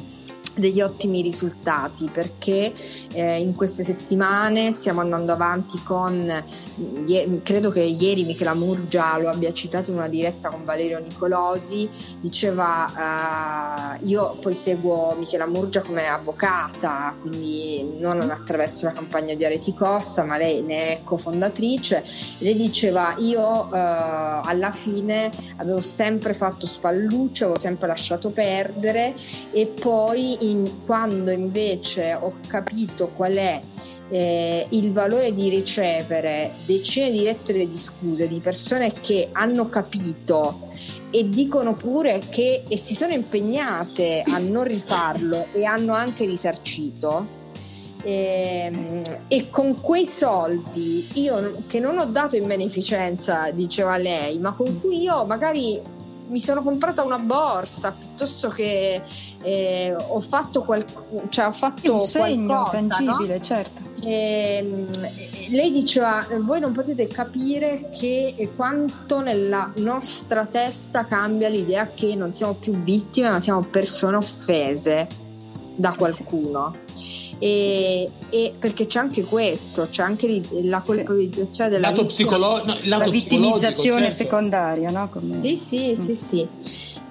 degli 0.56 0.80
ottimi 0.80 1.22
risultati 1.22 2.08
perché 2.12 2.72
eh, 3.12 3.40
in 3.40 3.54
queste 3.54 3.84
settimane 3.84 4.72
stiamo 4.72 5.00
andando 5.00 5.32
avanti 5.32 5.80
con 5.84 6.28
credo 7.42 7.70
che 7.70 7.80
ieri 7.80 8.24
Michela 8.24 8.54
Murgia 8.54 9.16
lo 9.18 9.28
abbia 9.28 9.52
citato 9.52 9.90
in 9.90 9.96
una 9.96 10.08
diretta 10.08 10.48
con 10.48 10.64
Valerio 10.64 10.98
Nicolosi, 10.98 11.88
diceva 12.20 13.98
uh, 14.00 14.06
io 14.06 14.36
poi 14.40 14.54
seguo 14.54 15.14
Michela 15.18 15.46
Murgia 15.46 15.82
come 15.82 16.06
avvocata, 16.08 17.14
quindi 17.20 17.96
non 17.98 18.20
attraverso 18.30 18.86
la 18.86 18.92
campagna 18.92 19.34
di 19.34 19.44
Areti 19.44 19.74
Costa, 19.74 20.24
ma 20.24 20.36
lei 20.36 20.62
ne 20.62 20.88
è 20.88 21.00
cofondatrice, 21.04 22.04
lei 22.38 22.56
diceva 22.56 23.14
io 23.18 23.40
uh, 23.40 23.68
alla 23.70 24.72
fine 24.72 25.30
avevo 25.56 25.80
sempre 25.80 26.34
fatto 26.34 26.66
spallucce, 26.66 27.44
avevo 27.44 27.58
sempre 27.58 27.86
lasciato 27.86 28.30
perdere 28.30 29.14
e 29.52 29.66
poi 29.66 30.50
in, 30.50 30.84
quando 30.84 31.30
invece 31.30 32.14
ho 32.14 32.34
capito 32.48 33.08
qual 33.14 33.34
è 33.34 33.60
eh, 34.10 34.66
il 34.70 34.92
valore 34.92 35.34
di 35.34 35.48
ricevere 35.48 36.52
decine 36.66 37.10
di 37.10 37.22
lettere 37.22 37.66
di 37.66 37.76
scuse 37.76 38.28
di 38.28 38.40
persone 38.40 38.92
che 38.92 39.28
hanno 39.32 39.68
capito 39.68 40.72
e 41.10 41.28
dicono 41.28 41.74
pure 41.74 42.20
che 42.28 42.64
e 42.68 42.76
si 42.76 42.94
sono 42.94 43.12
impegnate 43.12 44.22
a 44.26 44.38
non 44.38 44.64
rifarlo 44.64 45.46
e 45.52 45.64
hanno 45.64 45.94
anche 45.94 46.24
risarcito. 46.24 47.42
E, 48.02 48.70
ehm, 48.70 49.02
e 49.28 49.48
con 49.48 49.80
quei 49.80 50.06
soldi 50.06 51.06
io 51.14 51.62
che 51.66 51.80
non 51.80 51.98
ho 51.98 52.04
dato 52.04 52.36
in 52.36 52.46
beneficenza, 52.46 53.50
diceva 53.52 53.96
lei, 53.96 54.38
ma 54.38 54.52
con 54.52 54.80
cui 54.80 55.00
io 55.02 55.24
magari 55.24 55.80
mi 56.28 56.40
sono 56.40 56.62
comprata 56.62 57.02
una 57.02 57.18
borsa 57.18 57.92
piuttosto 57.92 58.48
che 58.48 59.02
eh, 59.42 59.96
ho 59.96 60.20
fatto, 60.20 60.62
qualc- 60.62 61.28
cioè, 61.28 61.46
ho 61.46 61.52
fatto 61.52 61.94
un 61.94 62.00
segno 62.00 62.62
qualcosa, 62.64 62.96
tangibile, 62.96 63.34
no? 63.36 63.42
certo. 63.42 63.82
E, 64.02 64.58
ehm, 64.58 64.86
lei 65.50 65.70
diceva: 65.70 66.26
Voi 66.40 66.60
non 66.60 66.72
potete 66.72 67.06
capire 67.06 67.90
che 67.98 68.50
quanto 68.56 69.20
nella 69.20 69.70
nostra 69.76 70.46
testa 70.46 71.04
cambia 71.04 71.48
l'idea 71.48 71.90
che 71.92 72.14
non 72.14 72.32
siamo 72.32 72.54
più 72.54 72.72
vittime, 72.72 73.30
ma 73.30 73.40
siamo 73.40 73.60
persone 73.60 74.16
offese 74.16 75.06
da 75.76 75.94
qualcuno. 75.96 76.76
E, 77.38 78.08
e, 78.30 78.52
perché 78.58 78.86
c'è 78.86 78.98
anche 78.98 79.24
questo, 79.24 79.88
c'è 79.90 80.02
anche 80.02 80.40
la 80.62 80.80
colpevolizzazione 80.80 81.70
della 81.70 81.90
lato 81.90 82.06
psicolo- 82.06 82.64
no, 82.64 82.76
lato 82.84 83.04
la 83.04 83.10
vittimizzazione 83.10 84.10
certo. 84.10 84.16
secondaria, 84.16 84.90
no? 84.90 85.08
Come... 85.10 85.40
Sì, 85.42 85.56
sì, 85.56 85.90
mm. 85.90 86.00
sì, 86.00 86.14
sì. 86.14 86.48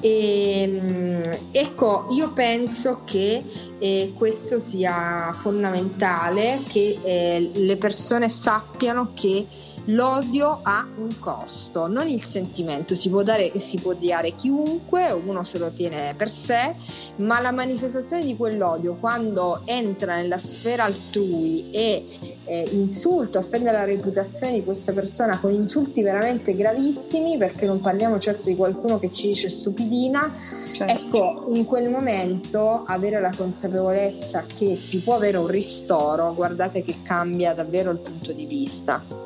E, 0.04 0.62
ehm, 0.62 1.38
ecco, 1.52 2.08
io 2.12 2.32
penso 2.34 3.02
che 3.06 3.42
eh, 3.80 4.12
questo 4.16 4.60
sia 4.60 5.34
fondamentale, 5.40 6.60
che 6.68 7.00
eh, 7.02 7.52
le 7.54 7.78
persone 7.78 8.28
sappiano 8.28 9.12
che 9.14 9.46
L'odio 9.88 10.60
ha 10.64 10.88
un 10.98 11.10
costo, 11.20 11.88
non 11.88 12.08
il 12.08 12.24
sentimento, 12.24 12.96
si 12.96 13.10
può, 13.10 13.22
dare, 13.22 13.52
si 13.60 13.78
può 13.80 13.92
odiare 13.92 14.34
chiunque, 14.34 15.12
uno 15.12 15.44
se 15.44 15.58
lo 15.58 15.72
tiene 15.72 16.14
per 16.16 16.30
sé, 16.30 16.74
ma 17.18 17.42
la 17.42 17.52
manifestazione 17.52 18.24
di 18.24 18.38
quell'odio 18.38 18.96
quando 18.96 19.62
entra 19.66 20.16
nella 20.16 20.38
sfera 20.38 20.86
altrui 20.86 21.70
e 21.72 22.06
eh, 22.46 22.68
insulta, 22.72 23.40
offende 23.40 23.72
la 23.72 23.84
reputazione 23.84 24.54
di 24.54 24.64
questa 24.64 24.94
persona 24.94 25.38
con 25.38 25.52
insulti 25.52 26.02
veramente 26.02 26.56
gravissimi, 26.56 27.38
perché 27.38 27.66
non 27.66 27.82
parliamo 27.82 28.20
certo 28.20 28.50
di 28.50 28.56
qualcuno 28.56 29.00
che 29.00 29.12
ci 29.12 29.28
dice 29.28 29.50
stupidina, 29.50 30.34
certo. 30.72 30.94
ecco, 30.94 31.46
in 31.50 31.66
quel 31.66 31.90
momento 31.90 32.86
avere 32.86 33.20
la 33.20 33.32
consapevolezza 33.36 34.46
che 34.46 34.78
si 34.78 35.02
può 35.02 35.16
avere 35.16 35.38
un 35.38 35.48
ristoro, 35.48 36.34
guardate 36.34 36.84
che 36.84 36.96
cambia 37.04 37.54
davvero 37.54 37.92
il 37.92 38.00
punto 38.00 38.32
di 38.32 38.46
vista. 38.46 39.23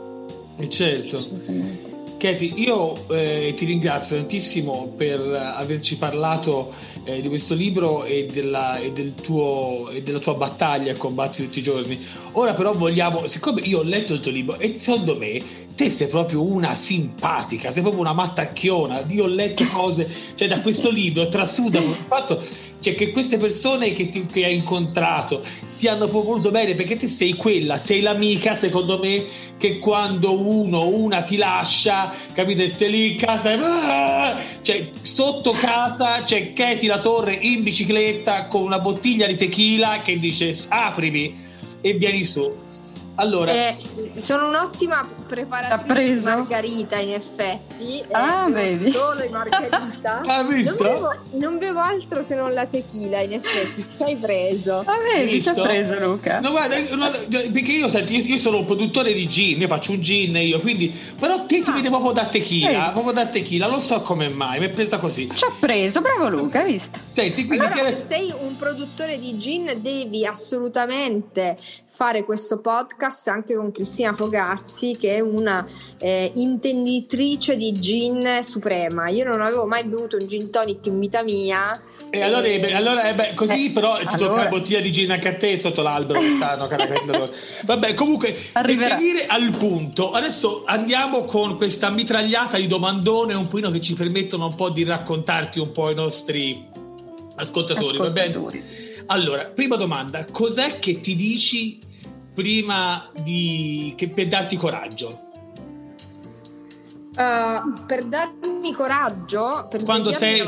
Eh, 0.57 0.69
certo. 0.69 1.15
Assolutamente. 1.15 1.95
Katie, 2.17 2.51
io 2.55 2.93
eh, 3.09 3.53
ti 3.55 3.65
ringrazio 3.65 4.15
tantissimo 4.15 4.91
per 4.97 5.21
averci 5.21 5.97
parlato 5.97 6.73
eh, 7.03 7.21
di 7.21 7.27
questo 7.27 7.53
libro 7.53 8.05
e 8.05 8.25
della, 8.25 8.77
e, 8.79 8.91
del 8.91 9.13
tuo, 9.13 9.89
e 9.91 10.01
della 10.01 10.17
tua 10.17 10.33
battaglia 10.33 10.91
a 10.91 10.97
combattere 10.97 11.45
tutti 11.45 11.59
i 11.59 11.63
giorni. 11.63 12.03
Ora 12.33 12.53
però 12.53 12.73
vogliamo, 12.73 13.27
siccome 13.27 13.61
io 13.61 13.79
ho 13.79 13.83
letto 13.83 14.13
il 14.13 14.19
tuo 14.19 14.31
libro 14.31 14.57
e 14.57 14.75
secondo 14.77 15.15
me 15.15 15.39
te 15.75 15.89
sei 15.89 16.07
proprio 16.07 16.41
una 16.41 16.73
simpatica, 16.73 17.69
sei 17.69 17.83
proprio 17.83 18.01
una 18.01 18.13
mattacchiona, 18.13 19.03
io 19.09 19.25
ho 19.25 19.27
letto 19.27 19.63
cose, 19.67 20.09
cioè 20.33 20.47
da 20.47 20.59
questo 20.61 20.89
libro 20.89 21.29
trasuda 21.29 21.77
il 21.77 21.95
fatto 22.07 22.43
cioè 22.87 22.95
che 22.95 23.11
queste 23.11 23.35
persone 23.35 23.91
che, 23.91 24.09
ti, 24.09 24.25
che 24.25 24.45
hai 24.45 24.55
incontrato 24.55 25.43
ti 25.77 25.89
hanno 25.89 26.07
voluto 26.07 26.51
bene 26.51 26.73
perché 26.73 26.95
te 26.95 27.07
sei 27.07 27.33
quella, 27.33 27.75
sei 27.75 27.99
l'amica 27.99 28.55
secondo 28.55 28.97
me 28.97 29.25
che 29.57 29.79
quando 29.79 30.39
uno 30.39 30.77
o 30.77 30.95
una 30.95 31.21
ti 31.21 31.35
lascia, 31.35 32.13
capite, 32.33 32.69
sei 32.69 32.89
lì 32.89 33.11
in 33.11 33.17
casa, 33.17 33.51
ah! 33.51 34.39
cioè 34.61 34.89
sotto 35.01 35.51
casa 35.51 36.23
c'è 36.23 36.53
Katie 36.53 36.87
la 36.87 36.99
torre 36.99 37.33
in 37.33 37.61
bicicletta 37.61 38.47
con 38.47 38.61
una 38.61 38.79
bottiglia 38.79 39.27
di 39.27 39.35
tequila 39.35 39.99
che 40.01 40.17
dice 40.17 40.55
aprimi 40.69 41.45
e 41.81 41.93
vieni 41.93 42.23
su 42.23 42.49
allora, 43.19 43.51
eh, 43.51 43.77
sono 44.17 44.47
un'ottima 44.47 45.07
preparatrice 45.27 46.13
di 46.13 46.21
margarita, 46.23 46.97
in 46.99 47.13
effetti. 47.13 47.99
Eh, 47.99 48.07
ah, 48.11 48.47
eh, 48.47 48.51
vedi. 48.51 48.91
Solo 48.91 49.23
in 49.23 49.31
margarita. 49.31 50.21
ah, 50.25 50.43
visto? 50.43 50.83
Non 50.83 50.93
bevo, 50.93 51.15
non 51.31 51.57
bevo, 51.57 51.79
altro 51.79 52.21
se 52.21 52.35
non 52.35 52.53
la 52.53 52.67
tequila, 52.67 53.21
in 53.21 53.33
effetti. 53.33 53.85
Ci 53.95 54.03
hai 54.03 54.17
preso. 54.17 54.83
Ah, 54.85 54.99
vedi, 54.99 55.41
ci 55.41 55.49
ha 55.49 55.53
preso 55.53 55.99
Luca. 55.99 56.39
No, 56.41 56.51
guarda, 56.51 56.75
no, 56.95 57.09
perché 57.51 57.71
io, 57.71 57.89
senti, 57.89 58.17
io, 58.17 58.35
io, 58.35 58.39
sono 58.39 58.57
un 58.57 58.65
produttore 58.65 59.13
di 59.13 59.27
gin, 59.27 59.61
io 59.61 59.67
faccio 59.67 59.93
un 59.93 60.01
gin 60.01 60.35
io, 60.37 60.59
quindi... 60.59 60.93
Però 61.19 61.45
te 61.45 61.61
ti 61.63 61.69
ah. 61.69 61.73
vedi 61.73 61.89
proprio 61.89 62.11
da 62.11 62.25
tequila, 62.27 62.87
Ehi. 62.87 62.91
proprio 62.91 63.13
da 63.13 63.25
tequila, 63.25 63.67
non 63.67 63.81
so 63.81 64.01
come 64.01 64.29
mai, 64.29 64.59
mi 64.59 64.67
è 64.67 64.69
presa 64.69 64.99
così. 64.99 65.27
Ci 65.33 65.43
ha 65.43 65.51
preso, 65.59 66.01
bravo 66.01 66.29
Luca, 66.29 66.61
hai 66.61 66.71
visto? 66.71 66.99
Senti, 67.03 67.47
quindi... 67.47 67.65
Allora, 67.65 67.89
che... 67.89 67.95
sei 67.95 68.31
un 68.39 68.55
produttore 68.57 69.17
di 69.17 69.37
gin, 69.39 69.79
devi 69.81 70.23
assolutamente 70.23 71.57
fare 71.97 72.23
questo 72.23 72.59
podcast 72.59 73.27
anche 73.29 73.55
con 73.55 73.71
Cristina 73.71 74.13
Fogazzi, 74.13 74.97
che 74.99 75.15
è 75.15 75.19
una 75.19 75.65
eh, 75.99 76.31
intenditrice 76.35 77.55
di 77.55 77.71
gin 77.73 78.43
suprema. 78.43 79.09
Io 79.09 79.25
non 79.25 79.41
avevo 79.41 79.65
mai 79.65 79.83
bevuto 79.83 80.15
un 80.15 80.27
gin 80.27 80.51
tonic 80.51 80.85
in 80.85 80.99
vita 80.99 81.23
mia. 81.23 81.81
E 82.11 82.21
allora, 82.21 82.45
eh, 82.45 82.73
allora 82.75 83.09
eh, 83.09 83.15
beh, 83.15 83.33
così 83.33 83.65
eh, 83.65 83.69
però 83.71 83.97
ti 83.97 84.13
allora. 84.13 84.29
tocca 84.29 84.43
la 84.43 84.49
bottiglia 84.49 84.79
di 84.79 84.91
gin 84.91 85.11
anche 85.11 85.27
a 85.27 85.37
te 85.37 85.57
sotto 85.57 85.81
l'albero 85.81 86.19
che 86.19 86.35
stanno 86.35 86.69
Vabbè, 87.65 87.95
comunque, 87.95 88.37
Arriverà. 88.51 88.89
per 88.89 88.97
venire 88.99 89.25
al 89.25 89.49
punto, 89.57 90.11
adesso 90.11 90.65
andiamo 90.67 91.25
con 91.25 91.57
questa 91.57 91.89
mitragliata 91.89 92.57
di 92.57 92.67
domandone 92.67 93.33
un 93.33 93.47
pochino 93.47 93.71
che 93.71 93.81
ci 93.81 93.95
permettono 93.95 94.45
un 94.45 94.55
po' 94.55 94.69
di 94.69 94.83
raccontarti 94.83 95.57
un 95.57 95.71
po' 95.71 95.89
i 95.89 95.95
nostri 95.95 96.63
ascoltatori, 97.37 97.87
ascoltatori. 97.87 98.59
va 98.59 98.65
bene? 98.65 98.85
Allora, 99.07 99.45
prima 99.45 99.77
domanda, 99.77 100.25
cos'è 100.25 100.77
che 100.79 100.99
ti 100.99 101.15
dici 101.15 101.85
prima 102.37 103.09
di 103.23 103.95
che, 103.97 104.09
per 104.09 104.27
darti 104.27 104.57
coraggio? 104.57 105.21
Uh, 107.17 107.73
per 107.87 108.03
darmi 108.03 108.73
coraggio, 108.73 109.65
per 109.67 109.83
quando 109.83 110.11
sei 110.11 110.47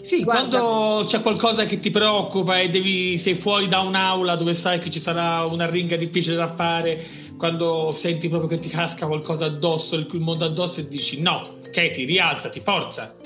sì, 0.00 0.22
Guarda. 0.22 0.60
quando 0.60 1.04
c'è 1.04 1.20
qualcosa 1.20 1.64
che 1.64 1.80
ti 1.80 1.90
preoccupa 1.90 2.60
e 2.60 2.70
devi, 2.70 3.18
sei 3.18 3.34
fuori 3.34 3.66
da 3.66 3.80
un'aula 3.80 4.36
dove 4.36 4.54
sai 4.54 4.78
che 4.78 4.88
ci 4.88 5.00
sarà 5.00 5.42
una 5.48 5.68
ringa 5.68 5.96
difficile 5.96 6.36
da 6.36 6.46
fare, 6.46 7.04
quando 7.36 7.92
senti 7.92 8.28
proprio 8.28 8.48
che 8.48 8.60
ti 8.60 8.68
casca 8.68 9.08
qualcosa 9.08 9.46
addosso, 9.46 9.96
il 9.96 10.06
mondo 10.20 10.44
addosso 10.44 10.78
e 10.78 10.86
dici 10.86 11.20
no, 11.20 11.40
Katie, 11.72 12.06
rialzati, 12.06 12.60
forza. 12.60 13.16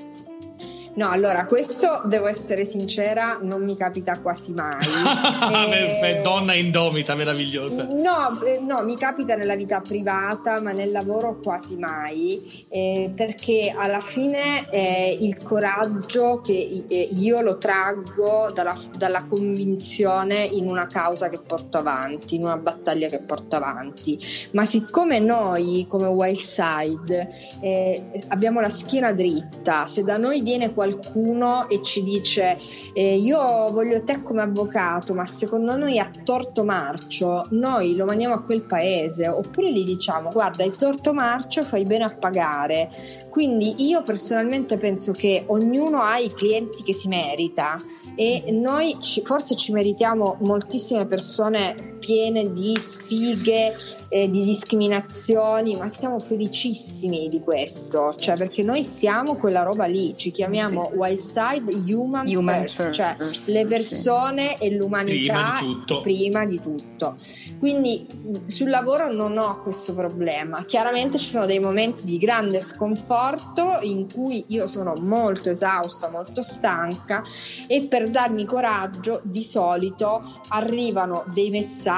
No, 0.94 1.08
allora, 1.08 1.44
questo 1.46 2.02
devo 2.06 2.26
essere 2.26 2.64
sincera, 2.64 3.38
non 3.40 3.62
mi 3.62 3.76
capita 3.76 4.18
quasi 4.20 4.52
mai. 4.52 4.78
e... 5.72 6.20
Donna 6.22 6.54
indomita, 6.54 7.14
meravigliosa. 7.14 7.84
No, 7.84 8.42
eh, 8.42 8.58
no, 8.60 8.82
mi 8.82 8.96
capita 8.96 9.36
nella 9.36 9.54
vita 9.54 9.80
privata, 9.80 10.60
ma 10.60 10.72
nel 10.72 10.90
lavoro 10.90 11.38
quasi 11.40 11.76
mai, 11.76 12.66
eh, 12.68 13.12
perché 13.14 13.72
alla 13.76 14.00
fine 14.00 14.68
eh, 14.70 15.16
il 15.20 15.40
coraggio 15.42 16.40
che 16.40 16.84
eh, 16.88 17.08
io 17.12 17.40
lo 17.40 17.56
traggo 17.58 18.50
dalla, 18.52 18.76
dalla, 18.96 19.24
convinzione 19.24 20.42
in 20.42 20.66
una 20.66 20.86
causa 20.86 21.28
che 21.28 21.38
porto 21.46 21.78
avanti, 21.78 22.34
in 22.34 22.42
una 22.42 22.56
battaglia 22.56 23.08
che 23.08 23.20
porto 23.20 23.56
avanti. 23.56 24.18
Ma 24.52 24.64
siccome 24.64 25.20
noi 25.20 25.86
come 25.88 26.06
Wildside 26.06 27.28
eh, 27.60 28.24
abbiamo 28.28 28.60
la 28.60 28.70
schiena 28.70 29.12
dritta, 29.12 29.86
se 29.86 30.02
da 30.02 30.16
noi 30.16 30.40
viene 30.42 30.72
qualcuno 30.98 31.68
e 31.68 31.82
ci 31.82 32.02
dice 32.02 32.56
eh, 32.92 33.16
io 33.16 33.70
voglio 33.70 34.02
te 34.02 34.22
come 34.22 34.42
avvocato, 34.42 35.14
ma 35.14 35.24
secondo 35.26 35.76
noi 35.76 35.98
ha 35.98 36.10
torto 36.24 36.64
marcio, 36.64 37.46
noi 37.50 37.96
lo 37.96 38.04
mandiamo 38.04 38.34
a 38.34 38.42
quel 38.42 38.62
paese, 38.62 39.28
oppure 39.28 39.72
gli 39.72 39.84
diciamo 39.84 40.30
guarda 40.30 40.64
il 40.64 40.76
torto 40.76 41.12
marcio 41.12 41.62
fai 41.62 41.84
bene 41.84 42.04
a 42.04 42.14
pagare. 42.14 42.90
Quindi 43.28 43.86
io 43.86 44.02
personalmente 44.02 44.78
penso 44.78 45.12
che 45.12 45.44
ognuno 45.46 46.00
ha 46.00 46.18
i 46.18 46.32
clienti 46.32 46.82
che 46.82 46.92
si 46.92 47.08
merita 47.08 47.80
e 48.14 48.44
noi 48.50 48.96
ci, 49.00 49.22
forse 49.24 49.56
ci 49.56 49.72
meritiamo 49.72 50.38
moltissime 50.40 51.06
persone 51.06 51.98
piene 52.00 52.52
di 52.52 52.76
sfighe, 52.78 53.76
eh, 54.08 54.28
di 54.28 54.42
discriminazioni, 54.42 55.76
ma 55.76 55.86
siamo 55.86 56.18
felicissimi 56.18 57.28
di 57.28 57.40
questo, 57.40 58.14
cioè 58.18 58.36
perché 58.36 58.64
noi 58.64 58.82
siamo 58.82 59.36
quella 59.36 59.62
roba 59.62 59.84
lì, 59.84 60.14
ci 60.16 60.32
chiamiamo 60.32 60.88
sì. 60.90 60.98
Wild 60.98 61.18
Side 61.18 61.92
Human, 61.92 62.26
human 62.26 62.60
first, 62.62 62.82
first, 62.82 62.92
cioè 62.92 63.14
first, 63.16 63.48
le 63.50 63.66
persone 63.66 64.56
sì. 64.56 64.64
e 64.64 64.74
l'umanità 64.74 65.56
prima 65.58 65.84
di, 65.86 66.00
prima 66.02 66.44
di 66.46 66.60
tutto. 66.60 67.16
Quindi 67.60 68.06
sul 68.46 68.70
lavoro 68.70 69.12
non 69.12 69.36
ho 69.36 69.62
questo 69.62 69.94
problema. 69.94 70.64
Chiaramente 70.64 71.18
ci 71.18 71.28
sono 71.28 71.44
dei 71.44 71.58
momenti 71.58 72.06
di 72.06 72.16
grande 72.16 72.60
sconforto 72.60 73.78
in 73.82 74.10
cui 74.10 74.44
io 74.48 74.66
sono 74.66 74.94
molto 74.98 75.50
esausta, 75.50 76.08
molto 76.08 76.42
stanca 76.42 77.22
e 77.66 77.82
per 77.82 78.08
darmi 78.08 78.46
coraggio 78.46 79.20
di 79.24 79.42
solito 79.42 80.22
arrivano 80.48 81.24
dei 81.34 81.50
messaggi, 81.50 81.88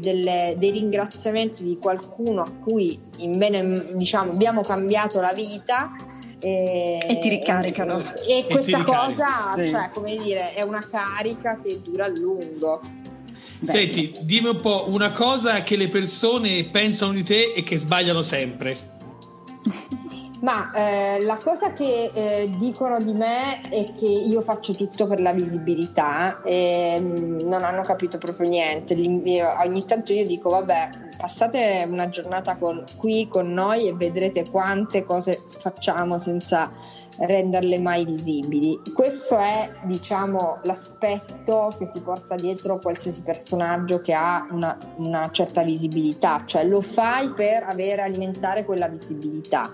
delle, 0.00 0.54
dei 0.56 0.70
ringraziamenti 0.70 1.62
di 1.64 1.78
qualcuno 1.78 2.42
a 2.42 2.50
cui 2.50 2.98
in 3.18 3.38
bene 3.38 3.94
diciamo 3.94 4.32
abbiamo 4.32 4.62
cambiato 4.62 5.20
la 5.20 5.32
vita 5.32 5.92
e, 6.40 6.98
e, 7.06 7.18
ti 7.20 7.28
ricaricano. 7.28 7.98
E, 8.26 8.38
e 8.38 8.46
questa 8.46 8.82
cosa, 8.84 9.54
sì. 9.56 9.68
cioè, 9.68 9.90
come 9.92 10.16
dire, 10.16 10.52
è 10.52 10.62
una 10.62 10.86
carica 10.88 11.60
che 11.60 11.80
dura 11.82 12.04
a 12.04 12.08
lungo. 12.08 12.80
Senti, 13.62 14.12
dimmi 14.20 14.48
un 14.48 14.60
po' 14.60 14.84
una 14.88 15.10
cosa 15.10 15.62
che 15.62 15.76
le 15.76 15.88
persone 15.88 16.64
pensano 16.64 17.12
di 17.12 17.22
te 17.22 17.52
e 17.54 17.62
che 17.62 17.78
sbagliano 17.78 18.20
sempre. 18.20 18.76
Ma 20.44 20.70
eh, 20.74 21.22
la 21.22 21.38
cosa 21.42 21.72
che 21.72 22.10
eh, 22.12 22.50
dicono 22.58 23.00
di 23.00 23.14
me 23.14 23.62
è 23.62 23.94
che 23.94 24.04
io 24.04 24.42
faccio 24.42 24.74
tutto 24.74 25.06
per 25.06 25.18
la 25.22 25.32
visibilità 25.32 26.42
e 26.42 27.00
mh, 27.00 27.06
mm, 27.06 27.48
non 27.48 27.62
hanno 27.64 27.80
capito 27.80 28.18
proprio 28.18 28.46
niente. 28.46 28.94
Ogni 28.94 29.86
tanto 29.86 30.12
io 30.12 30.26
dico, 30.26 30.50
vabbè, 30.50 30.88
passate 31.16 31.86
una 31.88 32.08
giornata 32.08 32.56
con, 32.56 32.84
qui 32.96 33.28
con 33.28 33.52
noi 33.52 33.88
e 33.88 33.94
vedrete 33.94 34.48
quante 34.50 35.04
cose 35.04 35.40
facciamo 35.60 36.18
senza 36.18 36.72
renderle 37.18 37.78
mai 37.78 38.04
visibili. 38.04 38.80
Questo 38.92 39.38
è, 39.38 39.70
diciamo, 39.84 40.58
l'aspetto 40.64 41.72
che 41.78 41.86
si 41.86 42.00
porta 42.00 42.34
dietro 42.34 42.78
qualsiasi 42.78 43.22
personaggio 43.22 44.00
che 44.00 44.12
ha 44.12 44.46
una, 44.50 44.76
una 44.96 45.30
certa 45.30 45.62
visibilità, 45.62 46.42
cioè 46.44 46.64
lo 46.64 46.80
fai 46.80 47.30
per 47.30 47.64
avere, 47.64 48.02
alimentare 48.02 48.64
quella 48.64 48.88
visibilità. 48.88 49.72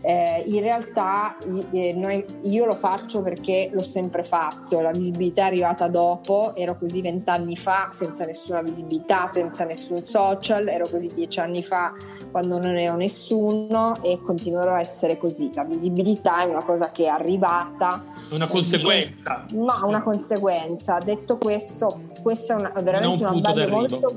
Eh, 0.00 0.44
in 0.46 0.60
realtà 0.60 1.36
eh, 1.72 1.92
noi, 1.92 2.24
io 2.44 2.64
lo 2.64 2.74
faccio 2.74 3.20
perché 3.20 3.68
l'ho 3.72 3.82
sempre 3.82 4.22
fatto, 4.22 4.80
la 4.80 4.92
visibilità 4.92 5.42
è 5.42 5.46
arrivata 5.46 5.88
dopo, 5.88 6.54
ero 6.54 6.78
così 6.78 7.02
vent'anni 7.02 7.56
fa 7.56 7.88
senza 7.92 8.24
nessuna 8.24 8.62
visibilità, 8.62 9.26
senza 9.26 9.64
nessun 9.64 10.04
social, 10.06 10.68
ero 10.78 10.88
così 10.88 11.10
dieci 11.12 11.40
anni 11.40 11.62
fa 11.62 11.94
quando 12.30 12.58
non 12.58 12.76
ero 12.76 12.96
nessuno 12.96 13.96
e 14.02 14.20
continuerò 14.22 14.72
a 14.72 14.80
essere 14.80 15.18
così. 15.18 15.50
La 15.54 15.64
visibilità 15.64 16.42
è 16.42 16.44
una 16.44 16.62
cosa 16.62 16.90
che 16.90 17.04
è 17.04 17.08
arrivata. 17.08 18.02
Una 18.30 18.46
conseguenza. 18.46 19.44
Ma 19.54 19.84
una 19.84 20.02
conseguenza. 20.02 20.98
Detto 20.98 21.38
questo, 21.38 22.02
questo 22.22 22.52
è 22.52 22.56
una, 22.56 22.72
veramente 22.80 23.24
un, 23.24 23.34
un 23.34 23.44
abbaglio 23.44 23.68
molto, 23.68 24.14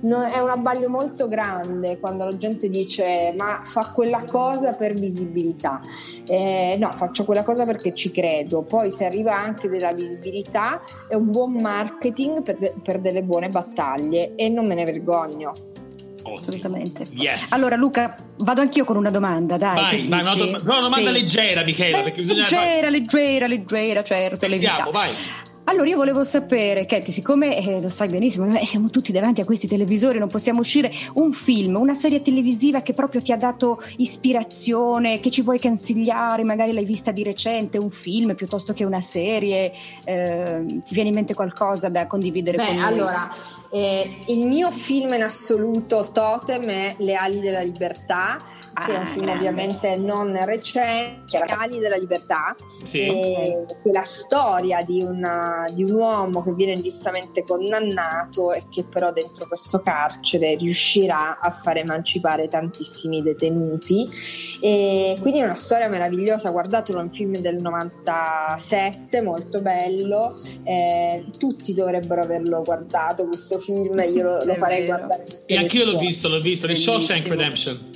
no, 0.00 0.24
è 0.24 0.38
un 0.38 0.48
abbaglio 0.48 0.88
molto 0.88 1.28
grande 1.28 1.98
quando 1.98 2.24
la 2.24 2.36
gente 2.36 2.68
dice 2.68 3.34
ma 3.36 3.60
fa 3.64 3.92
quella 3.94 4.24
cosa 4.24 4.74
per 4.74 4.94
visibilità. 4.94 5.80
Eh, 6.26 6.76
no, 6.78 6.90
faccio 6.92 7.24
quella 7.24 7.42
cosa 7.42 7.64
perché 7.64 7.94
ci 7.94 8.10
credo. 8.10 8.62
Poi 8.62 8.90
se 8.90 9.04
arriva 9.04 9.36
anche 9.36 9.68
della 9.68 9.92
visibilità 9.92 10.80
è 11.08 11.14
un 11.14 11.30
buon 11.30 11.52
marketing 11.52 12.42
per, 12.42 12.56
de- 12.56 12.74
per 12.82 13.00
delle 13.00 13.22
buone 13.22 13.48
battaglie 13.48 14.34
e 14.34 14.48
non 14.48 14.66
me 14.66 14.74
ne 14.74 14.84
vergogno. 14.84 15.52
Assolutamente. 16.22 17.06
Yes. 17.12 17.52
Allora, 17.52 17.76
Luca, 17.76 18.16
vado 18.38 18.60
anch'io 18.60 18.84
con 18.84 18.96
una 18.96 19.10
domanda. 19.10 19.56
Dai, 19.56 19.74
vai, 19.74 20.06
vai 20.08 20.20
una, 20.20 20.34
do- 20.34 20.48
una, 20.48 20.80
domanda 20.80 21.06
sì. 21.06 21.12
leggera, 21.12 21.62
Michela. 21.62 22.02
Beh, 22.02 22.14
leggera, 22.22 22.88
leggera, 22.88 23.46
leggera, 23.46 24.02
certo. 24.02 24.48
Sentiamo, 24.48 24.90
vai. 24.90 25.10
Allora 25.70 25.86
io 25.86 25.96
volevo 25.96 26.24
sapere, 26.24 26.84
Katie, 26.84 27.12
siccome 27.12 27.56
eh, 27.56 27.80
lo 27.80 27.88
sai 27.88 28.08
benissimo, 28.08 28.52
eh, 28.58 28.66
siamo 28.66 28.90
tutti 28.90 29.12
davanti 29.12 29.40
a 29.40 29.44
questi 29.44 29.68
televisori, 29.68 30.18
non 30.18 30.26
possiamo 30.26 30.58
uscire, 30.58 30.90
un 31.14 31.30
film, 31.30 31.76
una 31.76 31.94
serie 31.94 32.22
televisiva 32.22 32.80
che 32.80 32.92
proprio 32.92 33.22
ti 33.22 33.30
ha 33.30 33.36
dato 33.36 33.80
ispirazione, 33.98 35.20
che 35.20 35.30
ci 35.30 35.42
vuoi 35.42 35.60
consigliare, 35.60 36.42
magari 36.42 36.72
l'hai 36.72 36.84
vista 36.84 37.12
di 37.12 37.22
recente, 37.22 37.78
un 37.78 37.90
film 37.90 38.34
piuttosto 38.34 38.72
che 38.72 38.84
una 38.84 39.00
serie, 39.00 39.72
eh, 40.02 40.64
ti 40.66 40.92
viene 40.92 41.10
in 41.10 41.14
mente 41.14 41.34
qualcosa 41.34 41.88
da 41.88 42.08
condividere 42.08 42.56
Beh, 42.56 42.64
con 42.64 42.74
noi? 42.74 42.84
Allora, 42.84 43.32
eh, 43.70 44.18
il 44.26 44.48
mio 44.48 44.72
film 44.72 45.14
in 45.14 45.22
assoluto 45.22 46.10
totem 46.12 46.64
è 46.64 46.94
Le 46.98 47.14
ali 47.14 47.38
della 47.38 47.62
libertà, 47.62 48.38
che 48.74 48.94
è 48.94 48.98
un 48.98 49.06
film 49.06 49.24
grande. 49.24 49.48
ovviamente 49.48 49.96
non 49.96 50.44
recente, 50.44 51.38
Le 51.38 51.44
ali 51.48 51.78
della 51.78 51.96
libertà, 51.96 52.54
sì. 52.84 53.00
eh, 53.00 53.64
che 53.66 53.88
è 53.88 53.92
la 53.92 54.02
storia 54.02 54.82
di 54.82 55.02
una 55.02 55.68
di 55.70 55.84
un 55.84 55.92
uomo 55.92 56.42
che 56.42 56.52
viene 56.52 56.80
giustamente 56.80 57.42
condannato 57.42 58.52
e 58.52 58.64
che 58.70 58.84
però 58.84 59.12
dentro 59.12 59.46
questo 59.46 59.80
carcere 59.80 60.56
riuscirà 60.56 61.38
a 61.40 61.50
far 61.50 61.78
emancipare 61.78 62.48
tantissimi 62.48 63.22
detenuti. 63.22 64.08
E 64.60 65.16
quindi 65.20 65.40
è 65.40 65.44
una 65.44 65.54
storia 65.54 65.88
meravigliosa, 65.88 66.50
guardatelo, 66.50 66.98
è 66.98 67.02
un 67.02 67.12
film 67.12 67.36
del 67.38 67.56
97, 67.56 69.20
molto 69.22 69.60
bello, 69.60 70.38
eh, 70.64 71.24
tutti 71.38 71.72
dovrebbero 71.72 72.22
averlo 72.22 72.62
guardato 72.62 73.26
questo 73.26 73.58
film, 73.58 73.98
io 74.00 74.22
lo, 74.22 74.44
lo 74.44 74.54
farei 74.60 74.84
guardare 74.84 75.24
E 75.46 75.56
anch'io 75.56 75.84
l'ho 75.84 75.98
visto, 75.98 76.28
l'ho 76.28 76.40
visto, 76.40 76.66
The 76.66 76.76
Shawshank 76.76 77.26
Redemption. 77.26 77.89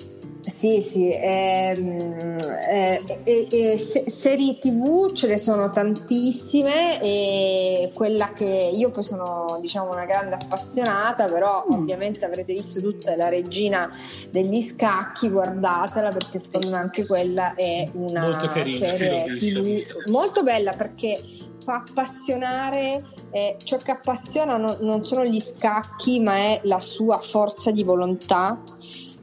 Sì, 0.47 0.82
sì, 0.82 1.11
ehm, 1.11 2.36
eh, 2.70 3.03
eh, 3.24 3.47
eh, 3.51 3.78
serie 3.78 4.59
tv 4.59 5.12
ce 5.12 5.26
ne 5.26 5.38
sono 5.38 5.70
tantissime 5.70 7.01
e 7.01 7.90
quella 7.95 8.28
che 8.34 8.45
io 8.45 8.90
poi 8.90 9.03
sono 9.03 9.59
diciamo 9.62 9.90
una 9.90 10.05
grande 10.05 10.34
appassionata, 10.34 11.28
però 11.28 11.64
mm. 11.66 11.72
ovviamente 11.72 12.26
avrete 12.26 12.53
visto 12.53 12.80
tutta 12.80 13.16
la 13.16 13.28
regina 13.30 13.90
degli 14.30 14.61
scacchi, 14.61 15.30
guardatela 15.30 16.11
perché 16.11 16.38
secondo 16.38 16.68
me 16.70 16.76
anche 16.76 17.07
quella 17.07 17.55
è 17.55 17.88
una 17.95 18.20
molto 18.20 18.47
carina, 18.49 18.90
serie 18.92 19.38
sì, 19.38 19.53
tv 19.53 20.09
molto 20.11 20.42
bella 20.42 20.72
perché 20.72 21.18
fa 21.64 21.82
appassionare 21.86 23.03
eh, 23.30 23.57
ciò 23.64 23.78
che 23.78 23.92
appassiona 23.92 24.59
non, 24.59 24.76
non 24.80 25.07
sono 25.07 25.24
gli 25.24 25.40
scacchi 25.40 26.20
ma 26.20 26.36
è 26.36 26.61
la 26.64 26.78
sua 26.78 27.18
forza 27.18 27.70
di 27.70 27.82
volontà 27.82 28.61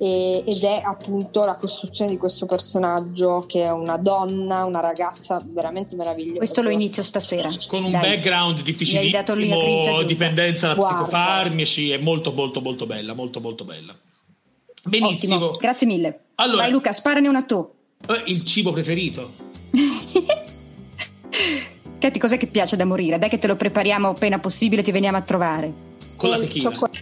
e, 0.02 0.41
ed 0.47 0.64
è 0.64 0.82
appunto 0.84 1.45
la 1.45 1.54
costruzione 1.54 2.10
di 2.10 2.18
questo 2.18 2.47
personaggio 2.47 3.45
che 3.47 3.66
è 3.66 3.72
una 3.72 3.97
donna, 3.97 4.66
una 4.66 4.80
ragazza 4.80 5.39
veramente 5.45 5.95
meravigliosa. 5.95 6.38
Questo 6.38 6.64
lo 6.64 6.72
inizio 6.72 7.04
stasera. 7.04 7.52
Con 7.68 7.84
un 7.84 7.91
Dai. 7.91 8.02
background 8.02 8.64
difficilissimo, 8.64 10.02
dipendenza 10.02 10.70
da 10.70 10.74
Guarda. 10.74 10.97
psicofarmici, 11.04 11.91
è 11.91 11.99
molto 11.99 12.32
molto 12.32 12.62
molto 12.62 12.88
bella, 12.88 13.14
molto 13.14 13.39
molto 13.41 13.64
bella. 13.64 13.95
Benissimo. 14.84 15.36
Ottimo. 15.36 15.52
Grazie 15.60 15.86
mille. 15.86 16.20
Allora, 16.36 16.64
Vai 16.64 16.72
Luca, 16.72 16.91
sparane 16.91 17.28
una 17.28 17.43
tu. 17.43 17.70
Eh, 18.08 18.24
il 18.26 18.43
cibo 18.43 18.72
preferito. 18.72 19.32
Katy, 21.99 22.18
cos'è 22.18 22.38
che 22.39 22.47
piace 22.47 22.76
da 22.76 22.86
morire? 22.86 23.20
Dai 23.20 23.30
che 23.30 23.38
te 23.38 23.45
lo 23.45 23.56
prepariamo 23.56 24.10
appena 24.10 24.39
possibile, 24.39 24.82
ti 24.82 24.89
veniamo 24.89 25.18
a 25.18 25.22
trovare. 25.22 25.72
Con 26.16 26.32
la 26.32 26.39
tequila. 26.39 26.72
Cioccolato? 26.72 26.99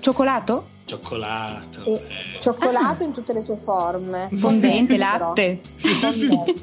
Cioccolato? 0.00 0.74
Cioccolato. 0.86 1.84
Eh. 1.84 2.38
Cioccolato 2.40 3.02
ah. 3.02 3.06
in 3.06 3.12
tutte 3.12 3.32
le 3.32 3.42
sue 3.42 3.56
forme. 3.56 4.28
Fondente, 4.34 4.96
latte. 4.96 5.60
Fondente. 5.78 6.54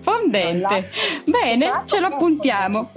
Fondente. 0.00 0.90
Bene, 1.24 1.82
ce 1.86 1.98
lo 1.98 2.06
appuntiamo. 2.08 2.90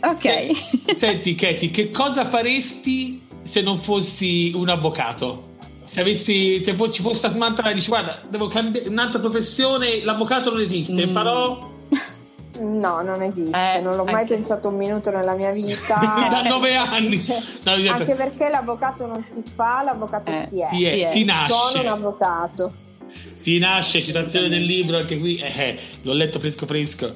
Ok. 0.00 0.94
Senti, 0.94 1.34
Katy, 1.34 1.70
che 1.70 1.90
cosa 1.90 2.24
faresti 2.24 3.22
se 3.42 3.60
non 3.60 3.76
fossi 3.76 4.52
un 4.54 4.70
avvocato? 4.70 5.44
Se, 5.84 6.00
avessi, 6.00 6.62
se 6.62 6.74
ci 6.90 7.02
fosse 7.02 7.28
smantellare, 7.28 7.74
dici 7.74 7.88
guarda, 7.88 8.18
devo 8.28 8.48
cambiare 8.48 8.88
un'altra 8.88 9.20
professione, 9.20 10.02
l'avvocato 10.02 10.50
non 10.50 10.60
esiste, 10.60 11.06
mm. 11.06 11.12
farò 11.12 11.74
No, 12.60 13.02
non 13.02 13.22
esiste, 13.22 13.76
eh, 13.76 13.80
non 13.80 13.96
l'ho 13.96 14.04
mai 14.04 14.26
pensato 14.26 14.68
un 14.68 14.76
minuto 14.76 15.10
nella 15.10 15.34
mia 15.34 15.50
vita. 15.50 16.28
da 16.30 16.42
nove 16.42 16.74
anni. 16.74 17.24
No, 17.66 17.72
anche 17.72 18.14
perché 18.14 18.48
l'avvocato 18.48 19.06
non 19.06 19.24
si 19.26 19.42
fa, 19.42 19.82
l'avvocato 19.82 20.30
eh, 20.30 20.44
si 20.46 20.60
è. 20.60 20.68
Si, 20.72 20.84
è, 20.84 21.10
si 21.10 21.24
nasce. 21.24 21.52
Sono 21.52 21.80
un 21.80 21.86
avvocato. 21.88 22.72
Si 23.34 23.58
nasce, 23.58 24.02
citazione 24.02 24.48
del 24.48 24.62
libro, 24.62 24.96
anche 24.96 25.18
qui, 25.18 25.38
eh, 25.38 25.52
eh 25.56 25.78
l'ho 26.02 26.12
letto 26.12 26.38
fresco 26.38 26.66
fresco. 26.66 27.14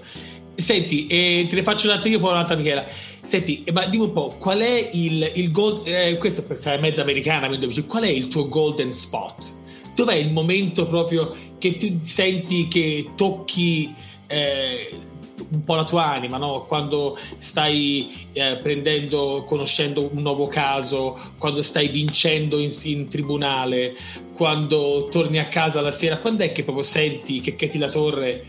Senti, 0.56 1.06
eh, 1.06 1.46
te 1.48 1.54
ne 1.54 1.62
faccio 1.62 1.86
un'altra 1.86 2.08
io, 2.08 2.18
poi 2.18 2.32
un'altra 2.32 2.56
Michela. 2.56 2.84
Senti, 3.22 3.62
eh, 3.64 3.72
ma 3.72 3.86
dimmi 3.86 4.04
un 4.04 4.12
po', 4.12 4.34
qual 4.38 4.58
è 4.58 4.90
il, 4.92 5.30
il 5.34 5.50
gold... 5.50 5.86
Eh, 5.86 6.16
questo 6.18 6.42
per 6.42 6.56
essere 6.56 6.78
mezza 6.78 7.02
americana, 7.02 7.48
qual 7.86 8.02
è 8.02 8.08
il 8.08 8.28
tuo 8.28 8.48
golden 8.48 8.92
spot? 8.92 9.58
Dov'è 9.94 10.14
il 10.14 10.32
momento 10.32 10.86
proprio 10.86 11.34
che 11.58 11.76
tu 11.76 12.00
senti 12.02 12.68
che 12.68 13.10
tocchi... 13.16 13.94
Eh, 14.26 15.08
un 15.52 15.64
po' 15.64 15.74
la 15.74 15.84
tua 15.84 16.04
anima, 16.04 16.36
no? 16.36 16.64
quando 16.66 17.18
stai 17.38 18.28
eh, 18.32 18.58
prendendo, 18.62 19.44
conoscendo 19.46 20.08
un 20.12 20.22
nuovo 20.22 20.46
caso, 20.46 21.18
quando 21.38 21.62
stai 21.62 21.88
vincendo 21.88 22.58
in, 22.58 22.72
in, 22.84 23.08
tribunale, 23.08 23.94
quando 24.34 25.08
torni 25.10 25.38
a 25.38 25.48
casa 25.48 25.80
la 25.80 25.90
sera, 25.90 26.18
quando 26.18 26.44
è 26.44 26.52
che 26.52 26.62
proprio 26.62 26.84
senti 26.84 27.40
che 27.40 27.56
Katie 27.56 27.80
La 27.80 27.90
Torre 27.90 28.44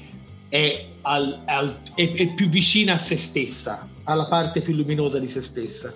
è, 0.47 0.85
al, 1.01 1.41
al, 1.45 1.75
è, 1.95 2.11
è 2.11 2.33
più 2.33 2.49
vicina 2.49 2.93
a 2.93 2.97
se 2.97 3.17
stessa, 3.17 3.87
alla 4.03 4.25
parte 4.25 4.61
più 4.61 4.73
luminosa 4.73 5.17
di 5.17 5.27
se 5.27 5.41
stessa? 5.41 5.93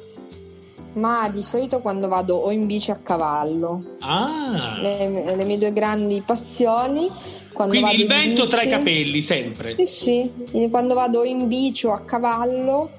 Ma 0.95 1.29
di 1.29 1.43
solito 1.43 1.79
quando 1.79 2.07
vado 2.07 2.35
o 2.35 2.51
in 2.51 2.65
bici 2.65 2.91
a 2.91 2.99
cavallo. 3.01 3.97
Ah. 4.01 4.77
Le, 4.81 5.35
le 5.35 5.43
mie 5.43 5.57
due 5.57 5.73
grandi 5.73 6.21
passioni 6.25 7.09
quando 7.55 7.73
Quindi 7.73 8.01
il 8.01 8.07
vento 8.07 8.43
bici, 8.43 8.55
tra 8.55 8.61
i 8.63 8.69
capelli 8.69 9.21
sempre. 9.21 9.75
Sì, 9.75 10.29
sì, 10.51 10.67
quando 10.69 10.93
vado 10.93 11.23
in 11.23 11.47
bici 11.47 11.85
o 11.87 11.93
a 11.93 12.01
cavallo 12.01 12.89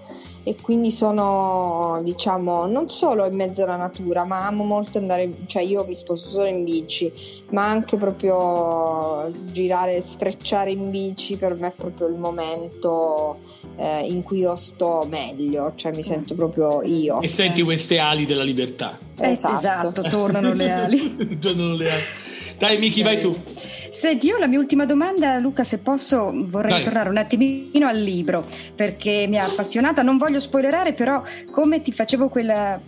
e 0.49 0.55
quindi 0.63 0.93
sono 0.93 2.01
diciamo 2.05 2.67
non 2.67 2.89
solo 2.89 3.25
in 3.25 3.35
mezzo 3.35 3.65
alla 3.65 3.75
natura 3.75 4.25
ma 4.25 4.47
amo 4.47 4.63
molto 4.63 4.99
andare 4.99 5.29
cioè 5.47 5.63
io 5.63 5.85
mi 5.85 5.97
sposto 5.97 6.29
solo 6.29 6.45
in 6.45 6.63
bici 6.63 7.13
ma 7.51 7.69
anche 7.69 7.97
proprio 7.97 9.29
girare 9.47 10.01
sfrecciare 10.01 10.71
in 10.71 10.91
bici 10.91 11.37
per 11.37 11.57
me 11.57 11.67
è 11.67 11.73
proprio 11.75 12.07
il 12.07 12.15
momento 12.15 13.39
eh, 13.77 14.07
in 14.09 14.23
cui 14.23 14.39
io 14.39 14.57
sto 14.57 15.07
meglio 15.09 15.73
cioè 15.77 15.95
mi 15.95 16.03
sento 16.03 16.35
proprio 16.35 16.83
io. 16.83 17.21
E 17.21 17.29
senti 17.29 17.63
queste 17.63 17.99
ali 17.99 18.27
della 18.27 18.43
libertà. 18.43 18.99
Esatto, 19.19 19.55
esatto 19.55 20.03
tornano 20.03 20.53
le 20.53 20.71
ali. 20.71 21.39
Tornano 21.39 21.75
le 21.75 21.91
ali. 21.91 22.03
Dai 22.59 22.79
Miki 22.79 23.03
vai 23.03 23.19
tu. 23.19 23.37
Senti, 23.91 24.27
io 24.27 24.39
la 24.39 24.47
mia 24.47 24.59
ultima 24.59 24.85
domanda, 24.85 25.39
Luca, 25.39 25.63
se 25.63 25.79
posso, 25.79 26.31
vorrei 26.35 26.73
Dai. 26.73 26.85
tornare 26.85 27.09
un 27.09 27.17
attimino 27.17 27.87
al 27.87 27.99
libro 27.99 28.45
perché 28.75 29.27
mi 29.29 29.39
ha 29.39 29.45
appassionata. 29.45 30.03
Non 30.03 30.17
voglio 30.19 30.41
spoilerare, 30.41 30.93
però, 30.93 31.23
come 31.51 31.81
ti 31.83 31.93
facevo 31.93 32.29
quella, 32.29 32.79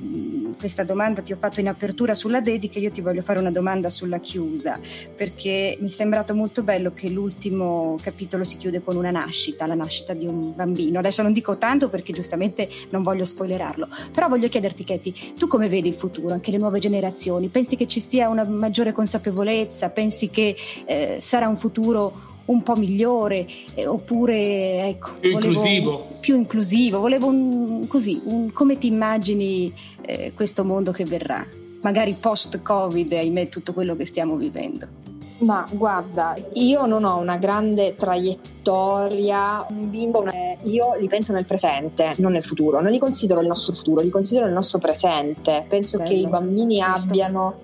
questa 0.59 0.83
domanda, 0.83 1.23
ti 1.23 1.33
ho 1.33 1.37
fatto 1.37 1.61
in 1.61 1.69
apertura 1.69 2.15
sulla 2.15 2.41
dedica, 2.41 2.79
io 2.79 2.91
ti 2.91 3.01
voglio 3.01 3.23
fare 3.23 3.39
una 3.39 3.51
domanda 3.51 3.89
sulla 3.89 4.19
chiusa 4.19 4.79
perché 5.17 5.79
mi 5.81 5.87
è 5.87 5.91
sembrato 5.91 6.35
molto 6.35 6.63
bello 6.63 6.93
che 6.93 7.09
l'ultimo 7.09 7.97
capitolo 8.03 8.45
si 8.45 8.59
chiude 8.59 8.83
con 8.83 8.97
una 8.97 9.11
nascita, 9.11 9.67
la 9.67 9.75
nascita 9.75 10.13
di 10.13 10.27
un 10.27 10.55
bambino. 10.55 10.99
Adesso 10.99 11.23
non 11.23 11.33
dico 11.33 11.57
tanto 11.57 11.89
perché 11.89 12.13
giustamente 12.13 12.69
non 12.91 13.03
voglio 13.03 13.25
spoilerarlo, 13.25 13.89
però 14.13 14.29
voglio 14.29 14.49
chiederti, 14.49 14.85
Katie, 14.85 15.13
tu 15.39 15.47
come 15.47 15.69
vedi 15.69 15.89
il 15.89 15.95
futuro, 15.95 16.35
anche 16.35 16.51
le 16.51 16.59
nuove 16.59 16.79
generazioni? 16.79 17.49
Pensi 17.49 17.77
che 17.77 17.87
ci 17.87 18.01
sia 18.01 18.29
una 18.29 18.45
maggiore 18.45 18.93
consapevolezza? 18.93 19.91
Pensi 19.91 20.29
che 20.29 20.57
eh, 20.85 21.19
sarà 21.21 21.49
un 21.49 21.57
futuro 21.57 22.28
un 22.49 22.62
po' 22.62 22.76
migliore 22.76 23.46
eh, 23.74 23.86
oppure 23.86 24.88
ecco, 24.88 25.12
più 25.20 25.32
inclusivo. 25.32 26.07
Più 26.20 26.36
inclusivo, 26.36 27.01
volevo 27.01 27.26
un, 27.26 27.86
così, 27.86 28.20
un, 28.24 28.53
come 28.53 28.78
ti 28.78 28.86
immagini 28.86 29.72
eh, 30.03 30.32
questo 30.34 30.64
mondo 30.64 30.92
che 30.92 31.05
verrà? 31.05 31.46
Magari 31.80 32.16
post-Covid, 32.18 33.12
ahimè, 33.12 33.49
tutto 33.49 33.72
quello 33.72 33.96
che 33.96 34.05
stiamo 34.05 34.36
vivendo. 34.36 35.07
Ma 35.38 35.64
guarda, 35.70 36.36
io 36.55 36.86
non 36.86 37.05
ho 37.05 37.18
una 37.18 37.36
grande 37.36 37.94
traiettoria, 37.94 39.64
un 39.68 39.88
bimbo, 39.88 40.24
io 40.64 40.96
li 40.99 41.07
penso 41.07 41.32
nel 41.32 41.44
presente, 41.44 42.12
non 42.16 42.32
nel 42.32 42.42
futuro, 42.42 42.80
non 42.80 42.90
li 42.90 42.99
considero 42.99 43.40
il 43.40 43.46
nostro 43.46 43.72
futuro, 43.72 44.01
li 44.01 44.11
considero 44.11 44.46
il 44.46 44.53
nostro 44.53 44.80
presente. 44.80 45.64
Penso 45.68 45.99
Bello. 45.99 46.09
che 46.09 46.16
i 46.16 46.26
bambini 46.26 46.78
Giusto. 46.78 46.90
abbiano 46.90 47.59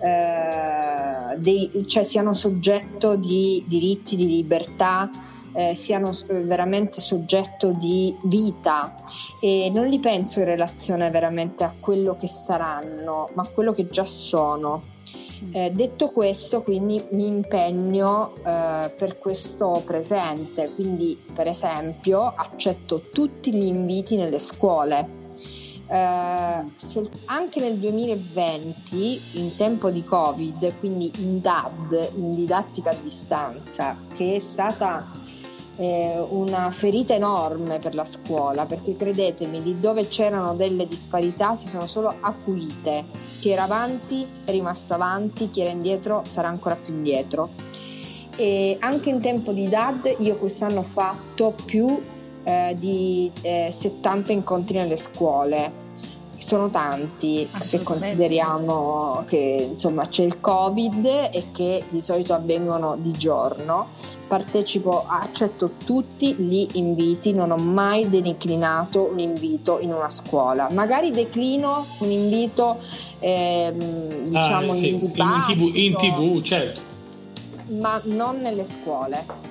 eh, 0.00 1.36
dei, 1.36 1.84
cioè 1.86 2.02
siano 2.02 2.32
soggetto 2.32 3.16
di 3.16 3.62
diritti, 3.66 4.16
di 4.16 4.26
libertà, 4.26 5.08
eh, 5.52 5.74
siano 5.74 6.12
veramente 6.26 7.00
soggetto 7.00 7.72
di 7.72 8.14
vita. 8.24 8.94
E 9.42 9.70
non 9.72 9.86
li 9.86 9.98
penso 9.98 10.40
in 10.40 10.44
relazione 10.46 11.10
veramente 11.10 11.64
a 11.64 11.72
quello 11.78 12.16
che 12.16 12.28
saranno, 12.28 13.28
ma 13.34 13.42
a 13.42 13.46
quello 13.46 13.72
che 13.72 13.88
già 13.88 14.04
sono. 14.04 14.82
Eh, 15.52 15.70
detto 15.72 16.10
questo, 16.10 16.62
quindi 16.62 17.02
mi 17.12 17.26
impegno 17.26 18.34
eh, 18.44 18.90
per 18.96 19.16
questo 19.18 19.82
presente, 19.86 20.70
quindi 20.74 21.18
per 21.34 21.46
esempio 21.46 22.20
accetto 22.36 23.00
tutti 23.10 23.52
gli 23.52 23.64
inviti 23.64 24.16
nelle 24.16 24.38
scuole 24.38 25.19
eh, 25.90 26.64
anche 27.24 27.60
nel 27.60 27.76
2020, 27.76 29.20
in 29.32 29.56
tempo 29.56 29.90
di 29.90 30.04
Covid, 30.04 30.78
quindi 30.78 31.10
in 31.18 31.40
DAD, 31.40 32.12
in 32.14 32.32
didattica 32.32 32.90
a 32.90 32.94
distanza, 32.94 33.96
che 34.14 34.36
è 34.36 34.38
stata 34.38 35.04
eh, 35.76 36.24
una 36.28 36.70
ferita 36.70 37.14
enorme 37.14 37.78
per 37.78 37.94
la 37.94 38.04
scuola, 38.04 38.66
perché 38.66 38.96
credetemi, 38.96 39.62
lì 39.62 39.80
dove 39.80 40.06
c'erano 40.06 40.54
delle 40.54 40.86
disparità 40.86 41.56
si 41.56 41.66
sono 41.66 41.86
solo 41.86 42.14
acuite. 42.20 43.04
Chi 43.40 43.50
era 43.50 43.64
avanti 43.64 44.24
è 44.44 44.50
rimasto 44.52 44.94
avanti, 44.94 45.50
chi 45.50 45.62
era 45.62 45.70
indietro 45.70 46.22
sarà 46.26 46.48
ancora 46.48 46.76
più 46.76 46.94
indietro. 46.94 47.48
E 48.36 48.76
anche 48.78 49.10
in 49.10 49.20
tempo 49.20 49.52
di 49.52 49.68
DAD 49.68 50.16
io 50.18 50.36
quest'anno 50.36 50.80
ho 50.80 50.84
fatto 50.84 51.54
più 51.64 52.00
eh, 52.44 52.74
di 52.78 53.30
eh, 53.42 53.68
70 53.70 54.32
incontri 54.32 54.78
nelle 54.78 54.96
scuole. 54.96 55.88
Sono 56.38 56.70
tanti 56.70 57.46
se 57.58 57.82
consideriamo 57.82 59.24
che 59.26 59.68
insomma 59.72 60.08
c'è 60.08 60.22
il 60.22 60.40
covid 60.40 61.04
e 61.04 61.44
che 61.52 61.84
di 61.90 62.00
solito 62.00 62.32
avvengono 62.32 62.96
di 62.96 63.10
giorno. 63.10 63.88
Partecipo 64.26 65.04
accetto 65.06 65.72
tutti 65.84 66.32
gli 66.34 66.66
inviti 66.74 67.34
non 67.34 67.50
ho 67.50 67.56
mai 67.56 68.08
declinato 68.08 69.10
un 69.12 69.18
invito 69.18 69.80
in 69.80 69.92
una 69.92 70.08
scuola. 70.08 70.70
Magari 70.70 71.10
declino 71.10 71.84
un 71.98 72.10
invito 72.10 72.78
ehm, 73.18 74.28
diciamo 74.28 74.72
ah, 74.72 74.74
sì, 74.74 74.88
in, 74.88 75.00
in, 75.00 75.10
TV, 75.10 75.70
in 75.74 75.94
tv 75.94 76.40
certo. 76.40 76.80
Ma 77.80 78.00
non 78.04 78.38
nelle 78.40 78.64
scuole 78.64 79.49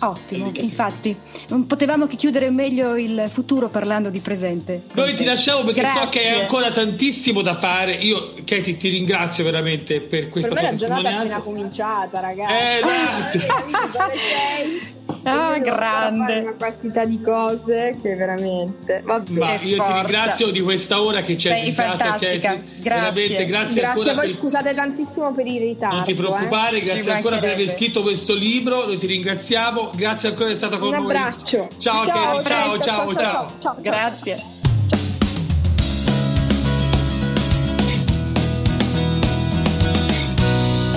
Ottimo, 0.00 0.50
infatti 0.54 1.16
non 1.48 1.66
potevamo 1.66 2.06
che 2.06 2.16
chiudere 2.16 2.50
meglio 2.50 2.96
il 2.96 3.26
futuro 3.28 3.68
parlando 3.68 4.10
di 4.10 4.20
presente. 4.20 4.82
Noi 4.92 5.14
ti 5.14 5.24
lasciamo 5.24 5.64
perché 5.64 5.80
Grazie. 5.80 6.00
so 6.02 6.08
che 6.08 6.28
hai 6.28 6.40
ancora 6.40 6.70
tantissimo 6.70 7.42
da 7.42 7.56
fare. 7.56 7.94
Io, 7.94 8.34
Katie, 8.44 8.76
ti 8.76 8.88
ringrazio 8.88 9.44
veramente 9.44 10.00
per 10.00 10.28
questa 10.28 10.54
per 10.54 10.62
me 10.62 10.70
la 10.70 10.76
giornata 10.76 11.08
è 11.08 11.12
appena 11.14 11.40
cominciata, 11.40 12.20
ragazzi. 12.20 12.52
Eh, 12.52 12.80
dove 13.92 14.14
sei? 14.16 14.96
Ah, 15.28 15.58
grande. 15.58 16.38
Una 16.40 16.54
quantità 16.58 17.04
di 17.04 17.20
cose 17.20 17.98
che 18.02 18.14
veramente. 18.16 19.02
Vabbè, 19.04 19.30
Ma 19.30 19.52
io 19.60 19.76
forza. 19.76 19.92
ti 19.92 19.98
ringrazio 19.98 20.50
di 20.50 20.60
questa 20.60 21.02
ora 21.02 21.22
che 21.22 21.36
c'è 21.36 21.50
Sei 21.50 21.72
fantastica. 21.72 22.54
Katie. 22.54 22.62
Grazie. 22.80 23.44
grazie, 23.44 23.82
grazie 23.82 24.10
a 24.10 24.14
voi. 24.14 24.26
Per... 24.26 24.34
Scusate 24.34 24.74
tantissimo 24.74 25.32
per 25.32 25.46
il 25.46 25.60
ritardo. 25.60 25.96
Non 25.96 26.04
ti 26.04 26.14
preoccupare, 26.14 26.78
eh. 26.78 26.82
grazie 26.82 27.12
ancora 27.12 27.38
per 27.38 27.50
aver 27.52 27.68
scritto 27.68 28.02
questo 28.02 28.34
libro. 28.34 28.86
Noi 28.86 28.96
ti 28.96 29.06
ringraziamo. 29.06 29.90
Grazie 29.94 30.30
ancora 30.30 30.46
di 30.48 30.52
essere 30.54 30.70
stata 30.70 30.82
con 30.82 30.94
Un 30.94 31.02
noi. 31.02 31.14
Un 31.14 31.16
abbraccio. 31.16 31.68
Ciao, 31.78 32.04
ciao, 32.04 32.42
ciao, 32.42 32.78
ciao, 32.78 33.14
ciao, 33.14 33.46
ciao. 33.58 33.76
Grazie. 33.80 34.56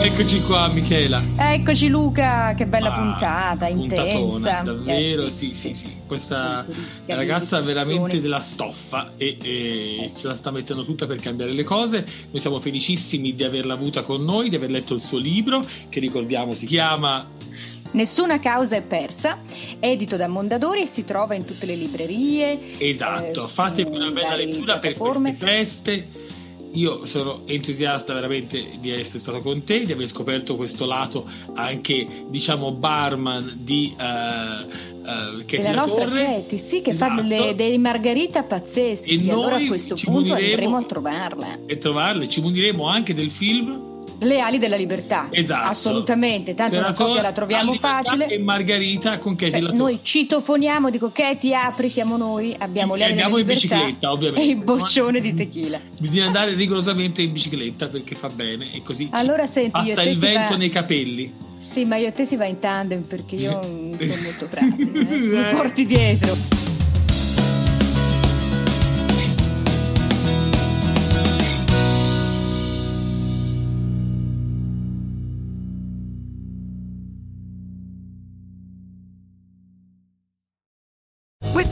Eccoci 0.04 0.42
qua 0.42 0.68
Michela. 0.70 1.22
Eccoci 1.38 1.88
Luca, 1.88 2.56
che 2.58 2.66
bella 2.66 2.92
ah, 2.92 3.00
puntata, 3.00 3.68
intensa. 3.68 4.62
Davvero, 4.62 5.28
eh, 5.28 5.30
sì, 5.30 5.54
sì, 5.54 5.76
sì, 5.76 5.86
sì. 5.86 5.96
Questa 6.08 6.66
ragazza 7.06 7.58
ha 7.58 7.62
veramente 7.62 8.20
della 8.20 8.40
stoffa 8.40 9.12
e, 9.16 9.38
e 9.40 10.04
eh, 10.06 10.10
se 10.10 10.28
la 10.28 10.36
sta 10.36 10.50
mettendo 10.50 10.84
tutta 10.84 11.06
per 11.06 11.20
cambiare 11.20 11.52
le 11.52 11.64
cose. 11.64 12.04
Noi 12.32 12.42
siamo 12.42 12.60
felicissimi 12.60 13.36
di 13.36 13.44
averla 13.44 13.74
avuta 13.74 14.02
con 14.02 14.24
noi, 14.26 14.50
di 14.50 14.56
aver 14.56 14.72
letto 14.72 14.96
il 14.96 15.02
suo 15.02 15.20
libro, 15.20 15.64
che 15.90 16.00
ricordiamo 16.00 16.54
si 16.54 16.66
chiama 16.66 17.24
Nessuna 17.92 18.40
causa 18.40 18.78
è 18.78 18.82
persa, 18.82 19.38
edito 19.80 20.16
da 20.16 20.28
Mondadori 20.28 20.82
e 20.82 20.86
si 20.86 21.04
trova 21.04 21.36
in 21.36 21.46
tutte 21.46 21.66
le 21.66 21.76
librerie. 21.76 22.58
Esatto, 22.80 23.44
eh, 23.44 23.48
fatevi 23.48 23.96
una 23.96 24.10
bella 24.12 24.36
lettura 24.36 24.78
per 24.78 24.96
queste 24.96 25.34
feste 25.34 26.08
io 26.74 27.06
sono 27.06 27.42
entusiasta 27.46 28.14
veramente 28.14 28.78
di 28.80 28.92
essere 28.92 29.20
stato 29.20 29.40
con 29.40 29.64
te, 29.64 29.82
di 29.82 29.92
aver 29.92 30.08
scoperto 30.08 30.56
questo 30.56 30.86
lato 30.86 31.28
anche, 31.54 32.06
diciamo, 32.30 32.72
barman 32.72 33.58
di 33.58 33.94
uh, 33.98 34.02
uh, 34.02 35.44
della 35.46 35.74
nostra 35.74 36.06
Katie, 36.06 36.58
sì, 36.58 36.82
che 36.82 36.92
esatto. 36.92 37.16
fa 37.16 37.22
delle, 37.22 37.56
delle 37.56 37.78
margarita 37.78 38.44
pazzesche. 38.44 39.10
E, 39.10 39.26
e 39.26 39.32
allora 39.32 39.58
a 39.58 39.66
questo 39.66 39.96
punto 39.96 40.34
andremo 40.34 40.78
a 40.78 40.84
trovarla. 40.84 41.60
E 41.66 41.78
trovarle, 41.78 42.28
ci 42.28 42.42
muniremo 42.42 42.86
anche 42.88 43.14
del 43.14 43.32
film 43.32 43.90
le 44.22 44.40
ali 44.40 44.58
della 44.58 44.76
libertà. 44.76 45.28
Esatto. 45.30 45.70
Assolutamente, 45.70 46.54
tanto 46.56 46.76
Senatore, 46.76 47.04
una 47.04 47.08
coppia 47.08 47.22
la 47.22 47.34
troviamo 47.34 47.74
facile. 47.76 48.28
E 48.28 48.40
Margherita 48.40 49.18
con 49.18 49.36
Katie 49.36 49.62
Beh, 49.62 49.74
Noi 49.74 50.00
citofoniamo, 50.02 50.90
dico 50.90 51.12
Katie 51.12 51.56
apri, 51.56 51.90
siamo 51.90 52.18
noi, 52.18 52.56
abbiamo 52.58 52.96
le 52.96 53.04
ali 53.04 53.12
andiamo 53.12 53.38
della 53.38 53.52
in 53.52 53.56
bicicletta, 53.56 54.12
ovviamente. 54.12 54.42
E 54.42 54.52
il 54.52 54.64
boccione 54.64 55.22
di 55.22 55.34
tequila. 55.34 55.80
Bisogna 55.98 56.26
andare 56.26 56.54
rigorosamente 56.54 57.22
in 57.22 57.32
bicicletta 57.32 57.88
perché 57.88 58.16
fa 58.16 58.30
bene 58.30 58.74
e 58.74 58.82
così 58.84 59.10
allora, 59.12 59.46
senti, 59.46 59.72
passa 59.72 60.04
il 60.04 60.18
vento 60.18 60.52
va... 60.52 60.58
nei 60.58 60.70
capelli. 60.70 61.34
Sì, 61.60 61.86
ma 61.86 61.96
io 61.96 62.08
e 62.08 62.12
te 62.12 62.26
si 62.26 62.36
va 62.36 62.46
in 62.46 62.60
tandem 62.60 63.02
perché 63.04 63.36
io 63.36 63.52
non 63.62 63.98
sono 64.02 64.22
molto 64.24 64.48
pratica, 64.48 65.00
eh? 65.00 65.16
mi 65.16 65.56
porti 65.56 65.86
dietro. 65.86 66.61